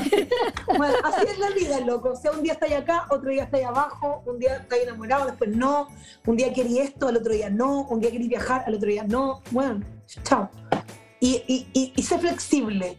Bueno, 0.77 0.95
así 1.05 1.27
es 1.29 1.39
la 1.39 1.51
vida, 1.51 1.81
loco. 1.81 2.11
O 2.11 2.17
sea, 2.17 2.33
un 2.33 2.43
día 2.43 2.55
estáis 2.55 2.75
acá, 2.75 3.07
otro 3.11 3.31
día 3.31 3.45
estáis 3.45 3.67
abajo, 3.67 4.23
un 4.27 4.39
día 4.39 4.57
estáis 4.57 4.83
enamorado, 4.83 5.27
después 5.27 5.51
no. 5.57 5.89
Un 6.27 6.37
día 6.37 6.53
querí 6.53 6.79
esto, 6.79 7.09
al 7.09 7.17
otro 7.17 7.33
día 7.33 7.51
no. 7.51 7.83
Un 7.83 8.01
día 8.01 8.11
querí 8.11 8.29
viajar, 8.29 8.65
al 8.67 8.75
otro 8.75 8.89
día 8.89 9.05
no. 9.05 9.43
Bueno, 9.51 9.81
chao. 10.25 10.51
Y, 11.21 11.43
y, 11.47 11.69
y, 11.73 11.93
y 11.97 12.03
sé 12.03 12.19
flexible, 12.19 12.99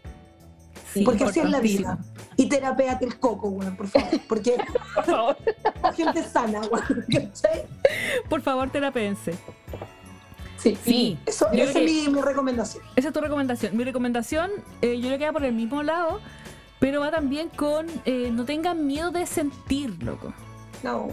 Sí, 0.92 1.04
porque 1.04 1.24
así 1.24 1.40
es 1.40 1.48
la 1.48 1.60
vida. 1.60 1.98
Y 2.36 2.48
terapéate 2.48 3.04
el 3.04 3.18
coco, 3.18 3.48
weón, 3.48 3.76
por 3.76 3.88
favor. 3.88 4.08
Porque 4.28 4.56
Por 4.94 5.04
favor. 5.04 5.36
gente 5.96 6.22
sana, 6.22 6.60
weón. 6.60 7.04
¿cachai? 7.10 7.64
Por 8.28 8.40
favor, 8.42 8.70
terapéense. 8.70 9.34
Sí. 10.56 10.78
Sí. 10.84 11.18
Eso, 11.26 11.50
esa 11.50 11.78
es 11.80 11.84
mi, 11.84 12.08
mi 12.12 12.20
recomendación. 12.20 12.84
Esa 12.94 13.08
es 13.08 13.14
tu 13.14 13.20
recomendación. 13.20 13.76
Mi 13.76 13.84
recomendación, 13.84 14.50
eh, 14.80 15.00
yo 15.00 15.10
le 15.10 15.18
queda 15.18 15.32
por 15.32 15.44
el 15.44 15.52
mismo 15.52 15.82
lado, 15.82 16.20
pero 16.78 17.00
va 17.00 17.10
también 17.10 17.48
con 17.48 17.86
eh, 18.04 18.30
no 18.32 18.44
tengan 18.44 18.86
miedo 18.86 19.10
de 19.10 19.26
sentir, 19.26 20.02
loco. 20.02 20.32
No. 20.82 21.08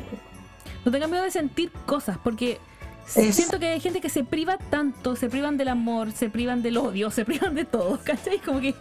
No 0.85 0.91
tengan 0.91 1.09
miedo 1.09 1.23
de 1.23 1.31
sentir 1.31 1.71
cosas, 1.85 2.17
porque 2.23 2.59
Es- 3.15 3.35
siento 3.35 3.59
que 3.59 3.67
hay 3.67 3.79
gente 3.79 4.01
que 4.01 4.09
se 4.09 4.23
priva 4.23 4.57
tanto, 4.57 5.15
se 5.15 5.29
privan 5.29 5.57
del 5.57 5.69
amor, 5.69 6.11
se 6.11 6.29
privan 6.29 6.61
del 6.61 6.77
odio, 6.77 7.09
se 7.11 7.25
privan 7.25 7.55
de 7.55 7.65
todo, 7.65 7.99
¿cachai? 8.03 8.37
Como 8.39 8.59
que, 8.61 8.75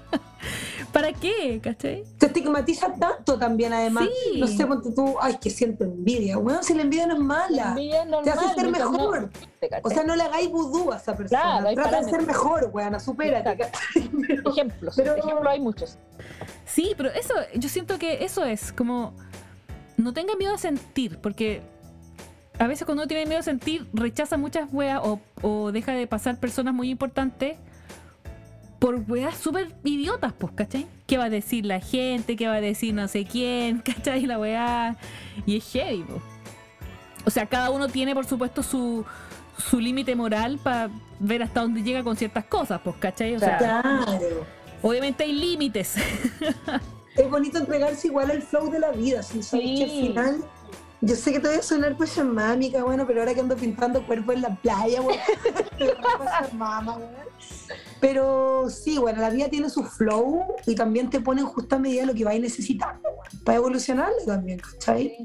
¿para 0.93 1.12
qué? 1.12 1.61
¿cachai? 1.62 2.05
te 2.18 2.26
estigmatiza 2.26 2.93
tanto 2.95 3.39
también, 3.39 3.72
además. 3.72 4.07
Sí. 4.33 4.41
No 4.41 4.47
sé, 4.47 4.66
ponte 4.66 4.91
tú, 4.93 5.16
ay, 5.20 5.39
que 5.41 5.49
siento 5.51 5.85
envidia. 5.85 6.37
Bueno, 6.37 6.62
si 6.62 6.74
la 6.74 6.83
envidia 6.83 7.07
no 7.07 7.14
es 7.14 7.20
mala. 7.20 7.68
Envidia 7.70 8.03
es 8.03 8.24
Te 8.24 8.31
hace 8.31 8.55
ser 8.55 8.64
no- 8.64 8.70
mejor. 8.91 9.31
¿te 9.61 9.68
cachai? 9.68 9.83
O 9.85 9.91
sea, 9.95 10.05
no 10.05 10.14
le 10.14 10.22
hagáis 10.24 10.51
vudú 10.51 10.93
a 10.93 10.97
esa 10.97 11.16
persona. 11.16 11.41
Claro, 11.61 11.74
Trata 11.74 12.03
de 12.03 12.11
ser 12.11 12.26
mejor, 12.26 12.70
weona, 12.72 13.01
supérate. 13.01 13.57
Pero- 14.29 14.51
ejemplos, 14.51 14.95
pero- 14.97 15.16
ejemplos 15.16 15.47
hay 15.47 15.61
muchos. 15.61 15.97
Sí, 16.66 16.93
pero 16.97 17.11
eso, 17.11 17.33
yo 17.55 17.68
siento 17.68 17.99
que 17.99 18.24
eso 18.24 18.45
es 18.45 18.72
como, 18.72 19.14
no 19.97 20.12
tengan 20.12 20.37
miedo 20.37 20.55
a 20.55 20.59
sentir, 20.59 21.18
porque 21.18 21.62
a 22.59 22.67
veces 22.67 22.85
cuando 22.85 23.03
uno 23.03 23.09
tiene 23.09 23.27
miedo 23.27 23.41
a 23.41 23.43
sentir, 23.43 23.87
rechaza 23.93 24.37
muchas 24.37 24.69
weas 24.73 25.01
o, 25.03 25.21
o 25.43 25.73
deja 25.73 25.93
de 25.93 26.07
pasar 26.07 26.39
personas 26.39 26.75
muy 26.75 26.91
importantes 26.91 27.57
por 28.79 29.01
weas 29.09 29.37
súper 29.37 29.75
idiotas, 29.85 30.33
pues, 30.39 30.53
¿cachai? 30.55 30.87
¿Qué 31.07 31.19
va 31.19 31.25
a 31.25 31.31
decir 31.31 31.67
la 31.67 31.81
gente? 31.81 32.37
¿Qué 32.37 32.47
va 32.47 32.55
a 32.55 32.61
decir 32.61 32.95
no 32.95 33.09
sé 33.09 33.25
quién? 33.25 33.79
¿Cachai? 33.85 34.25
La 34.27 34.39
wea. 34.39 34.97
Y 35.47 35.57
es 35.57 35.71
heavy, 35.73 36.03
po. 36.05 36.21
O 37.25 37.31
sea, 37.31 37.47
cada 37.47 37.71
uno 37.71 37.89
tiene, 37.89 38.15
por 38.15 38.25
supuesto, 38.25 38.63
su, 38.63 39.05
su 39.59 39.81
límite 39.81 40.15
moral 40.15 40.59
para 40.63 40.91
ver 41.19 41.43
hasta 41.43 41.61
dónde 41.63 41.83
llega 41.83 42.05
con 42.05 42.17
ciertas 42.17 42.45
cosas, 42.45 42.81
pues, 42.85 42.97
¿cachai? 42.99 43.35
O 43.35 43.39
sea, 43.41 43.59
Claro. 43.59 44.47
obviamente 44.83 45.25
hay 45.25 45.33
límites. 45.33 45.97
Es 47.17 47.29
bonito 47.29 47.59
entregarse 47.59 48.07
igual 48.07 48.31
al 48.31 48.43
flow 48.43 48.71
de 48.71 48.79
la 48.79 48.93
vida. 48.93 49.25
Si 49.25 49.43
sabes 49.43 49.67
que 49.77 49.83
al 49.85 49.91
Sí. 49.91 50.07
final. 50.07 50.45
Yo 51.01 51.15
sé 51.15 51.33
que 51.33 51.39
te 51.39 51.49
voy 51.49 51.59
a 51.59 51.63
sonar 51.63 51.97
pues 51.97 52.17
mámica, 52.25 52.83
bueno, 52.83 53.07
pero 53.07 53.21
ahora 53.21 53.33
que 53.33 53.41
ando 53.41 53.57
pintando 53.57 54.05
cuerpos 54.05 54.35
en 54.35 54.43
la 54.43 54.55
playa, 54.57 55.01
bueno, 55.01 55.23
mama. 56.55 56.99
Pero 58.01 58.69
sí, 58.69 58.99
bueno, 58.99 59.21
la 59.21 59.31
vida 59.31 59.49
tiene 59.49 59.71
su 59.71 59.85
flow 59.85 60.45
y 60.67 60.75
también 60.75 61.09
te 61.09 61.21
pone 61.21 61.43
en 61.43 61.47
justa 61.47 61.79
medida 61.79 62.05
lo 62.05 62.15
que 62.15 62.25
vais 62.25 62.41
necesitando, 62.41 63.09
weón, 63.09 63.45
para 63.45 63.59
evolucionar 63.59 64.11
también, 64.27 64.59
¿cachai? 64.59 65.17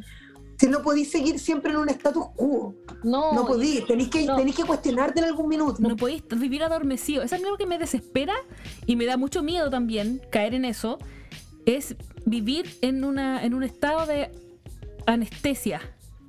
Si 0.59 0.67
no 0.67 0.81
podís 0.81 1.11
seguir 1.11 1.39
siempre 1.39 1.71
en 1.71 1.77
un 1.77 1.89
status 1.89 2.27
quo, 2.35 2.75
No, 3.03 3.33
no 3.33 3.45
podís, 3.45 3.85
tenéis 3.85 4.09
que, 4.09 4.25
no. 4.25 4.37
que 4.37 4.63
cuestionarte 4.63 5.19
en 5.19 5.25
algún 5.25 5.49
minuto. 5.49 5.77
No 5.79 5.95
podéis 5.95 6.23
vivir 6.37 6.63
adormecido. 6.63 7.23
Eso 7.23 7.35
es 7.35 7.43
algo 7.43 7.57
que 7.57 7.65
me 7.65 7.79
desespera 7.79 8.33
y 8.85 8.95
me 8.95 9.05
da 9.05 9.17
mucho 9.17 9.41
miedo 9.43 9.69
también 9.69 10.21
caer 10.31 10.53
en 10.53 10.65
eso. 10.65 10.99
Es 11.65 11.95
vivir 12.25 12.77
en, 12.81 13.03
una, 13.03 13.43
en 13.43 13.53
un 13.55 13.63
estado 13.63 14.05
de 14.05 14.29
anestesia. 15.05 15.81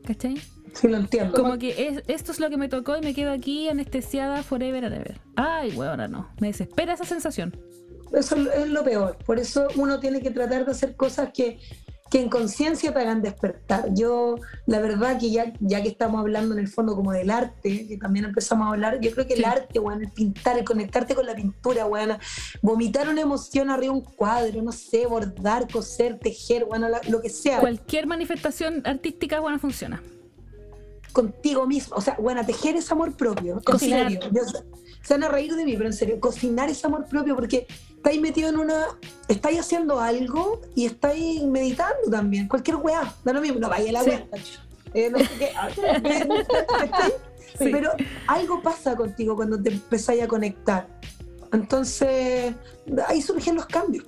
¿Cachai? 0.04 0.36
Sí, 0.74 0.88
lo 0.88 0.96
entiendo. 0.96 1.34
Como 1.34 1.56
que 1.58 1.88
es, 1.88 2.02
esto 2.08 2.32
es 2.32 2.40
lo 2.40 2.50
que 2.50 2.56
me 2.56 2.68
tocó 2.68 2.96
y 2.96 3.00
me 3.00 3.14
quedo 3.14 3.30
aquí 3.30 3.68
anestesiada 3.68 4.42
forever 4.42 4.84
and 4.84 4.94
ever. 4.94 5.20
Ay, 5.36 5.72
bueno, 5.72 6.08
no. 6.08 6.28
Me 6.40 6.48
desespera 6.48 6.94
esa 6.94 7.04
sensación. 7.04 7.56
Eso 8.12 8.36
es 8.36 8.68
lo 8.68 8.84
peor. 8.84 9.16
Por 9.24 9.38
eso 9.38 9.68
uno 9.76 9.98
tiene 10.00 10.20
que 10.20 10.30
tratar 10.30 10.64
de 10.64 10.72
hacer 10.72 10.96
cosas 10.96 11.30
que, 11.32 11.58
que 12.10 12.20
en 12.20 12.28
conciencia 12.28 12.92
te 12.92 13.00
hagan 13.00 13.22
despertar. 13.22 13.92
Yo, 13.94 14.36
la 14.66 14.78
verdad 14.80 15.18
que 15.18 15.30
ya, 15.30 15.52
ya 15.60 15.82
que 15.82 15.88
estamos 15.88 16.20
hablando 16.20 16.54
en 16.54 16.60
el 16.60 16.68
fondo 16.68 16.94
como 16.94 17.12
del 17.12 17.30
arte, 17.30 17.86
que 17.88 17.96
también 17.96 18.26
empezamos 18.26 18.66
a 18.66 18.70
hablar, 18.70 19.00
yo 19.00 19.10
creo 19.12 19.26
que 19.26 19.34
Sí. 19.34 19.40
el 19.40 19.46
arte, 19.46 19.78
bueno, 19.78 20.02
el 20.02 20.10
pintar, 20.12 20.58
el 20.58 20.64
conectarte 20.64 21.14
con 21.14 21.26
la 21.26 21.34
pintura, 21.34 21.84
bueno, 21.86 22.18
vomitar 22.62 23.08
una 23.08 23.22
emoción 23.22 23.70
arriba 23.70 23.94
de 23.94 23.98
un 24.00 24.04
cuadro, 24.04 24.62
no 24.62 24.70
sé, 24.72 25.06
bordar, 25.06 25.66
coser, 25.70 26.18
tejer, 26.18 26.66
bueno, 26.66 26.88
la- 26.88 27.00
lo 27.08 27.20
que 27.22 27.30
sea, 27.30 27.58
Cualquier 27.60 28.06
manifestación 28.06 28.82
artística, 28.84 29.40
bueno, 29.40 29.58
funciona. 29.58 30.02
contigo 31.12 31.64
mismo. 31.66 31.94
O 31.96 32.00
sea, 32.00 32.16
bueno, 32.18 32.44
tejer 32.44 32.74
es 32.74 32.90
amor 32.90 33.16
propio. 33.16 33.54
En 33.54 33.60
Cocinar. 33.60 34.10
serio. 34.10 34.28
Yo- 34.32 34.42
se 35.00 35.14
van 35.14 35.22
a 35.22 35.28
reír 35.28 35.54
de 35.54 35.64
mí, 35.64 35.74
pero 35.76 35.86
en 35.88 35.92
serio, 35.92 36.18
cocinar 36.18 36.68
es 36.70 36.84
amor 36.84 37.06
propio 37.08 37.36
porque 37.36 37.68
estáis 38.04 38.20
metido 38.20 38.50
en 38.50 38.58
una. 38.58 38.84
Estáis 39.28 39.58
haciendo 39.60 39.98
algo 39.98 40.60
y 40.74 40.84
estáis 40.84 41.42
meditando 41.44 42.10
también. 42.10 42.46
Cualquier 42.48 42.76
weá. 42.76 43.14
Da 43.24 43.32
lo 43.32 43.40
mismo. 43.40 43.58
No 43.60 43.70
vaya 43.70 43.90
la 43.92 44.02
Sí. 44.02 44.10
weá. 44.10 44.26
Eh, 44.92 45.10
no 45.10 45.18
sé 45.18 45.28
qué. 45.38 45.52
Sí. 47.56 47.68
Pero 47.70 47.92
algo 48.26 48.60
pasa 48.62 48.96
contigo 48.96 49.36
cuando 49.36 49.62
te 49.62 49.70
empezáis 49.70 50.20
a 50.24 50.26
conectar. 50.26 50.88
Entonces, 51.52 52.52
ahí 53.06 53.22
surgen 53.22 53.54
los 53.54 53.66
cambios. 53.66 54.04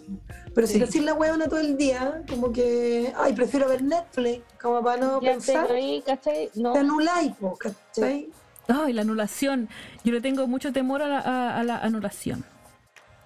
Pero 0.52 0.66
si 0.66 0.72
Sí. 0.74 0.78
te 0.80 0.84
haces 0.86 1.04
la 1.04 1.14
weona 1.14 1.46
todo 1.46 1.60
el 1.60 1.76
día, 1.76 2.24
como 2.28 2.50
que, 2.50 3.12
ay, 3.16 3.34
prefiero 3.34 3.68
ver 3.68 3.84
Netflix, 3.84 4.42
como 4.60 4.82
para 4.82 5.00
no 5.00 5.20
ya 5.20 5.28
te 5.28 5.34
pensar, 5.34 5.68
reí, 5.68 6.02
¿cachai? 6.04 6.50
No, 6.56 6.72
te 6.72 6.80
anuláis, 6.80 7.32
¿cachai? 7.60 8.30
Ay, 8.66 8.92
la 8.92 9.02
anulación. 9.02 9.68
Yo 10.02 10.12
le 10.12 10.20
tengo 10.20 10.48
mucho 10.48 10.72
temor 10.72 11.00
a 11.02 11.06
la, 11.06 11.18
a- 11.20 11.60
a 11.60 11.62
la 11.62 11.78
anulación. 11.78 12.44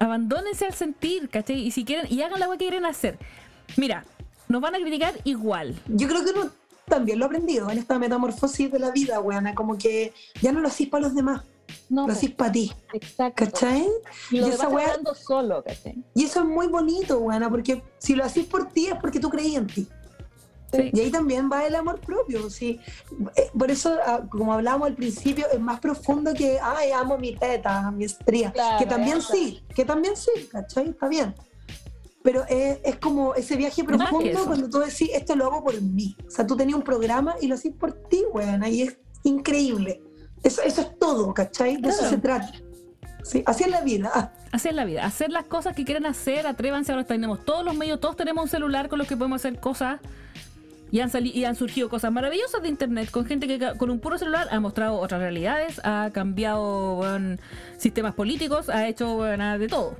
Abandónense 0.01 0.65
al 0.65 0.73
sentir, 0.73 1.29
¿cachai? 1.29 1.61
Y 1.61 1.71
si 1.71 1.85
quieren, 1.85 2.07
y 2.11 2.23
hagan 2.23 2.41
la 2.41 2.51
que 2.51 2.57
quieren 2.57 2.87
hacer. 2.87 3.19
Mira, 3.77 4.05
nos 4.49 4.63
van 4.63 4.75
a 4.75 4.79
criticar 4.79 5.15
igual. 5.25 5.79
Yo 5.89 6.09
creo 6.09 6.25
que 6.25 6.31
uno 6.31 6.51
también 6.87 7.19
lo 7.19 7.27
ha 7.27 7.29
aprendido 7.29 7.71
en 7.71 7.79
esta 7.79 7.99
metamorfosis 7.99 8.73
de 8.73 8.79
la 8.79 8.91
vida, 8.91 9.21
weona, 9.21 9.55
como 9.55 9.77
que 9.77 10.15
ya 10.41 10.53
no 10.53 10.61
lo 10.61 10.69
hacís 10.69 10.89
para 10.89 11.05
los 11.05 11.15
demás, 11.15 11.43
no, 11.89 12.07
lo 12.07 12.13
hacís 12.15 12.31
para 12.31 12.51
ti, 12.51 12.73
exacto. 12.95 13.45
¿cachai? 13.45 13.87
Y 14.31 14.41
lo 14.41 14.49
Y 14.49 14.51
esa 14.51 14.69
solo, 15.15 15.63
¿cachai? 15.63 16.03
Y 16.15 16.25
eso 16.25 16.41
es 16.41 16.47
muy 16.47 16.67
bonito, 16.67 17.19
weona, 17.19 17.51
porque 17.51 17.83
si 17.99 18.15
lo 18.15 18.25
hacís 18.25 18.47
por 18.47 18.69
ti 18.71 18.87
es 18.87 18.95
porque 19.01 19.21
tú 19.21 19.29
creías 19.29 19.63
en 19.63 19.67
ti. 19.67 19.89
Sí. 20.73 20.91
Y 20.93 21.01
ahí 21.01 21.11
también 21.11 21.51
va 21.53 21.67
el 21.67 21.75
amor 21.75 22.01
propio, 22.01 22.49
sí. 22.51 22.79
Eh, 23.37 23.51
Por 23.59 23.71
eso, 23.71 23.97
ah, 24.07 24.21
como 24.31 24.53
hablábamos 24.53 24.89
al 24.89 24.95
principio, 24.95 25.47
es 25.53 25.59
más 25.61 25.81
profundo 25.81 26.33
que, 26.35 26.59
ay, 26.63 26.93
amo 26.93 27.19
mi 27.19 27.35
teta, 27.35 27.91
mi 27.91 28.05
estría. 28.05 28.53
Claro, 28.53 28.79
que 28.79 28.87
también 28.87 29.19
eso. 29.19 29.33
sí, 29.33 29.63
que 29.75 29.85
también 29.85 30.17
sí, 30.17 30.31
¿cachai? 30.51 30.91
Está 30.91 31.09
bien. 31.09 31.35
Pero 32.23 32.45
es, 32.49 32.79
es 32.85 32.97
como 32.97 33.35
ese 33.35 33.57
viaje 33.57 33.83
profundo 33.83 34.29
eso. 34.31 34.45
cuando 34.47 34.69
tú 34.69 34.79
decís, 34.81 35.11
esto 35.15 35.35
lo 35.35 35.47
hago 35.47 35.65
por 35.65 35.81
mí. 35.81 36.15
O 36.27 36.31
sea, 36.31 36.47
tú 36.47 36.57
tenías 36.57 36.77
un 36.77 36.85
programa 36.85 37.35
y 37.41 37.47
lo 37.49 37.55
hacís 37.55 37.73
por 37.75 37.93
ti, 38.09 38.23
weón, 38.33 38.63
y 38.67 38.83
es 38.83 38.99
increíble. 39.25 40.03
Eso, 40.43 40.63
eso 40.63 40.83
es 40.83 40.99
todo, 40.99 41.33
¿cachai? 41.35 41.79
De 41.79 41.89
eso 41.89 41.99
Claro. 41.99 42.11
se 42.11 42.19
trata. 42.19 42.53
Sí, 43.23 43.43
así 43.47 43.65
es 43.65 43.71
la 43.71 43.81
vida. 43.83 44.11
Ah, 44.15 44.33
Hacer 44.53 44.75
la 44.75 44.85
vida, 44.85 45.05
hacer 45.05 45.31
las 45.31 45.45
cosas 45.45 45.77
que 45.77 45.85
quieren 45.85 46.07
hacer, 46.07 46.47
atrévanse, 46.47 46.91
ahora 46.93 47.05
tenemos 47.05 47.45
todos 47.45 47.65
los 47.65 47.75
medios, 47.77 48.01
todos 48.01 48.17
tenemos 48.17 48.45
un 48.45 48.49
celular 48.51 48.89
con 48.89 48.99
los 48.99 49.07
que 49.07 49.17
podemos 49.17 49.41
hacer 49.41 49.61
cosas. 49.61 50.01
Y 50.93 51.01
han, 51.01 51.09
sali- 51.11 51.31
y 51.33 51.45
han 51.45 51.55
surgido 51.55 51.89
cosas 51.89 52.11
maravillosas 52.13 52.63
de 52.63 52.69
internet 52.69 53.11
con 53.11 53.25
gente 53.25 53.47
que 53.47 53.73
con 53.79 53.91
un 53.91 54.01
puro 54.01 54.19
celular 54.19 54.49
ha 54.51 54.59
mostrado 54.61 54.99
otras 54.99 55.21
realidades, 55.21 55.81
ha 55.85 56.11
cambiado 56.13 57.03
sistemas 57.79 58.15
políticos, 58.15 58.69
ha 58.69 58.89
hecho 58.89 59.19
nada 59.37 59.57
de 59.59 59.69
todo. 59.69 59.97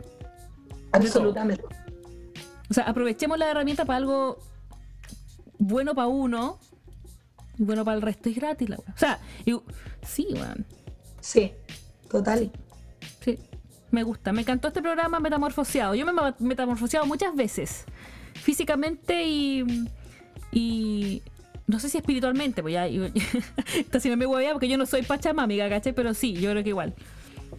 absolutamente. 0.93 1.63
O 2.69 2.75
sea, 2.75 2.85
aprovechemos 2.85 3.39
la 3.39 3.51
herramienta 3.51 3.85
para 3.85 3.99
algo 3.99 4.39
bueno 5.59 5.95
para 5.95 6.07
uno 6.09 6.59
Y 7.59 7.65
bueno, 7.65 7.85
para 7.85 7.97
el 7.97 8.03
resto 8.03 8.29
es 8.29 8.37
gratis 8.37 8.69
la. 8.71 8.77
O 8.79 8.85
sea, 8.97 9.19
y- 9.45 9.61
sí, 10.03 10.27
weón. 10.33 10.65
Sí, 11.21 11.53
total. 12.11 12.51
Sí, 13.21 13.39
me 13.91 14.03
gusta. 14.03 14.33
Me 14.33 14.41
encantó 14.41 14.69
este 14.69 14.81
programa 14.83 15.21
metamorfoseado. 15.21 15.95
Yo 15.95 16.07
me 16.07 16.13
he 16.13 16.43
metamorfoseado 16.43 17.07
muchas 17.07 17.37
veces. 17.37 17.85
Físicamente 18.35 19.25
y. 19.27 19.89
y 20.53 21.23
no 21.67 21.79
sé 21.79 21.89
si 21.89 21.99
espiritualmente, 21.99 22.63
pues 22.63 22.75
ya. 22.75 22.87
Esta 22.87 24.01
sí 24.01 24.09
no 24.09 24.17
me 24.17 24.27
huevea 24.27 24.53
porque 24.53 24.69
yo 24.69 24.77
no 24.79 24.87
soy 24.87 25.03
pachamamiga, 25.03 25.69
¿cachai? 25.69 25.93
Pero 25.93 26.15
sí, 26.15 26.33
yo 26.35 26.51
creo 26.51 26.63
que 26.63 26.71
igual. 26.71 26.95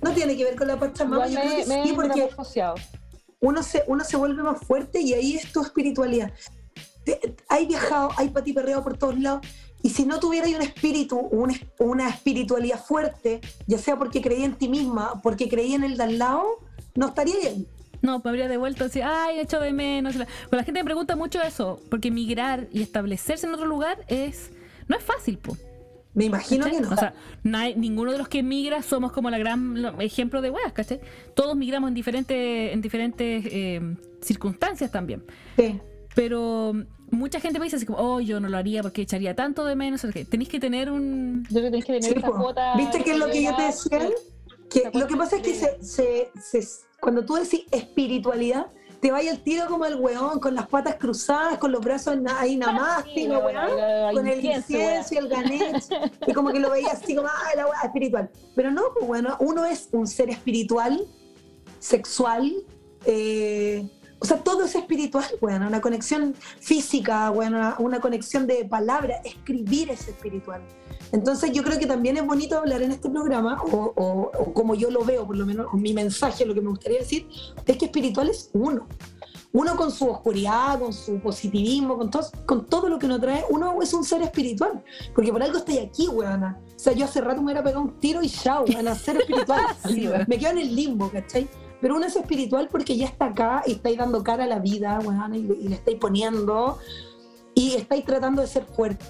No 0.01 0.11
tiene 0.13 0.35
que 0.35 0.43
ver 0.45 0.55
con 0.55 0.67
la 0.67 0.79
Pachamama, 0.79 1.27
yo 1.27 1.39
creo 1.39 1.49
me, 1.49 1.63
que 1.63 1.65
me 1.67 1.83
sí, 1.83 1.93
porque 1.93 2.29
uno 3.39 3.61
se, 3.63 3.83
uno 3.87 4.03
se 4.03 4.17
vuelve 4.17 4.41
más 4.41 4.59
fuerte 4.61 5.01
y 5.01 5.13
ahí 5.13 5.35
es 5.35 5.51
tu 5.51 5.61
espiritualidad. 5.61 6.31
Te- 7.03 7.35
hay 7.49 7.65
viajado, 7.67 8.09
hay 8.17 8.29
pati 8.29 8.53
perreado 8.53 8.83
por 8.83 8.97
todos 8.97 9.19
lados. 9.19 9.45
Y 9.83 9.89
si 9.89 10.05
no 10.05 10.19
tuvieras 10.19 10.49
un 10.51 10.61
espíritu, 10.61 11.17
un 11.17 11.51
es- 11.51 11.61
una 11.79 12.09
espiritualidad 12.09 12.83
fuerte, 12.83 13.41
ya 13.67 13.77
sea 13.77 13.97
porque 13.97 14.21
creí 14.21 14.43
en 14.43 14.55
ti 14.55 14.69
misma, 14.69 15.19
porque 15.21 15.49
creí 15.49 15.73
en 15.73 15.83
el 15.83 15.97
de 15.97 16.03
al 16.03 16.17
lado, 16.19 16.45
no 16.95 17.07
estaría 17.07 17.35
ahí. 17.35 17.67
No, 18.01 18.19
me 18.23 18.29
habría 18.29 18.47
devuelto 18.47 18.85
así, 18.85 19.01
ay, 19.01 19.39
echo 19.39 19.59
de 19.59 19.73
menos. 19.73 20.15
Pues 20.15 20.27
la 20.51 20.63
gente 20.63 20.79
me 20.81 20.85
pregunta 20.85 21.15
mucho 21.15 21.41
eso, 21.41 21.79
porque 21.89 22.09
migrar 22.11 22.67
y 22.71 22.81
establecerse 22.81 23.45
en 23.47 23.53
otro 23.53 23.65
lugar 23.67 24.03
es. 24.07 24.51
no 24.87 24.97
es 24.97 25.03
fácil, 25.03 25.37
po. 25.37 25.55
Me 26.13 26.25
imagino 26.25 26.65
que 26.69 26.81
no. 26.81 26.89
O 26.89 26.95
sea, 26.97 27.13
no 27.43 27.57
hay- 27.57 27.75
ninguno 27.75 28.11
de 28.11 28.17
los 28.17 28.27
que 28.27 28.43
migra 28.43 28.81
somos 28.81 29.13
como 29.13 29.29
la 29.29 29.37
gran 29.37 29.81
lo- 29.81 30.01
ejemplo 30.01 30.41
de 30.41 30.49
weas, 30.49 30.73
¿cachai? 30.73 30.99
Todos 31.35 31.55
migramos 31.55 31.87
en 31.87 31.93
diferentes, 31.93 32.73
en 32.73 32.81
diferentes 32.81 33.45
eh, 33.49 33.95
circunstancias 34.21 34.91
también. 34.91 35.23
Sí. 35.57 35.79
Pero 36.13 36.73
mucha 37.11 37.39
gente 37.39 37.59
me 37.59 37.65
dice 37.65 37.77
así 37.77 37.85
como, 37.85 37.99
oh, 37.99 38.19
yo 38.19 38.39
no 38.41 38.49
lo 38.49 38.57
haría 38.57 38.81
porque 38.81 39.03
echaría 39.03 39.35
tanto 39.35 39.63
de 39.63 39.75
menos. 39.77 40.03
o 40.03 40.11
sea, 40.11 40.25
Tenéis 40.25 40.49
que 40.49 40.59
tener 40.59 40.91
un. 40.91 41.45
Yo 41.49 41.61
que 41.61 41.69
tenés 41.69 41.85
que 41.85 41.93
tener 41.99 42.11
Sí, 42.13 42.19
esa 42.19 42.27
cuota. 42.31 42.75
¿Viste 42.75 43.03
que 43.03 43.11
es 43.11 43.17
lo 43.17 43.27
que 43.29 43.43
yo 43.43 43.55
te 43.55 43.63
decía? 43.63 43.99
Que 44.69 44.89
lo 44.99 45.07
que 45.07 45.15
pasa 45.15 45.37
es 45.37 45.41
que 45.43 45.53
se, 45.53 45.81
se- 45.83 46.31
se- 46.41 46.81
cuando 47.01 47.25
tú 47.25 47.35
decís 47.35 47.65
espiritualidad, 47.71 48.67
te 49.01 49.11
vaya 49.11 49.31
el 49.31 49.41
tiro 49.41 49.65
como 49.65 49.85
el 49.85 49.95
weón, 49.95 50.39
con 50.39 50.53
las 50.53 50.67
patas 50.67 50.95
cruzadas, 50.95 51.57
con 51.57 51.71
los 51.71 51.81
brazos 51.81 52.17
ahí 52.37 52.55
nada 52.55 53.03
Sí, 53.03 53.27
weón, 53.27 53.57
el 53.57 54.15
con 54.15 54.27
el 54.27 54.45
incienso, 54.45 55.15
y 55.15 55.17
el 55.17 55.27
ganesh, 55.27 55.89
y 56.27 56.33
como 56.33 56.51
que 56.51 56.59
lo 56.59 56.69
veías 56.69 57.01
así 57.01 57.15
como, 57.15 57.27
ah, 57.27 57.55
la 57.55 57.65
weá 57.65 57.81
espiritual. 57.83 58.29
Pero 58.55 58.69
no, 58.69 58.83
pues 58.93 59.07
bueno, 59.07 59.35
uno 59.39 59.65
es 59.65 59.89
un 59.91 60.05
ser 60.05 60.29
espiritual, 60.29 61.03
sexual, 61.79 62.53
eh, 63.05 63.89
o 64.21 64.25
sea, 64.25 64.37
todo 64.37 64.63
es 64.65 64.75
espiritual, 64.75 65.25
bueno, 65.41 65.67
una 65.67 65.81
conexión 65.81 66.35
física, 66.59 67.29
bueno, 67.31 67.57
una, 67.57 67.75
una 67.79 67.99
conexión 67.99 68.45
de 68.47 68.63
palabra, 68.65 69.15
escribir 69.25 69.89
es 69.89 70.07
espiritual. 70.07 70.61
Entonces 71.11 71.51
yo 71.51 71.63
creo 71.63 71.77
que 71.79 71.87
también 71.87 72.15
es 72.17 72.25
bonito 72.25 72.57
hablar 72.57 72.81
en 72.83 72.91
este 72.91 73.09
programa, 73.09 73.61
o, 73.63 73.91
o- 73.95 74.31
o 74.39 74.53
como 74.53 74.75
yo 74.75 74.89
lo 74.91 75.03
veo, 75.03 75.25
por 75.27 75.35
lo 75.35 75.45
menos 75.45 75.73
mi 75.73 75.93
mensaje, 75.93 76.45
lo 76.45 76.53
que 76.53 76.61
me 76.61 76.69
gustaría 76.69 76.99
decir, 76.99 77.27
es 77.65 77.77
que 77.77 77.85
espiritual 77.85 78.29
es 78.29 78.49
uno. 78.53 78.87
Uno 79.53 79.75
con 79.75 79.91
su 79.91 80.07
oscuridad, 80.07 80.79
con 80.79 80.93
su 80.93 81.19
positivismo, 81.19 81.97
con 81.97 82.09
todo, 82.09 82.25
con 82.45 82.65
todo 82.67 82.87
lo 82.87 82.97
que 82.97 83.05
uno 83.07 83.19
trae, 83.19 83.43
uno 83.49 83.81
es 83.81 83.93
un 83.93 84.05
ser 84.05 84.21
espiritual. 84.21 84.81
Porque 85.13 85.29
por 85.29 85.43
algo 85.43 85.57
estoy 85.57 85.79
aquí, 85.79 86.07
weona. 86.07 86.57
O 86.73 86.79
sea, 86.79 86.93
yo 86.93 87.03
hace 87.03 87.19
rato 87.19 87.41
me 87.41 87.47
hubiera 87.47 87.61
pegado 87.61 87.81
un 87.81 87.99
tiro 87.99 88.23
y 88.23 88.29
chao, 88.29 88.63
weona, 88.63 88.95
ser 88.95 89.17
espiritual. 89.17 89.59
Sí, 89.89 90.07
me 90.27 90.37
quedo 90.39 90.51
en 90.51 90.59
el 90.59 90.73
limbo, 90.73 91.09
¿cachai? 91.11 91.49
Pero 91.81 91.95
uno 91.95 92.05
es 92.05 92.15
espiritual 92.15 92.69
porque 92.71 92.95
ya 92.95 93.07
está 93.07 93.25
acá 93.25 93.63
y 93.65 93.73
estáis 93.73 93.97
dando 93.97 94.23
cara 94.23 94.45
a 94.45 94.47
la 94.47 94.59
vida, 94.59 94.99
weona, 95.03 95.35
y, 95.35 95.39
y 95.39 95.67
le 95.67 95.75
estáis 95.75 95.97
poniendo 95.97 96.77
y 97.55 97.73
estáis 97.73 98.05
tratando 98.05 98.41
de 98.41 98.47
ser 98.47 98.65
fuerte. 98.65 99.05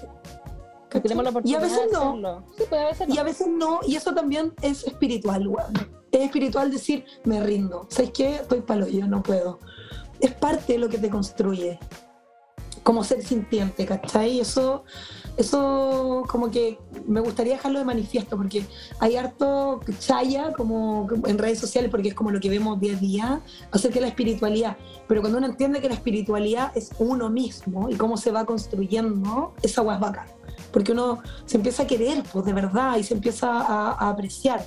Tenemos 1.00 1.24
la 1.24 1.30
y 1.30 1.32
oportunidad 1.32 1.60
a 1.60 1.64
veces 1.64 1.86
de 1.86 1.92
no. 1.92 2.44
Sí, 2.56 2.64
pues 2.68 2.80
a 2.80 2.86
veces 2.86 3.08
no. 3.08 3.14
y 3.14 3.18
a 3.18 3.22
veces 3.22 3.48
no, 3.48 3.80
y 3.86 3.96
eso 3.96 4.14
también 4.14 4.52
es 4.60 4.84
espiritual, 4.86 5.46
weón. 5.48 5.72
Es 6.10 6.20
espiritual 6.20 6.70
decir, 6.70 7.04
me 7.24 7.42
rindo. 7.42 7.86
¿Sabes 7.88 8.10
qué? 8.10 8.36
Estoy 8.36 8.60
palo, 8.60 8.86
yo 8.86 9.06
no 9.06 9.22
puedo. 9.22 9.58
Es 10.20 10.34
parte 10.34 10.74
de 10.74 10.78
lo 10.78 10.88
que 10.88 10.98
te 10.98 11.08
construye. 11.08 11.78
Como 12.82 13.04
ser 13.04 13.22
sintiente, 13.22 13.86
¿cachai? 13.86 14.40
Eso, 14.40 14.84
eso 15.36 16.24
como 16.28 16.50
que 16.50 16.78
me 17.06 17.20
gustaría 17.20 17.54
dejarlo 17.54 17.78
de 17.78 17.84
manifiesto, 17.84 18.36
porque 18.36 18.64
hay 19.00 19.16
harto 19.16 19.80
chaya 19.98 20.52
como 20.52 21.08
en 21.26 21.38
redes 21.38 21.58
sociales, 21.58 21.90
porque 21.90 22.08
es 22.08 22.14
como 22.14 22.30
lo 22.30 22.40
que 22.40 22.48
vemos 22.48 22.80
día 22.80 22.94
a 22.94 22.98
día, 22.98 23.40
acerca 23.70 23.96
de 23.96 24.02
la 24.02 24.08
espiritualidad. 24.08 24.76
Pero 25.08 25.20
cuando 25.20 25.38
uno 25.38 25.46
entiende 25.46 25.80
que 25.80 25.88
la 25.88 25.94
espiritualidad 25.94 26.76
es 26.76 26.90
uno 26.98 27.30
mismo 27.30 27.88
y 27.90 27.94
cómo 27.96 28.16
se 28.16 28.30
va 28.30 28.44
construyendo, 28.44 29.54
esa 29.62 29.80
agua 29.80 29.94
es 29.94 30.00
bacán 30.00 30.26
porque 30.72 30.92
uno 30.92 31.20
se 31.44 31.58
empieza 31.58 31.84
a 31.84 31.86
querer, 31.86 32.22
pues 32.32 32.44
de 32.44 32.52
verdad, 32.52 32.96
y 32.96 33.04
se 33.04 33.14
empieza 33.14 33.48
a, 33.48 33.92
a 33.92 34.10
apreciar. 34.10 34.64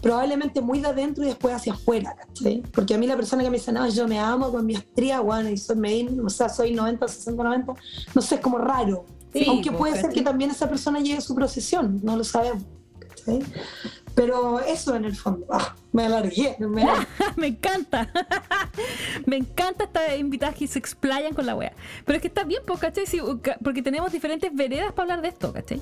Probablemente 0.00 0.60
muy 0.60 0.80
de 0.80 0.88
adentro 0.88 1.24
y 1.24 1.28
después 1.28 1.54
hacia 1.54 1.72
afuera, 1.72 2.14
¿cachai? 2.16 2.62
Porque 2.72 2.94
a 2.94 2.98
mí 2.98 3.06
la 3.06 3.16
persona 3.16 3.42
que 3.42 3.50
me 3.50 3.58
dice, 3.58 3.72
no, 3.72 3.86
yo 3.88 4.06
me 4.06 4.18
amo 4.18 4.50
con 4.50 4.64
mi 4.64 4.74
estría, 4.74 5.20
bueno, 5.20 5.48
y 5.50 5.56
soy, 5.56 5.76
me, 5.76 6.08
o 6.24 6.30
sea, 6.30 6.48
soy 6.48 6.72
90, 6.72 7.06
60, 7.06 7.42
90, 7.42 7.74
no 8.14 8.22
sé, 8.22 8.36
es 8.36 8.40
como 8.40 8.58
raro. 8.58 9.04
Sí, 9.38 9.44
Aunque 9.48 9.70
pues, 9.70 9.78
puede 9.78 10.00
ser 10.00 10.10
que 10.12 10.22
también 10.22 10.50
esa 10.50 10.68
persona 10.68 11.00
llegue 11.00 11.18
a 11.18 11.20
su 11.20 11.34
procesión, 11.34 12.00
no 12.02 12.16
lo 12.16 12.24
sabemos, 12.24 12.62
¿cachai? 12.98 13.40
Pero 14.14 14.58
eso 14.60 14.96
en 14.96 15.04
el 15.04 15.14
fondo, 15.14 15.46
ah, 15.50 15.76
me 15.92 16.06
alargué, 16.06 16.56
me 16.58 16.82
alargué. 16.82 17.06
me 17.36 17.46
encanta. 17.48 18.10
me 19.26 19.36
encanta 19.36 19.84
estas 19.84 20.18
invitadas 20.18 20.56
que 20.56 20.66
se 20.66 20.78
explayan 20.78 21.34
con 21.34 21.46
la 21.46 21.54
wea. 21.54 21.72
Pero 22.04 22.16
es 22.16 22.22
que 22.22 22.28
está 22.28 22.42
bien, 22.44 22.62
pues, 22.66 22.80
¿cachai? 22.80 23.06
Sí, 23.06 23.20
ca- 23.42 23.58
porque 23.62 23.80
tenemos 23.82 24.10
diferentes 24.10 24.52
veredas 24.54 24.92
para 24.92 25.02
hablar 25.04 25.22
de 25.22 25.28
esto, 25.28 25.52
¿cachai? 25.52 25.80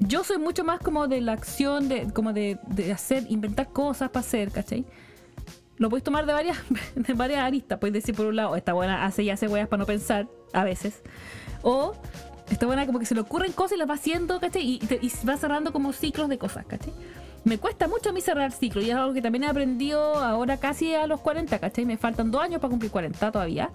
Yo 0.00 0.22
soy 0.22 0.38
mucho 0.38 0.62
más 0.62 0.78
como 0.78 1.08
de 1.08 1.20
la 1.20 1.32
acción, 1.32 1.88
de, 1.88 2.12
como 2.12 2.32
de, 2.32 2.58
de 2.68 2.92
hacer, 2.92 3.24
inventar 3.28 3.72
cosas 3.72 4.10
para 4.10 4.24
hacer, 4.24 4.52
¿cachai? 4.52 4.84
Lo 5.78 5.88
puedes 5.90 6.04
tomar 6.04 6.26
de 6.26 6.32
varias, 6.32 6.58
de 6.94 7.12
varias 7.14 7.40
aristas. 7.40 7.80
Puedes 7.80 7.94
decir, 7.94 8.14
por 8.14 8.26
un 8.26 8.36
lado, 8.36 8.54
esta 8.54 8.72
buena 8.72 9.04
hace 9.04 9.24
y 9.24 9.30
hace 9.30 9.48
weas 9.48 9.66
para 9.66 9.80
no 9.80 9.86
pensar, 9.86 10.28
a 10.52 10.62
veces. 10.62 11.02
O 11.62 11.94
esta 12.50 12.66
buena 12.66 12.86
como 12.86 12.98
que 12.98 13.06
se 13.06 13.14
le 13.14 13.20
ocurren 13.20 13.52
cosas 13.52 13.76
y 13.76 13.78
las 13.78 13.88
va 13.88 13.94
haciendo, 13.94 14.40
¿cachai? 14.40 14.62
Y, 14.62 15.12
va 15.28 15.36
cerrando 15.36 15.72
como 15.72 15.92
ciclos 15.92 16.28
de 16.28 16.38
cosas, 16.38 16.64
¿cachai? 16.66 16.92
Me 17.44 17.58
cuesta 17.58 17.88
mucho 17.88 18.10
a 18.10 18.12
mí 18.12 18.20
cerrar 18.20 18.52
ciclos 18.52 18.84
y 18.84 18.90
es 18.90 18.96
algo 18.96 19.12
que 19.14 19.22
también 19.22 19.44
he 19.44 19.48
aprendido 19.48 20.16
ahora 20.16 20.56
casi 20.56 20.94
a 20.94 21.06
los 21.06 21.20
40, 21.20 21.58
¿cachai? 21.58 21.84
Me 21.84 21.96
faltan 21.96 22.30
dos 22.30 22.42
años 22.42 22.60
para 22.60 22.70
cumplir 22.70 22.90
40 22.90 23.30
todavía. 23.32 23.70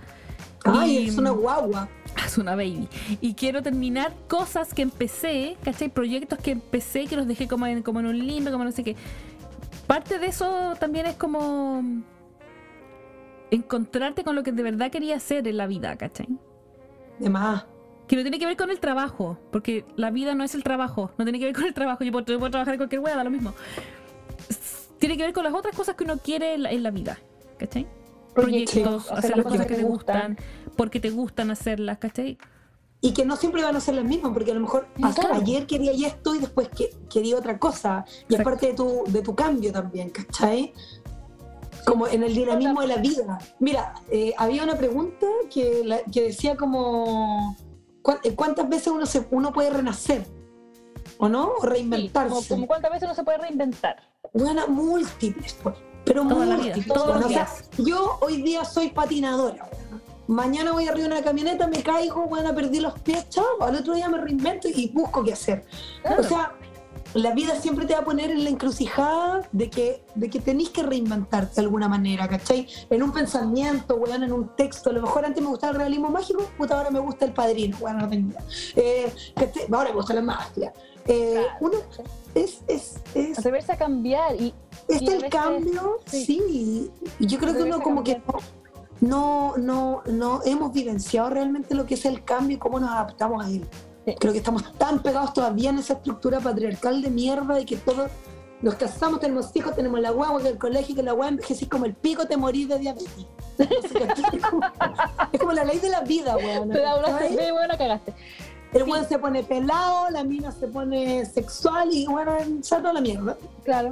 Ay, 0.66 0.98
Y- 0.98 1.10
es 1.10 1.18
una 1.18 1.32
guagua. 1.32 1.88
Es 2.26 2.38
una 2.38 2.56
baby. 2.56 2.88
Y 3.22 3.34
quiero 3.34 3.64
terminar 3.64 4.14
cosas 4.28 4.74
que 4.74 4.82
empecé, 4.84 5.58
¿cachai? 5.64 5.90
Proyectos 5.90 6.40
que 6.40 6.52
empecé, 6.52 7.06
que 7.06 7.16
los 7.16 7.28
dejé 7.28 7.48
como 7.48 7.66
en, 7.66 7.82
como 7.84 8.00
en 8.00 8.06
un 8.06 8.18
limbo, 8.28 8.52
como 8.52 8.64
no 8.64 8.72
sé 8.72 8.84
qué. 8.84 8.96
Parte 9.88 10.20
de 10.20 10.28
eso 10.28 10.76
también 10.80 11.06
es 11.08 11.16
como 11.16 11.84
encontrarte 13.52 14.24
con 14.24 14.36
lo 14.36 14.44
que 14.44 14.52
de 14.52 14.64
verdad 14.64 14.92
quería 14.92 15.16
hacer 15.16 15.48
en 15.48 15.58
la 15.58 15.68
vida, 15.68 15.96
¿cachai? 15.98 16.28
De 17.20 17.30
más. 17.30 17.66
Que 18.14 18.18
no 18.18 18.22
tiene 18.22 18.38
que 18.38 18.45
ver 18.45 18.55
con 18.57 18.70
el 18.70 18.80
trabajo, 18.80 19.39
porque 19.51 19.86
la 19.95 20.11
vida 20.11 20.36
no 20.36 20.43
es 20.43 20.53
el 20.53 20.64
trabajo, 20.64 21.09
no 21.18 21.26
tiene 21.26 21.39
que 21.39 21.45
ver 21.45 21.55
con 21.55 21.64
el 21.64 21.74
trabajo. 21.74 22.03
Yo 22.03 22.11
puedo, 22.11 22.24
yo 22.28 22.38
puedo 22.38 22.51
trabajar 22.51 22.76
en 22.76 22.78
cualquier 22.78 23.01
hueá, 23.01 23.16
da 23.16 23.24
lo 23.24 23.32
mismo. 23.32 23.55
Tiene 24.99 25.18
que 25.18 25.24
ver 25.24 25.34
con 25.34 25.43
las 25.43 25.51
otras 25.51 25.76
cosas 25.76 25.95
que 25.95 26.03
uno 26.03 26.20
quiere 26.20 26.53
en 26.53 26.61
la, 26.61 26.72
en 26.72 26.84
la 26.84 26.91
vida, 26.91 27.18
¿cachai? 27.57 27.88
Proyectos, 28.36 29.11
hacer 29.11 29.36
las 29.36 29.43
cosas 29.47 29.66
que 29.66 29.74
te 29.74 29.84
gustan, 29.84 30.38
porque 30.78 30.99
te 30.99 31.09
gustan 31.09 31.49
hacerlas, 31.49 31.97
¿cachai? 31.97 32.38
y 33.01 33.14
que 33.16 33.26
no 33.26 33.36
siempre 33.36 33.64
van 33.64 33.76
a 33.76 33.80
ser 33.80 33.95
las 33.95 34.05
mismas, 34.05 34.32
porque 34.32 34.51
a 34.51 34.53
lo 34.53 34.59
mejor 34.59 34.86
claro. 34.93 35.34
ayer 35.34 35.66
quería 35.66 35.91
y 35.93 36.05
esto 36.05 36.36
y 36.36 36.39
después 36.39 36.70
que, 36.70 36.91
quería 37.09 37.36
otra 37.36 37.57
cosa. 37.57 38.05
Y 38.30 38.36
es 38.36 38.43
parte 38.43 38.68
de 38.68 38.74
tu, 38.76 39.05
de 39.07 39.24
tu 39.24 39.34
cambio 39.34 39.72
también, 39.72 40.11
¿cachai? 40.11 40.72
Como 41.88 42.05
en 42.07 42.22
el 42.22 42.36
dinamismo 42.36 42.80
de 42.82 42.88
la 42.88 42.97
vida. 42.97 43.39
Mira, 43.59 43.95
eh, 44.11 44.36
había 44.38 44.64
una 44.64 44.78
pregunta 44.78 45.26
que, 45.51 45.82
la- 45.84 46.03
que 46.03 46.22
decía 46.22 46.55
como, 46.55 47.57
¿cuán- 47.57 47.57
eh, 47.64 47.73
¿cuántas 48.04 48.70
veces 48.70 48.88
uno, 48.88 49.06
se, 49.06 49.26
uno 49.32 49.51
puede 49.51 49.70
renacer? 49.72 50.26
¿O 51.18 51.30
no? 51.30 51.54
O 51.58 51.62
Sí, 51.62 51.68
reinventarse. 51.68 52.30
como, 52.30 52.47
como 52.47 52.68
cuántas 52.68 52.91
veces 52.91 53.06
uno 53.06 53.16
se 53.16 53.24
puede 53.24 53.38
reinventar. 53.39 53.95
Buena, 54.34 54.68
múltiples, 54.68 55.56
pues. 55.64 55.76
Pero 56.06 56.28
Toda 56.28 56.45
la 56.45 56.56
vida, 56.56 56.76
múltiples. 56.76 56.88
todos 56.88 57.08
bueno, 57.08 57.22
los 57.22 57.30
o 57.30 57.34
sea, 57.34 57.47
yo 57.78 58.18
hoy 58.22 58.41
día 58.41 58.66
soy 58.66 58.89
patinadora. 58.89 59.70
Mañana 60.28 60.72
voy 60.72 60.88
arriba 60.88 61.08
de 61.08 61.14
una 61.16 61.24
camioneta, 61.24 61.68
me 61.68 61.84
caigo, 61.84 62.26
bueno, 62.28 62.54
perdí 62.56 62.80
los 62.80 62.97
pies, 62.99 63.28
chao. 63.30 63.45
Al 63.62 63.76
otro 63.76 63.93
día 63.93 64.08
me 64.10 64.18
reinvento 64.20 64.68
y 64.70 64.89
busco 64.89 65.24
qué 65.24 65.34
hacer. 65.34 65.66
Claro. 66.01 66.22
O 66.22 66.24
sea, 66.24 66.54
la 67.14 67.32
vida 67.34 67.55
siempre 67.61 67.86
te 67.86 67.93
va 67.93 67.99
a 67.99 68.05
poner 68.05 68.32
en 68.32 68.43
la 68.43 68.49
encrucijada 68.49 69.47
de 69.51 69.70
que, 69.70 70.03
de 70.16 70.30
que 70.30 70.39
tenés 70.39 70.70
que 70.70 70.84
reinventarte 70.84 71.55
de 71.55 71.61
alguna 71.61 71.88
manera, 71.88 72.28
¿cachai? 72.28 72.68
En 72.89 73.03
un 73.03 73.11
pensamiento, 73.11 73.95
weón, 73.95 74.24
en 74.24 74.32
un 74.34 74.55
texto. 74.55 74.89
A 74.89 74.93
lo 74.93 75.01
mejor 75.01 75.26
antes 75.26 75.41
me 75.43 75.49
gustaba 75.49 75.72
el 75.74 75.78
realismo 75.78 76.09
mágico, 76.09 76.43
puta, 76.57 76.78
ahora 76.78 76.89
me 76.89 76.99
gusta 76.99 77.26
el 77.26 77.34
padrino, 77.34 77.78
weón, 77.80 77.97
no 77.99 78.09
tengo 78.09 78.30
idea. 78.32 78.43
Eh, 78.76 79.14
ahora 79.72 79.89
me 79.89 79.95
gusta 79.95 80.14
la 80.14 80.22
magia. 80.22 80.74
Eh, 81.05 81.34
Claro. 81.34 81.47
uno 81.59 81.78
es, 82.34 82.61
es, 82.68 82.95
es, 83.14 83.38
Atreverse 83.38 83.74
a 83.74 83.78
cambiar 83.78 84.36
y 84.41 84.53
este 84.88 85.03
Y 85.03 85.09
a 85.09 85.11
el 85.11 85.22
veces- 85.22 85.30
cambio, 85.30 85.99
sí. 86.05 86.26
sí. 86.26 86.91
Yo 87.20 87.38
creo 87.39 87.53
que 87.53 87.64
uno 87.64 87.82
como 87.82 88.03
que 88.03 88.22
no, 89.01 89.55
no, 89.57 90.01
no 90.05 90.41
hemos 90.45 90.72
vivenciado 90.72 91.30
realmente 91.30 91.76
lo 91.76 91.86
que 91.86 91.95
es 91.95 92.05
el 92.05 92.24
cambio 92.24 92.55
y 92.55 92.59
cómo 92.59 92.80
nos 92.80 92.89
adaptamos 92.89 93.45
a 93.45 93.49
él. 93.49 93.68
Creo 94.20 94.34
que 94.34 94.39
estamos 94.39 94.74
tan 94.78 95.01
pegados 95.01 95.34
todavía 95.34 95.70
en 95.70 95.80
esa 95.80 95.93
estructura 95.93 96.39
patriarcal 96.39 97.01
de 97.01 97.10
mierda 97.10 97.56
de 97.56 97.66
que 97.66 97.78
todos 97.78 98.10
nos 98.62 98.76
casamos, 98.76 99.20
tenemos 99.20 99.54
hijos, 99.56 99.76
tenemos 99.76 99.99
la 99.99 100.12
guagua, 100.12 100.41
que 100.41 100.47
el 100.47 100.58
colegio, 100.58 100.95
que 100.95 101.04
la 101.04 101.12
guagua 101.12 101.30
envejecís 101.30 101.68
como 101.68 101.86
el 101.86 101.93
pico, 101.93 102.26
te 102.26 102.38
morís 102.38 102.68
de 102.68 102.80
diabetes. 102.80 103.10
No 103.60 103.66
es, 103.66 104.43
como, 104.49 104.62
es 105.32 105.39
como 105.39 105.54
la 105.54 105.64
ley 105.64 105.78
de 105.78 105.89
la 105.89 106.01
vida, 106.01 106.36
weón. 106.36 106.70
Te 106.70 106.80
da 106.80 106.95
una 106.95 107.20
cerveza 107.20 107.47
y 107.47 107.51
bueno, 107.51 107.78
cagaste. 107.78 108.14
El 108.74 108.84
weón 108.84 109.08
se 109.08 109.20
pone 109.20 109.43
pelado, 109.43 110.10
la 110.10 110.24
mina 110.24 110.51
se 110.51 110.68
pone 110.68 111.24
sexual 111.26 111.89
y 111.91 112.08
bueno, 112.08 112.36
se 112.62 112.78
toda 112.78 112.93
la 112.93 113.01
mierda. 113.01 113.38
Claro. 113.64 113.91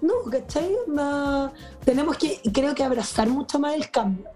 No, 0.00 0.14
¿cachai? 0.30 0.74
Onda, 0.88 1.52
tenemos 1.84 2.16
que, 2.16 2.40
creo 2.52 2.74
que 2.74 2.82
abrazar 2.82 3.28
mucho 3.28 3.60
más 3.60 3.74
el 3.74 3.90
cambio. 3.90 4.26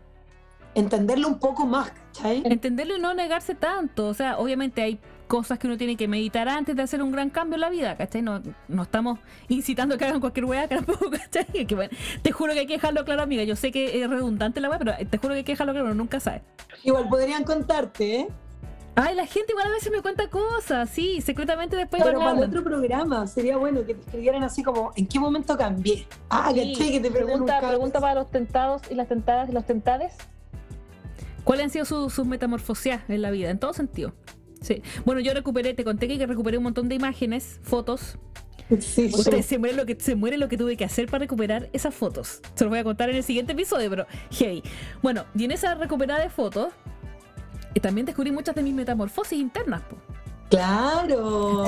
Entenderlo 0.75 1.29
un 1.29 1.39
poco 1.39 1.67
más, 1.67 1.91
¿cachai? 1.91 2.43
Entenderlo 2.45 2.97
y 2.97 3.01
no 3.01 3.13
negarse 3.15 3.55
tanto. 3.55 4.07
O 4.07 4.15
sea, 4.15 4.39
obviamente 4.39 4.83
hay 4.83 5.01
cosas 5.27 5.59
que 5.59 5.67
uno 5.67 5.77
tiene 5.77 5.97
que 5.97 6.09
meditar 6.09 6.49
antes 6.49 6.75
de 6.75 6.83
hacer 6.83 7.03
un 7.03 7.13
gran 7.13 7.31
cambio 7.31 7.55
en 7.55 7.61
la 7.61 7.71
vida, 7.71 7.97
¿cachai? 7.97 8.21
No, 8.21 8.43
no 8.69 8.83
estamos 8.83 9.19
incitando 9.49 9.95
a 9.95 9.99
que 9.99 10.05
hagan 10.05 10.21
cualquier 10.21 10.45
weá, 10.45 10.69
tampoco, 10.69 11.11
¿cachai? 11.11 11.67
Que, 11.67 11.75
bueno, 11.75 11.97
te 12.23 12.33
juro 12.33 12.53
que 12.53 12.61
hay 12.61 12.67
que 12.67 12.75
dejarlo 12.75 13.05
claro, 13.05 13.23
amiga. 13.23 13.45
Yo 13.45 13.57
sé 13.57 13.71
que 13.71 14.03
es 14.03 14.11
redundante 14.11 14.61
la 14.61 14.69
weá, 14.69 14.79
pero 14.79 14.93
te 15.09 15.19
juro 15.19 15.35
que 15.35 15.39
hay 15.39 15.45
que 15.45 15.53
dejarlo 15.53 15.73
claro, 15.73 15.87
uno 15.87 15.95
nunca 15.95 16.21
sabe. 16.21 16.43
Igual 16.85 17.09
podrían 17.09 17.45
contarte, 17.45 18.21
¿eh? 18.21 18.29
Ay, 18.97 19.15
la 19.15 19.25
gente 19.25 19.53
igual 19.53 19.69
a 19.69 19.71
veces 19.71 19.91
me 19.93 20.03
cuenta 20.03 20.29
cosas, 20.29 20.91
sí, 20.91 21.21
secretamente 21.21 21.77
después 21.77 22.03
Pero 22.03 22.19
para 22.19 22.41
otro 22.41 22.63
programa 22.63 23.27
sería 23.27 23.57
bueno 23.57 23.87
que 23.87 23.95
te 23.95 24.01
escribieran 24.01 24.43
así 24.43 24.63
como, 24.63 24.93
¿en 24.97 25.07
qué 25.07 25.19
momento 25.19 25.57
cambié? 25.57 26.07
Ah, 26.29 26.51
Sí, 26.53 26.73
¿cachai? 26.73 26.91
Que 26.93 27.01
te 27.01 27.11
pregunta, 27.11 27.61
pregunta 27.61 28.01
para 28.01 28.15
los 28.15 28.31
tentados 28.31 28.83
y 28.91 28.95
las 28.95 29.09
tentadas 29.09 29.49
y 29.49 29.53
los 29.53 29.65
tentades. 29.65 30.13
¿Cuáles 31.45 31.65
han 31.65 31.71
sido 31.71 31.85
su- 31.85 32.11
sus 32.11 32.27
metamorfosías 32.27 33.03
en 33.09 33.23
la 33.23 33.31
vida? 33.31 33.51
En 33.51 33.59
todo 33.59 33.73
sentido. 33.73 34.13
Sí. 34.61 34.83
Bueno, 35.05 35.21
yo 35.21 35.33
recuperé, 35.33 35.73
te 35.75 35.85
conté 35.85 36.07
que 36.07 36.27
recuperé 36.27 36.59
un 36.59 36.65
montón 36.65 36.89
de 36.89 36.95
imágenes, 36.95 37.61
fotos. 37.63 38.19
Sí, 38.69 39.09
sí. 39.09 39.11
Ustedes 39.15 39.47
se 39.47 39.59
muere 39.59 39.75
lo 39.75 39.85
que 39.87 39.97
se 39.99 40.15
muere 40.15 40.37
lo 40.39 40.49
que 40.49 40.57
tuve 40.57 40.77
que 40.77 40.85
hacer 40.85 41.07
para 41.07 41.21
recuperar 41.23 41.69
esas 41.73 41.93
fotos. 41.95 42.41
Se 42.55 42.65
los 42.65 42.71
voy 42.71 42.79
a 42.79 42.85
contar 42.85 43.11
en 43.11 43.17
el 43.17 43.25
siguiente 43.25 43.53
episodio, 43.53 43.91
pero 43.91 44.07
heavy. 44.31 44.63
Bueno, 45.03 45.25
y 45.35 45.45
en 45.45 45.51
esa 45.51 45.75
recuperada 45.75 46.21
de 46.23 46.31
fotos 46.31 46.69
eh, 47.75 47.81
también 47.81 48.05
descubrí 48.07 48.31
muchas 48.31 48.55
de 48.55 48.63
mis 48.63 48.75
metamorfosis 48.75 49.39
internas. 49.41 49.83
po, 49.83 49.97
Claro. 50.51 51.65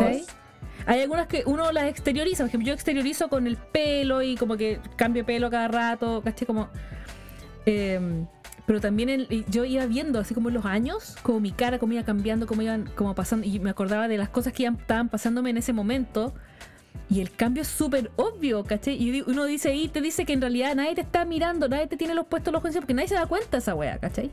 Hay 0.87 1.01
algunas 1.01 1.27
que 1.29 1.45
uno 1.47 1.71
las 1.73 1.85
exterioriza, 1.85 2.43
por 2.45 2.49
ejemplo, 2.49 2.69
yo 2.69 2.75
exteriorizo 2.75 3.29
con 3.29 3.47
el 3.47 3.57
pelo 3.57 4.21
y 4.23 4.37
como 4.37 4.57
que 4.57 4.81
cambio 4.97 5.25
pelo 5.25 5.49
cada 5.51 5.69
rato, 5.69 6.23
¿cachai? 6.25 6.47
Como, 6.47 6.69
eh, 7.67 8.27
pero 8.67 8.81
también 8.81 9.09
el- 9.09 9.45
yo 9.49 9.65
iba 9.65 9.87
viendo 9.87 10.19
así 10.19 10.35
como 10.35 10.51
los 10.51 10.65
años, 10.65 11.17
como 11.23 11.41
mi 11.41 11.53
cara, 11.53 11.79
cómo 11.79 11.93
iba 11.95 12.05
cambiando, 12.05 12.47
cómo 12.47 12.63
iban 12.63 12.91
como 12.95 13.15
pasando, 13.15 13.47
y 13.47 13.59
me 13.59 13.71
acordaba 13.71 14.09
de 14.09 14.19
las 14.19 14.29
cosas 14.29 14.53
que 14.53 14.67
estaban 14.67 15.09
pasándome 15.09 15.51
en 15.51 15.57
ese 15.59 15.73
momento. 15.73 16.33
Y 17.09 17.21
el 17.21 17.31
cambio 17.31 17.63
es 17.63 17.69
súper 17.69 18.11
obvio, 18.17 18.65
¿cachai? 18.65 18.95
Y 19.03 19.23
uno 19.23 19.45
dice 19.45 19.71
ahí, 19.71 19.89
te 19.89 20.01
dice 20.01 20.25
que 20.25 20.33
en 20.33 20.41
realidad 20.41 20.75
nadie 20.75 20.95
te 20.95 21.01
está 21.03 21.25
mirando, 21.25 21.69
nadie 21.69 21.87
te 21.87 21.97
tiene 21.97 22.15
los 22.15 22.27
puestos 22.27 22.53
los 22.53 22.63
ojos 22.63 22.75
porque 22.77 22.95
nadie 22.95 23.09
se 23.09 23.15
da 23.15 23.27
cuenta 23.27 23.59
esa 23.59 23.75
wea, 23.75 23.99
¿cachai? 23.99 24.31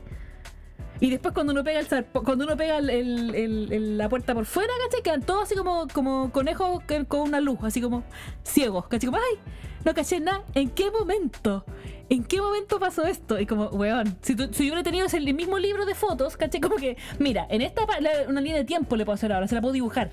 Y 1.00 1.10
después 1.10 1.32
cuando 1.32 1.52
uno 1.52 1.64
pega 1.64 1.80
el 1.80 1.86
cuando 2.06 2.44
uno 2.44 2.56
pega 2.58 2.78
la 2.80 4.08
puerta 4.10 4.34
por 4.34 4.44
fuera, 4.44 4.72
¿cachai? 4.84 5.02
Quedan 5.02 5.22
todos 5.22 5.44
así 5.44 5.56
como, 5.56 5.88
como 5.88 6.30
conejos 6.30 6.82
con 7.08 7.20
una 7.20 7.40
luz, 7.40 7.58
así 7.62 7.80
como 7.80 8.04
ciegos, 8.44 8.86
¿cachai? 8.88 9.06
Como, 9.10 9.18
ay, 9.18 9.38
no 9.84 9.94
caché 9.94 10.20
nada. 10.20 10.42
¿En 10.54 10.70
qué 10.70 10.90
momento? 10.90 11.64
¿En 12.08 12.24
qué 12.24 12.40
momento 12.40 12.78
pasó 12.80 13.04
esto? 13.06 13.38
Y 13.38 13.46
como, 13.46 13.66
weón, 13.68 14.16
si, 14.22 14.34
tú- 14.34 14.48
si 14.52 14.64
yo 14.66 14.72
hubiera 14.72 14.82
tenido 14.82 15.06
ese 15.06 15.20
mismo 15.20 15.58
libro 15.58 15.86
de 15.86 15.94
fotos, 15.94 16.36
¿cachai? 16.36 16.60
Como 16.60 16.76
que, 16.76 16.96
mira, 17.18 17.46
en 17.50 17.62
esta 17.62 17.82
la- 18.00 18.28
una 18.28 18.40
línea 18.40 18.58
de 18.58 18.64
tiempo 18.64 18.96
le 18.96 19.04
puedo 19.04 19.14
hacer 19.14 19.32
ahora, 19.32 19.46
se 19.46 19.54
la 19.54 19.60
puedo 19.60 19.72
dibujar. 19.72 20.10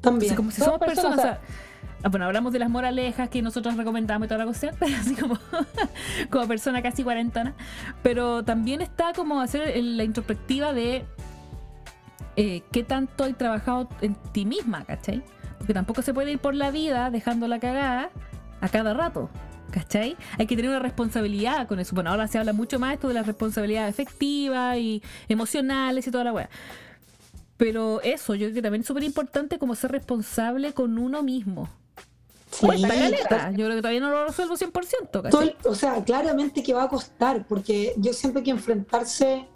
También. 0.00 0.32
Entonces, 0.32 0.36
como 0.36 0.50
si 0.52 0.60
Somos 0.62 0.78
personas. 0.78 1.16
personas, 1.16 1.40
o 1.40 2.02
sea, 2.02 2.10
bueno, 2.10 2.26
hablamos 2.26 2.52
de 2.52 2.60
las 2.60 2.70
moralejas 2.70 3.28
que 3.28 3.42
nosotros 3.42 3.76
recomendamos 3.76 4.26
y 4.26 4.28
toda 4.28 4.38
la 4.38 4.44
cuestión, 4.44 4.76
pero 4.80 4.94
así 4.96 5.14
como, 5.16 5.36
como 6.30 6.46
persona 6.46 6.80
casi 6.82 7.02
cuarentona. 7.02 7.54
Pero 8.04 8.44
también 8.44 8.80
está 8.80 9.12
como 9.12 9.40
hacer 9.40 9.76
la 9.82 10.04
introspectiva 10.04 10.72
de 10.72 11.04
eh, 12.36 12.62
qué 12.70 12.84
tanto 12.84 13.24
hay 13.24 13.32
trabajado 13.32 13.88
en 14.02 14.14
ti 14.32 14.44
misma, 14.44 14.84
¿cachai? 14.84 15.22
Porque 15.58 15.74
tampoco 15.74 16.02
se 16.02 16.12
puede 16.14 16.32
ir 16.32 16.38
por 16.38 16.54
la 16.54 16.70
vida 16.70 17.10
dejando 17.10 17.48
la 17.48 17.58
cagada 17.58 18.10
a 18.60 18.68
cada 18.68 18.94
rato. 18.94 19.30
¿Cachai? 19.70 20.16
Hay 20.38 20.46
que 20.46 20.56
tener 20.56 20.70
una 20.70 20.78
responsabilidad 20.78 21.66
con 21.66 21.80
eso. 21.80 21.94
Bueno, 21.94 22.10
ahora 22.10 22.28
se 22.28 22.38
habla 22.38 22.52
mucho 22.52 22.78
más 22.78 22.94
esto 22.94 23.08
de 23.08 23.14
la 23.14 23.22
responsabilidad 23.22 23.88
efectiva 23.88 24.78
y 24.78 25.02
emocionales 25.28 26.06
y 26.06 26.10
toda 26.10 26.24
la 26.24 26.32
weá. 26.32 26.48
Pero 27.56 28.00
eso, 28.02 28.34
yo 28.34 28.46
creo 28.46 28.54
que 28.54 28.62
también 28.62 28.82
es 28.82 28.86
súper 28.86 29.02
importante 29.02 29.58
como 29.58 29.74
ser 29.74 29.92
responsable 29.92 30.72
con 30.72 30.98
uno 30.98 31.22
mismo. 31.22 31.68
Sí, 32.50 32.66
caleta. 32.66 33.50
Yo 33.50 33.64
creo 33.64 33.70
que 33.70 33.82
todavía 33.82 34.00
no 34.00 34.10
lo 34.10 34.26
resuelvo 34.26 34.56
100%, 34.56 35.10
todo 35.10 35.22
¿cachai? 35.24 35.56
o 35.64 35.74
sea, 35.74 36.02
claramente 36.04 36.62
que 36.62 36.72
va 36.72 36.84
a 36.84 36.88
costar, 36.88 37.44
porque 37.46 37.92
yo 37.96 38.12
siento 38.12 38.42
que 38.42 38.50
enfrentarse 38.50 39.46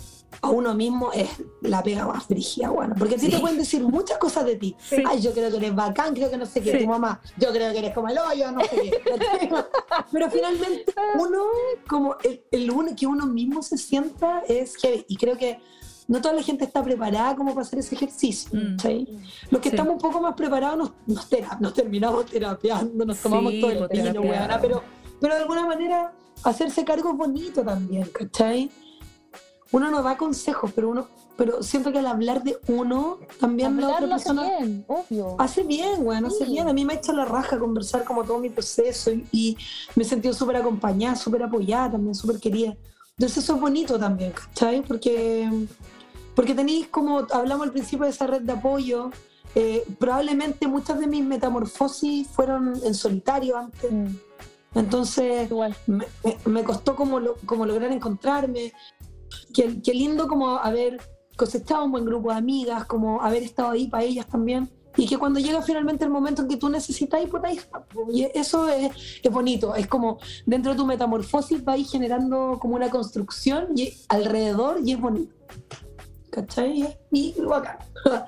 a 0.42 0.48
uno 0.50 0.74
mismo 0.74 1.12
es 1.12 1.28
la 1.62 1.82
pega 1.82 2.06
más 2.06 2.24
frígida, 2.24 2.70
bueno, 2.70 2.94
porque 2.98 3.18
Sí. 3.18 3.28
te 3.30 3.38
pueden 3.40 3.58
decir 3.58 3.82
muchas 3.82 4.16
cosas 4.18 4.44
de 4.46 4.56
ti. 4.56 4.76
Sí. 4.78 5.02
Ay, 5.06 5.20
yo 5.20 5.32
creo 5.32 5.50
que 5.50 5.56
eres 5.58 5.74
bacán, 5.74 6.14
creo 6.14 6.30
que 6.30 6.36
no 6.38 6.46
sé 6.46 6.60
qué, 6.62 6.72
Sí. 6.72 6.84
tu 6.84 6.86
mamá, 6.88 7.20
yo 7.36 7.50
creo 7.52 7.72
que 7.72 7.78
eres 7.80 7.94
como 7.94 8.08
el 8.08 8.18
hoyo, 8.18 8.50
no 8.52 8.60
sé 8.60 8.68
qué. 8.70 9.00
Pero 10.12 10.30
finalmente 10.30 10.94
uno, 11.18 11.42
como 11.88 12.16
el, 12.22 12.42
el 12.50 12.70
uno, 12.70 12.90
que 12.96 13.06
uno 13.06 13.26
mismo 13.26 13.62
se 13.62 13.76
sienta 13.76 14.42
es 14.48 14.76
heavy, 14.76 15.04
y 15.08 15.16
creo 15.16 15.36
que 15.36 15.58
no 16.08 16.20
toda 16.20 16.34
la 16.34 16.42
gente 16.42 16.64
está 16.64 16.82
preparada 16.82 17.36
como 17.36 17.50
para 17.54 17.62
hacer 17.66 17.78
ese 17.80 17.94
ejercicio. 17.94 18.50
Mm. 18.52 18.76
Los 19.50 19.60
que 19.60 19.68
Sí. 19.70 19.76
estamos 19.76 19.92
un 19.94 19.98
poco 20.00 20.20
más 20.20 20.34
preparados 20.34 20.76
nos, 20.78 20.92
nos, 21.06 21.28
tera- 21.28 21.56
nos 21.60 21.72
terminamos 21.74 22.26
terapeando, 22.26 23.04
nos 23.04 23.18
tomamos 23.18 23.52
Sí, 23.52 23.60
todo 23.60 23.70
el 23.72 23.78
pues, 23.78 23.90
vino, 23.90 24.20
weona, 24.22 24.60
pero, 24.60 24.82
pero 25.20 25.34
de 25.34 25.40
alguna 25.42 25.66
manera 25.66 26.12
hacerse 26.42 26.84
cargo 26.84 27.10
es 27.10 27.16
bonito 27.16 27.62
también, 27.62 28.08
¿cachai? 28.12 28.70
Uno 29.72 29.90
no 29.90 30.02
da 30.02 30.16
consejos, 30.16 30.72
pero 30.74 30.88
uno, 30.90 31.06
pero 31.36 31.62
siento 31.62 31.92
que 31.92 31.98
al 32.00 32.06
hablar 32.06 32.42
de 32.42 32.58
uno, 32.66 33.18
también 33.38 33.76
la 33.80 33.86
otra 33.86 33.96
Hablarlo 33.98 34.14
hace 34.16 34.24
persona 34.24 34.56
bien, 34.58 34.84
obvio. 34.88 35.36
hace 35.38 35.62
bien, 35.62 35.92
weón, 36.06 36.24
hace 36.26 36.44
bien. 36.44 36.68
A 36.68 36.72
mí 36.72 36.84
me 36.84 36.94
ha 36.94 36.96
hecho 36.96 37.12
la 37.12 37.24
raja 37.24 37.58
conversar 37.58 38.04
como 38.04 38.24
todo 38.24 38.38
mi 38.38 38.50
proceso 38.50 39.12
y, 39.12 39.24
y 39.30 39.56
me 39.94 40.02
he 40.02 40.06
sentido 40.06 40.34
súper 40.34 40.56
acompañada, 40.56 41.14
súper 41.16 41.42
apoyada, 41.44 41.92
también 41.92 42.14
súper 42.14 42.40
querida. 42.40 42.76
Entonces 43.16 43.44
eso 43.44 43.54
es 43.54 43.60
bonito 43.60 43.98
también, 43.98 44.32
¿cachai? 44.32 44.82
Porque, 44.82 45.48
porque 46.34 46.54
tenéis, 46.54 46.88
como 46.88 47.26
hablamos 47.30 47.66
al 47.66 47.72
principio 47.72 48.06
de 48.06 48.10
esa 48.10 48.26
red 48.26 48.42
de 48.42 48.52
apoyo, 48.52 49.10
eh, 49.54 49.84
probablemente 49.98 50.66
muchas 50.66 50.98
de 50.98 51.06
mis 51.06 51.24
metamorfosis 51.24 52.26
fueron 52.28 52.72
en 52.84 52.94
solitario 52.94 53.56
antes. 53.56 53.92
Mm, 53.92 54.06
Entonces 54.74 55.50
igual. 55.50 55.76
me, 55.86 56.06
me- 56.24 56.38
me 56.46 56.64
costó 56.64 56.94
como, 56.96 57.20
lo- 57.20 57.36
como 57.46 57.66
lograr 57.66 57.90
encontrarme. 57.92 58.72
Qué, 59.54 59.80
qué 59.82 59.94
lindo 59.94 60.28
como 60.28 60.56
haber 60.56 61.00
cosechado 61.36 61.84
un 61.84 61.92
buen 61.92 62.04
grupo 62.04 62.30
de 62.30 62.36
amigas, 62.36 62.84
como 62.84 63.22
haber 63.22 63.42
estado 63.42 63.70
ahí 63.70 63.88
para 63.88 64.04
ellas 64.04 64.26
también. 64.26 64.70
Y 64.96 65.06
que 65.06 65.18
cuando 65.18 65.40
llega 65.40 65.62
finalmente 65.62 66.04
el 66.04 66.10
momento 66.10 66.42
en 66.42 66.48
que 66.48 66.56
tú 66.56 66.68
necesitas, 66.68 67.20
pues 67.30 67.44
ahí. 67.44 67.60
Y 68.12 68.28
eso 68.34 68.68
es, 68.68 68.92
es 69.22 69.32
bonito. 69.32 69.74
Es 69.74 69.86
como 69.86 70.18
dentro 70.46 70.72
de 70.72 70.78
tu 70.78 70.84
metamorfosis 70.84 71.66
va 71.66 71.74
a 71.74 71.78
ir 71.78 71.86
generando 71.86 72.58
como 72.60 72.74
una 72.74 72.90
construcción 72.90 73.68
y 73.76 73.94
alrededor 74.08 74.80
y 74.84 74.92
es 74.92 75.00
bonito. 75.00 75.32
¿Cachai? 76.30 76.98
Y 77.10 77.34
bacán. 77.40 77.78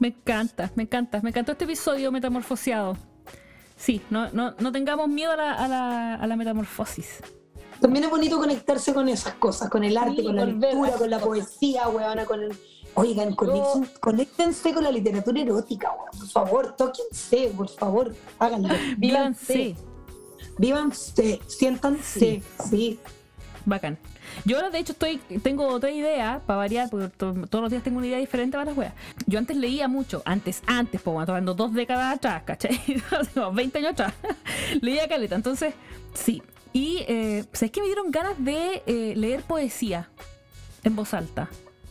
Me 0.00 0.08
encanta, 0.08 0.70
me 0.76 0.84
encanta. 0.84 1.20
Me 1.22 1.30
encantó 1.30 1.52
este 1.52 1.64
episodio 1.64 2.12
metamorfoseado. 2.12 2.96
Sí, 3.76 4.00
no, 4.10 4.30
no, 4.30 4.52
no 4.52 4.70
tengamos 4.70 5.08
miedo 5.08 5.32
a 5.32 5.36
la, 5.36 5.52
a 5.54 5.66
la, 5.66 6.14
a 6.14 6.26
la 6.26 6.36
metamorfosis. 6.36 7.20
También 7.80 8.04
es 8.04 8.10
bonito 8.10 8.38
conectarse 8.38 8.92
con 8.92 9.08
esas 9.08 9.34
cosas, 9.34 9.68
con 9.70 9.84
el 9.84 9.96
arte, 9.96 10.16
Sí, 10.16 10.24
con 10.24 10.36
la 10.36 10.44
lectura, 10.46 10.92
con 10.92 11.10
la 11.10 11.18
poesía, 11.18 11.88
weona, 11.88 12.24
con 12.24 12.42
el... 12.42 12.56
Oigan, 12.94 13.34
conéctense, 13.36 14.00
conéctense 14.00 14.74
con 14.74 14.82
la 14.82 14.90
literatura 14.90 15.40
erótica, 15.40 15.92
weón. 15.92 16.10
Por 16.18 16.28
favor, 16.28 16.76
tóquense, 16.76 17.52
por 17.56 17.68
favor, 17.68 18.14
háganlo. 18.40 18.68
Vívanse. 18.98 19.76
Vívanse, 20.58 21.40
siéntanse, 21.46 22.42
sí. 22.68 22.98
Bacán. 23.64 23.98
Yo 24.44 24.56
ahora, 24.56 24.70
de 24.70 24.78
hecho, 24.78 24.92
estoy 24.92 25.18
tengo 25.42 25.66
otra 25.68 25.90
idea 25.90 26.42
para 26.46 26.58
variar, 26.58 26.90
porque 26.90 27.08
to- 27.08 27.34
todos 27.48 27.62
los 27.62 27.70
días 27.70 27.82
tengo 27.82 27.98
una 27.98 28.06
idea 28.06 28.18
diferente 28.18 28.56
para 28.56 28.70
las 28.70 28.76
weas. 28.78 28.92
Yo 29.26 29.38
antes 29.38 29.56
leía 29.56 29.88
mucho, 29.88 30.22
antes, 30.24 30.62
antes, 30.66 31.00
pues, 31.00 31.16
hablando 31.28 31.54
dos 31.54 31.72
décadas 31.72 32.16
atrás, 32.16 32.42
¿cachai? 32.44 32.80
No, 33.34 33.52
20 33.52 33.78
años 33.78 33.92
atrás. 33.92 34.14
leía 34.80 35.06
caleta, 35.08 35.34
entonces, 35.36 35.74
sí. 36.14 36.42
Y, 36.72 37.04
eh, 37.08 37.44
¿sabes 37.52 37.70
que 37.72 37.80
me 37.80 37.86
dieron 37.86 38.10
ganas 38.10 38.42
de 38.42 38.82
eh, 38.86 39.14
leer 39.16 39.42
poesía 39.42 40.10
en 40.84 40.96
voz 40.96 41.14
alta? 41.14 41.48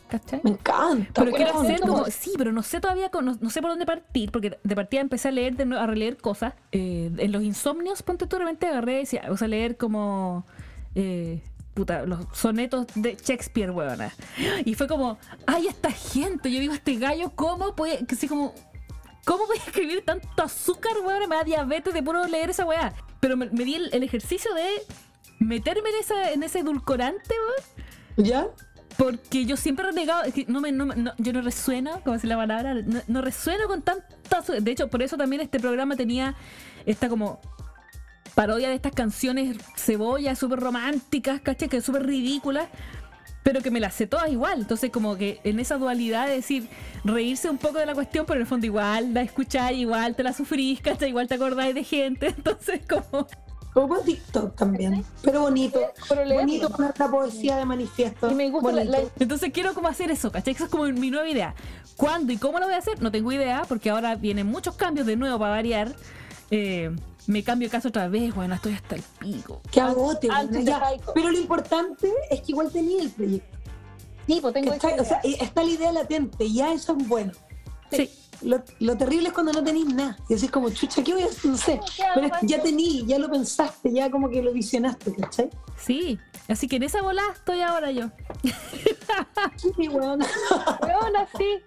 ¿Cachai? 0.08 0.40
Me 0.44 0.52
encanta. 0.52 1.22
Pero 1.22 1.36
quiero 1.36 1.60
hacer 1.60 1.82
como, 1.82 2.06
sí, 2.06 2.32
pero 2.38 2.52
no 2.52 2.64
sé 2.64 2.80
todavía, 2.80 3.12
no, 3.14 3.38
no 3.40 3.50
sé 3.50 3.62
por 3.62 3.72
dónde 3.72 3.86
partir, 3.86 4.32
porque 4.32 4.58
de 4.64 4.76
partida 4.76 5.02
empecé 5.02 5.28
a 5.28 5.32
leer, 5.32 5.58
de 5.58 5.66
nuevo, 5.66 5.84
a 5.84 5.88
releer 5.88 6.18
cosas. 6.18 6.54
Eh, 6.72 7.12
en 7.18 7.32
los 7.32 7.44
insomnios, 7.44 8.04
ponte 8.04 8.26
tú, 8.26 8.38
de 8.38 8.44
repente 8.44 8.68
agarré, 8.68 8.94
y 8.94 9.00
decía, 9.00 9.26
o 9.30 9.36
sea, 9.36 9.50
leer 9.50 9.76
como, 9.76 10.46
eh, 10.96 11.42
puta, 11.74 12.06
los 12.06 12.26
sonetos 12.32 12.88
de 12.96 13.18
Shakespeare, 13.22 13.70
weona. 13.72 14.14
Y 14.64 14.76
fue 14.76 14.88
como, 14.88 15.18
ay, 15.46 15.68
esta 15.68 15.92
gente, 15.92 16.52
yo 16.52 16.60
digo, 16.62 16.74
este 16.74 16.96
gallo, 16.96 17.34
¿cómo 17.36 17.76
puede, 17.76 18.06
que 18.06 18.16
así 18.16 18.30
como, 18.30 18.54
¿cómo 19.28 19.46
puede 19.46 19.60
escribir 19.60 20.04
tanto 20.06 20.42
azúcar, 20.42 20.94
weona? 21.06 21.28
Me 21.28 21.36
da 21.36 21.44
diabetes 21.44 21.94
de 21.94 22.02
puro 22.02 22.26
leer 22.26 22.50
esa 22.50 22.66
weá. 22.66 22.94
Pero 23.20 23.36
me, 23.36 23.46
me 23.52 23.66
di 23.66 23.76
el, 23.76 23.90
el 23.94 24.02
ejercicio 24.04 24.52
de 24.54 24.66
meterme 25.40 25.90
en, 25.90 25.96
esa, 26.00 26.32
en 26.32 26.42
ese 26.44 26.60
edulcorante, 26.60 27.36
weón. 27.46 28.26
¿Ya? 28.28 28.48
Porque 28.98 29.46
yo 29.46 29.58
siempre 29.58 29.84
he 29.86 29.90
renegado, 29.92 30.24
es 30.24 30.34
que 30.34 30.46
no 30.48 30.60
me, 30.62 30.72
no, 30.72 30.86
no- 30.86 31.14
yo 31.20 31.34
no 31.34 31.42
resueno, 31.42 32.02
como 32.04 32.14
decir 32.16 32.30
la 32.30 32.38
palabra, 32.38 32.74
no, 32.74 33.02
no 33.08 33.22
resueno 33.22 33.68
con 33.68 33.82
tanta 33.84 34.06
azúcar. 34.40 34.62
De 34.64 34.72
hecho, 34.72 34.88
por 34.88 35.04
eso 35.04 35.18
también 35.18 35.42
este 35.42 35.60
programa 35.60 35.96
tenía 35.96 36.34
esta 36.86 37.08
como 37.10 37.40
parodia 38.34 38.70
de 38.70 38.76
estas 38.76 38.94
canciones 38.94 39.58
cebollas 39.76 40.40
súper 40.40 40.60
románticas, 40.60 41.42
¿cachai? 41.42 41.70
Que 41.70 41.82
súper 41.82 42.06
ridículas, 42.08 42.68
pero 43.48 43.62
que 43.62 43.72
me 43.72 43.80
las 43.80 43.94
sé 43.94 44.08
todas 44.08 44.30
igual. 44.30 44.60
Entonces, 44.60 44.92
como 44.92 45.16
que 45.16 45.40
en 45.46 45.62
esa 45.62 45.78
dualidad 45.78 46.28
de 46.28 46.34
decir, 46.34 46.68
reírse 47.06 47.50
un 47.50 47.58
poco 47.58 47.80
de 47.80 47.86
la 47.86 47.94
cuestión, 47.94 48.26
pero 48.26 48.36
en 48.36 48.42
el 48.42 48.48
fondo 48.48 48.66
igual 48.66 49.14
la 49.14 49.22
escucháis, 49.22 49.80
igual 49.80 50.18
te 50.18 50.24
la 50.24 50.34
sufrís, 50.34 50.82
¿cachai? 50.82 51.08
Igual 51.12 51.30
te 51.30 51.36
acordáis 51.36 51.74
de 51.74 51.86
gente. 51.86 52.28
Entonces, 52.38 52.82
como. 52.90 53.26
Como 53.74 54.00
TikTok 54.00 54.54
también. 54.58 55.02
Pero 55.22 55.44
bonito. 55.44 55.80
Pero. 56.10 56.26
Bonito 56.34 56.70
poner 56.70 56.94
la 57.00 57.08
poesía 57.10 57.56
de 57.56 57.64
manifiesto. 57.64 58.30
Y 58.30 58.36
me 58.36 58.50
gusta 58.50 58.74
la- 58.74 58.84
Bonito. 58.84 59.02
la, 59.16 59.24
Entonces 59.24 59.52
quiero 59.54 59.74
como 59.74 59.88
hacer 59.88 60.12
eso, 60.12 60.30
¿cachai? 60.30 60.54
Esa 60.54 60.66
es 60.66 60.70
como 60.70 60.84
mi 60.84 61.10
nueva 61.10 61.30
idea. 61.30 61.56
¿Cuándo 61.96 62.34
y 62.34 62.38
cómo 62.38 62.60
lo 62.60 62.66
voy 62.66 62.76
a 62.76 62.80
hacer? 62.80 63.02
No 63.02 63.12
tengo 63.14 63.32
idea, 63.32 63.64
porque 63.66 63.92
ahora 63.92 64.16
vienen 64.16 64.48
muchos 64.48 64.76
cambios 64.76 65.08
de 65.08 65.16
nuevo 65.16 65.40
para 65.40 65.52
variar. 65.52 65.96
Eh, 66.52 66.94
me 67.28 67.44
cambio 67.44 67.68
de 67.68 67.72
casa 67.72 67.90
otra 67.90 68.08
vez, 68.08 68.34
bueno, 68.34 68.56
estoy 68.56 68.74
hasta 68.74 68.96
el 68.96 69.04
pico. 69.20 69.62
Que 69.70 69.82
agote. 69.82 70.28
Bueno. 70.28 70.78
Pero 71.14 71.30
lo 71.30 71.38
importante 71.38 72.12
es 72.32 72.42
que 72.42 72.52
igual 72.54 72.72
tenía 72.72 73.04
el 73.04 73.12
proyecto. 73.12 73.58
Sí, 74.26 74.40
pues 74.42 74.54
tengo 74.54 74.74
esa 74.74 74.88
O 74.88 75.06
sea, 75.06 75.22
está 75.24 75.64
la 75.64 75.70
idea 75.70 75.92
latente. 75.92 76.52
Ya 76.52 76.74
eso 76.74 76.96
es 76.98 77.08
bueno. 77.08 77.32
Sí. 77.92 78.10
Lo, 78.42 78.64
lo 78.80 78.96
terrible 78.98 79.30
es 79.30 79.34
cuando 79.34 79.52
no 79.52 79.64
tenéis 79.64 79.88
nada. 79.88 80.18
Y 80.30 80.36
decís 80.36 80.52
como, 80.52 80.70
chucha, 80.70 81.04
¿qué 81.04 81.14
voy 81.14 81.24
a 81.24 81.26
hacer? 81.26 81.46
No 81.52 81.58
sé. 81.58 81.80
¿Qué 81.96 82.04
Pero 82.14 82.30
ya 82.44 82.62
tení, 82.62 83.06
ya 83.06 83.18
lo 83.18 83.30
pensaste, 83.30 83.92
ya 83.92 84.12
como 84.12 84.30
que 84.30 84.44
lo 84.44 84.54
visionaste, 84.54 85.14
¿cachai? 85.16 85.50
Sí, 85.78 86.20
así 86.48 86.68
que 86.68 86.76
en 86.76 86.84
esa 86.84 87.02
bola 87.02 87.24
estoy 87.34 87.62
ahora 87.62 87.92
yo. 87.92 88.10
Sí, 89.56 89.88
weón. 89.88 90.20
Weona, 90.82 91.28
sí. 91.38 91.64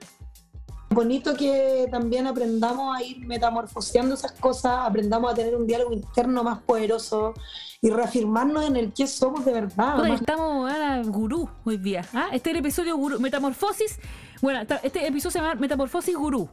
Bonito 0.94 1.36
que 1.36 1.86
también 1.88 2.26
aprendamos 2.26 2.96
a 2.96 3.00
ir 3.02 3.24
metamorfoseando 3.24 4.16
esas 4.16 4.32
cosas, 4.32 4.72
aprendamos 4.86 5.30
a 5.30 5.34
tener 5.36 5.54
un 5.54 5.64
diálogo 5.64 5.92
interno 5.92 6.42
más 6.42 6.58
poderoso 6.62 7.32
y 7.80 7.90
reafirmarnos 7.90 8.64
en 8.66 8.74
el 8.74 8.92
que 8.92 9.06
somos 9.06 9.44
de 9.44 9.52
verdad. 9.52 9.96
Más- 9.98 10.20
estamos 10.20 10.68
ahora 10.68 11.00
gurú 11.04 11.48
hoy 11.64 11.76
día. 11.76 12.04
¿ah? 12.12 12.26
Este 12.32 12.50
es 12.50 12.54
el 12.56 12.60
episodio 12.60 12.96
gurú. 12.96 13.20
Metamorfosis. 13.20 14.00
Bueno, 14.42 14.62
este 14.82 15.06
episodio 15.06 15.30
se 15.30 15.38
llama 15.38 15.54
Metamorfosis 15.54 16.16
Gurú. 16.16 16.48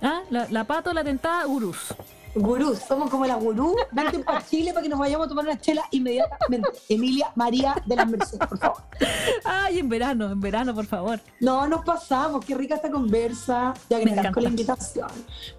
¿ah? 0.00 0.22
La, 0.30 0.46
la 0.50 0.64
pato, 0.64 0.92
la 0.94 1.04
tentada, 1.04 1.44
gurús. 1.44 1.94
Gurús, 2.34 2.78
somos 2.78 3.10
como 3.10 3.26
la 3.26 3.34
gurú. 3.34 3.76
Vente 3.90 4.18
para 4.20 4.44
Chile 4.46 4.72
para 4.72 4.82
que 4.82 4.88
nos 4.88 4.98
vayamos 4.98 5.26
a 5.26 5.28
tomar 5.28 5.44
una 5.44 5.60
chela 5.60 5.82
inmediatamente. 5.90 6.68
Emilia 6.88 7.30
María 7.34 7.74
de 7.84 7.96
las 7.96 8.08
Mercedes, 8.08 8.46
por 8.48 8.58
favor. 8.58 8.82
Ay, 9.44 9.78
en 9.78 9.88
verano, 9.88 10.30
en 10.30 10.40
verano, 10.40 10.74
por 10.74 10.86
favor. 10.86 11.20
No, 11.40 11.66
nos 11.66 11.84
pasamos, 11.84 12.44
qué 12.44 12.54
rica 12.54 12.76
esta 12.76 12.90
conversa. 12.90 13.74
Me 13.90 13.96
agradezco 13.96 14.40
la 14.40 14.48
invitación. 14.48 15.08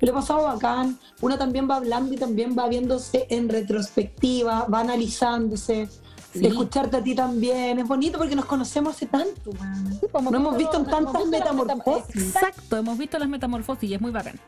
Me 0.01 0.07
lo 0.07 0.13
he 0.13 0.15
pasado 0.15 0.43
bacán. 0.43 0.97
Uno 1.21 1.38
también 1.38 1.69
va 1.69 1.76
hablando 1.76 2.13
y 2.13 2.17
también 2.17 2.55
va 2.57 2.67
viéndose 2.67 3.28
en 3.30 3.49
retrospectiva, 3.49 4.65
va 4.65 4.80
analizándose. 4.80 5.88
Sí. 6.34 6.47
Escucharte 6.47 6.97
a 6.97 7.03
ti 7.03 7.13
también. 7.13 7.78
Es 7.78 7.88
bonito 7.88 8.17
porque 8.17 8.36
nos 8.36 8.45
conocemos 8.45 8.95
hace 8.95 9.05
tanto. 9.05 9.51
Sí, 9.51 10.07
pues, 10.11 10.24
No 10.24 10.36
hemos 10.36 10.57
visto 10.57 10.80
no 10.80 10.86
tantas 10.86 11.28
metamorfosis. 11.28 12.34
Exacto, 12.34 12.78
hemos 12.78 12.97
visto 12.97 13.19
las 13.19 13.30
metamorfosis 13.30 13.91
y 13.91 13.93
es 13.93 14.01
muy 14.01 14.09
bacán. 14.09 14.39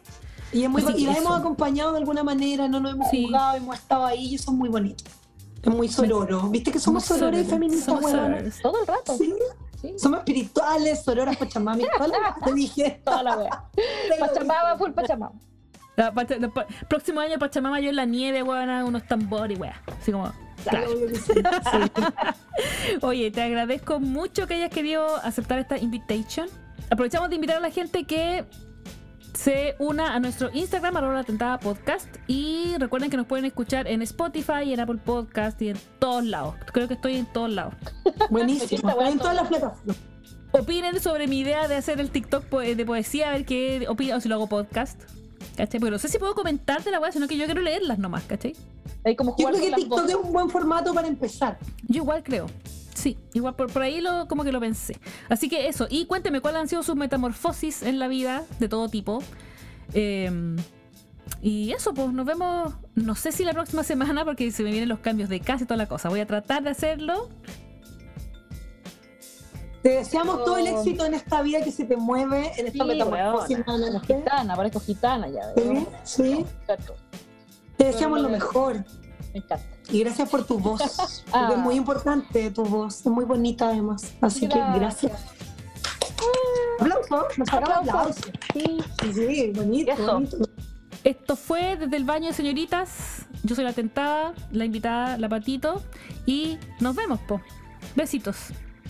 Y, 0.55 0.63
es 0.63 0.69
muy 0.69 0.81
la 0.81 1.17
hemos 1.17 1.37
acompañado 1.37 1.91
de 1.91 1.99
alguna 1.99 2.23
manera, 2.23 2.67
no 2.67 2.79
nos 2.79 2.93
hemos 2.93 3.09
Sí. 3.09 3.25
jugado, 3.25 3.57
hemos 3.57 3.75
estado 3.77 4.05
ahí 4.05 4.25
y 4.27 4.35
eso 4.35 4.51
es 4.51 4.57
muy 4.57 4.69
bonito. 4.69 5.03
Es 5.61 5.73
muy 5.73 5.87
sororo. 5.89 6.41
¿Viste 6.49 6.71
que 6.71 6.79
somos 6.79 7.03
sororas 7.03 7.41
y 7.41 7.45
feministas, 7.45 7.85
Somos. 7.85 8.11
Todo 8.61 8.81
el 8.81 8.87
rato. 8.87 9.17
Sí. 9.17 9.33
Sí. 9.81 9.93
Somos 9.99 10.19
espirituales, 10.19 11.03
sororas, 11.03 11.35
pachamami. 11.37 11.83
Toda 11.97 12.07
la- 12.07 12.35
Te 12.43 12.53
dije. 12.53 13.01
Toda 13.05 13.23
la 13.23 13.37
wea. 13.37 13.63
Pachamama, 14.19 14.77
full 14.77 14.91
Pachamama. 14.91 15.33
La 15.97 16.11
la 16.39 16.49
pa- 16.49 16.65
próximo 16.89 17.19
año 17.19 17.37
Pachamama 17.39 17.79
yo 17.79 17.89
en 17.89 17.95
la 17.97 18.05
nieve, 18.05 18.43
weón, 18.43 18.69
unos 18.69 19.05
tambores, 19.07 19.59
weón. 19.59 19.73
Así 19.99 20.11
como. 20.11 20.31
claro. 20.63 20.87
Oye, 23.01 23.31
te 23.31 23.41
agradezco 23.41 23.99
mucho 23.99 24.47
que 24.47 24.55
hayas 24.55 24.69
querido 24.69 25.17
aceptar 25.17 25.59
esta 25.59 25.77
invitation. 25.77 26.47
Aprovechamos 26.89 27.29
de 27.29 27.35
invitar 27.35 27.57
a 27.57 27.59
la 27.59 27.71
gente 27.71 28.05
que 28.05 28.45
se 29.35 29.75
una 29.79 30.15
a 30.15 30.19
nuestro 30.19 30.49
Instagram, 30.53 30.97
arroba 30.97 31.13
la 31.15 31.23
tentada 31.23 31.59
podcast. 31.59 32.07
Y 32.27 32.75
recuerden 32.77 33.09
que 33.09 33.17
nos 33.17 33.25
pueden 33.27 33.45
escuchar 33.45 33.87
en 33.87 34.01
Spotify, 34.01 34.73
en 34.73 34.79
Apple 34.79 34.99
Podcast 35.03 35.61
y 35.61 35.69
en 35.69 35.77
todos 35.99 36.23
lados. 36.23 36.55
Creo 36.73 36.87
que 36.87 36.95
estoy 36.95 37.17
en 37.17 37.25
todos 37.25 37.49
lados. 37.51 37.73
Buenísimo. 38.29 38.89
En 39.01 39.17
todas 39.17 39.35
las 39.35 39.47
plataformas. 39.47 39.97
Opinen 40.51 40.99
sobre 41.01 41.27
mi 41.27 41.39
idea 41.39 41.67
de 41.67 41.75
hacer 41.75 41.99
el 41.99 42.09
TikTok 42.11 42.49
de 42.49 42.85
poesía, 42.85 43.29
a 43.29 43.31
ver 43.33 43.45
qué 43.45 43.85
opinan 43.89 44.17
o 44.17 44.21
si 44.21 44.29
lo 44.29 44.35
hago 44.35 44.47
podcast. 44.47 45.01
¿Cachai? 45.57 45.79
Porque 45.79 45.91
no 45.91 45.99
sé 45.99 46.07
si 46.07 46.17
puedo 46.17 46.33
comentar 46.33 46.83
de 46.83 46.91
la 46.91 46.99
weá, 46.99 47.11
sino 47.11 47.27
que 47.27 47.37
yo 47.37 47.45
quiero 47.45 47.61
leerlas 47.61 47.99
nomás, 47.99 48.23
¿cachai? 48.23 48.55
Hay 49.03 49.15
como 49.15 49.31
Yo 49.31 49.47
jugar 49.47 49.53
creo 49.55 49.69
que 49.69 49.75
TikTok 49.75 49.99
voces. 49.99 50.09
es 50.09 50.15
un 50.15 50.33
buen 50.33 50.49
formato 50.49 50.93
para 50.93 51.07
empezar. 51.07 51.59
Yo 51.87 52.03
igual 52.03 52.23
creo. 52.23 52.47
Sí, 52.95 53.17
igual 53.33 53.55
por, 53.55 53.71
por 53.71 53.81
ahí 53.83 54.01
lo, 54.01 54.27
como 54.27 54.43
que 54.43 54.51
lo 54.51 54.59
pensé. 54.59 54.97
Así 55.29 55.47
que 55.49 55.67
eso, 55.67 55.85
y 55.89 56.05
cuénteme 56.07 56.41
cuáles 56.41 56.61
han 56.61 56.67
sido 56.67 56.81
sus 56.81 56.95
metamorfosis 56.95 57.83
en 57.83 57.99
la 57.99 58.07
vida, 58.07 58.43
de 58.59 58.67
todo 58.69 58.89
tipo. 58.89 59.21
Eh, 59.93 60.55
y 61.41 61.71
eso, 61.73 61.93
pues 61.93 62.11
nos 62.13 62.25
vemos, 62.25 62.73
no 62.95 63.13
sé 63.15 63.31
si 63.31 63.43
la 63.43 63.51
próxima 63.53 63.83
semana, 63.83 64.23
porque 64.25 64.49
se 64.51 64.63
me 64.63 64.71
vienen 64.71 64.89
los 64.89 64.99
cambios 64.99 65.29
de 65.29 65.39
casa 65.41 65.63
y 65.65 65.67
toda 65.67 65.77
la 65.77 65.87
cosa. 65.87 66.09
Voy 66.09 66.21
a 66.21 66.25
tratar 66.25 66.63
de 66.63 66.69
hacerlo. 66.71 67.29
Te 69.83 69.89
deseamos 69.89 70.43
todo 70.43 70.57
el 70.57 70.67
Oh. 70.67 70.79
éxito 70.79 71.05
en 71.05 71.13
esta 71.13 71.41
vida 71.43 71.63
que 71.63 71.71
se 71.71 71.85
te 71.85 71.95
mueve, 71.95 72.51
en 72.57 72.67
esta 72.67 72.83
Sí, 72.83 72.89
metamorfosis. 72.89 73.57
weona. 73.67 73.99
Gitana, 73.99 74.55
parezco 74.55 74.79
gitana 74.79 75.27
ya. 75.27 75.53
Sí, 75.55 75.61
¿verdad? 75.67 75.83
sí. 76.03 76.45
Exacto. 76.61 76.95
Te 77.77 77.83
deseamos 77.85 78.21
lo 78.21 78.29
mejor. 78.29 78.83
Me 79.33 79.39
encanta. 79.39 79.65
Y 79.89 79.99
gracias 79.99 80.29
por 80.29 80.45
tu 80.45 80.59
voz. 80.59 80.81
Ah. 81.33 81.47
Porque 81.47 81.53
es 81.55 81.59
muy 81.59 81.75
importante 81.75 82.51
tu 82.51 82.63
voz. 82.63 82.99
Es 82.99 83.05
muy 83.07 83.25
bonita 83.25 83.69
además. 83.69 84.13
Así 84.21 84.47
que 84.47 84.57
gracias. 84.57 85.11
Aplausos. 86.79 87.37
Nos 87.37 87.53
Aplausos. 87.53 87.89
aplausos. 87.89 88.31
Sí. 88.53 88.77
Sí, 89.01 89.13
sí, 89.13 89.51
bonito, 89.55 89.91
Eso. 89.91 90.13
bonito. 90.13 90.37
Esto 91.03 91.35
fue 91.35 91.75
desde 91.77 91.97
el 91.97 92.03
baño 92.03 92.27
de 92.27 92.33
señoritas. 92.33 93.25
Yo 93.43 93.55
soy 93.55 93.63
la 93.63 93.73
tentada, 93.73 94.33
la 94.51 94.65
invitada, 94.65 95.17
la 95.17 95.29
patito. 95.29 95.81
Y 96.25 96.57
nos 96.79 96.95
vemos, 96.95 97.19
po. 97.21 97.41
Besitos. 97.95 98.37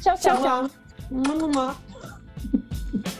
Chao, 0.01 0.15
chao. 0.19 0.41
Chao. 0.41 0.69
Mua. 1.09 1.75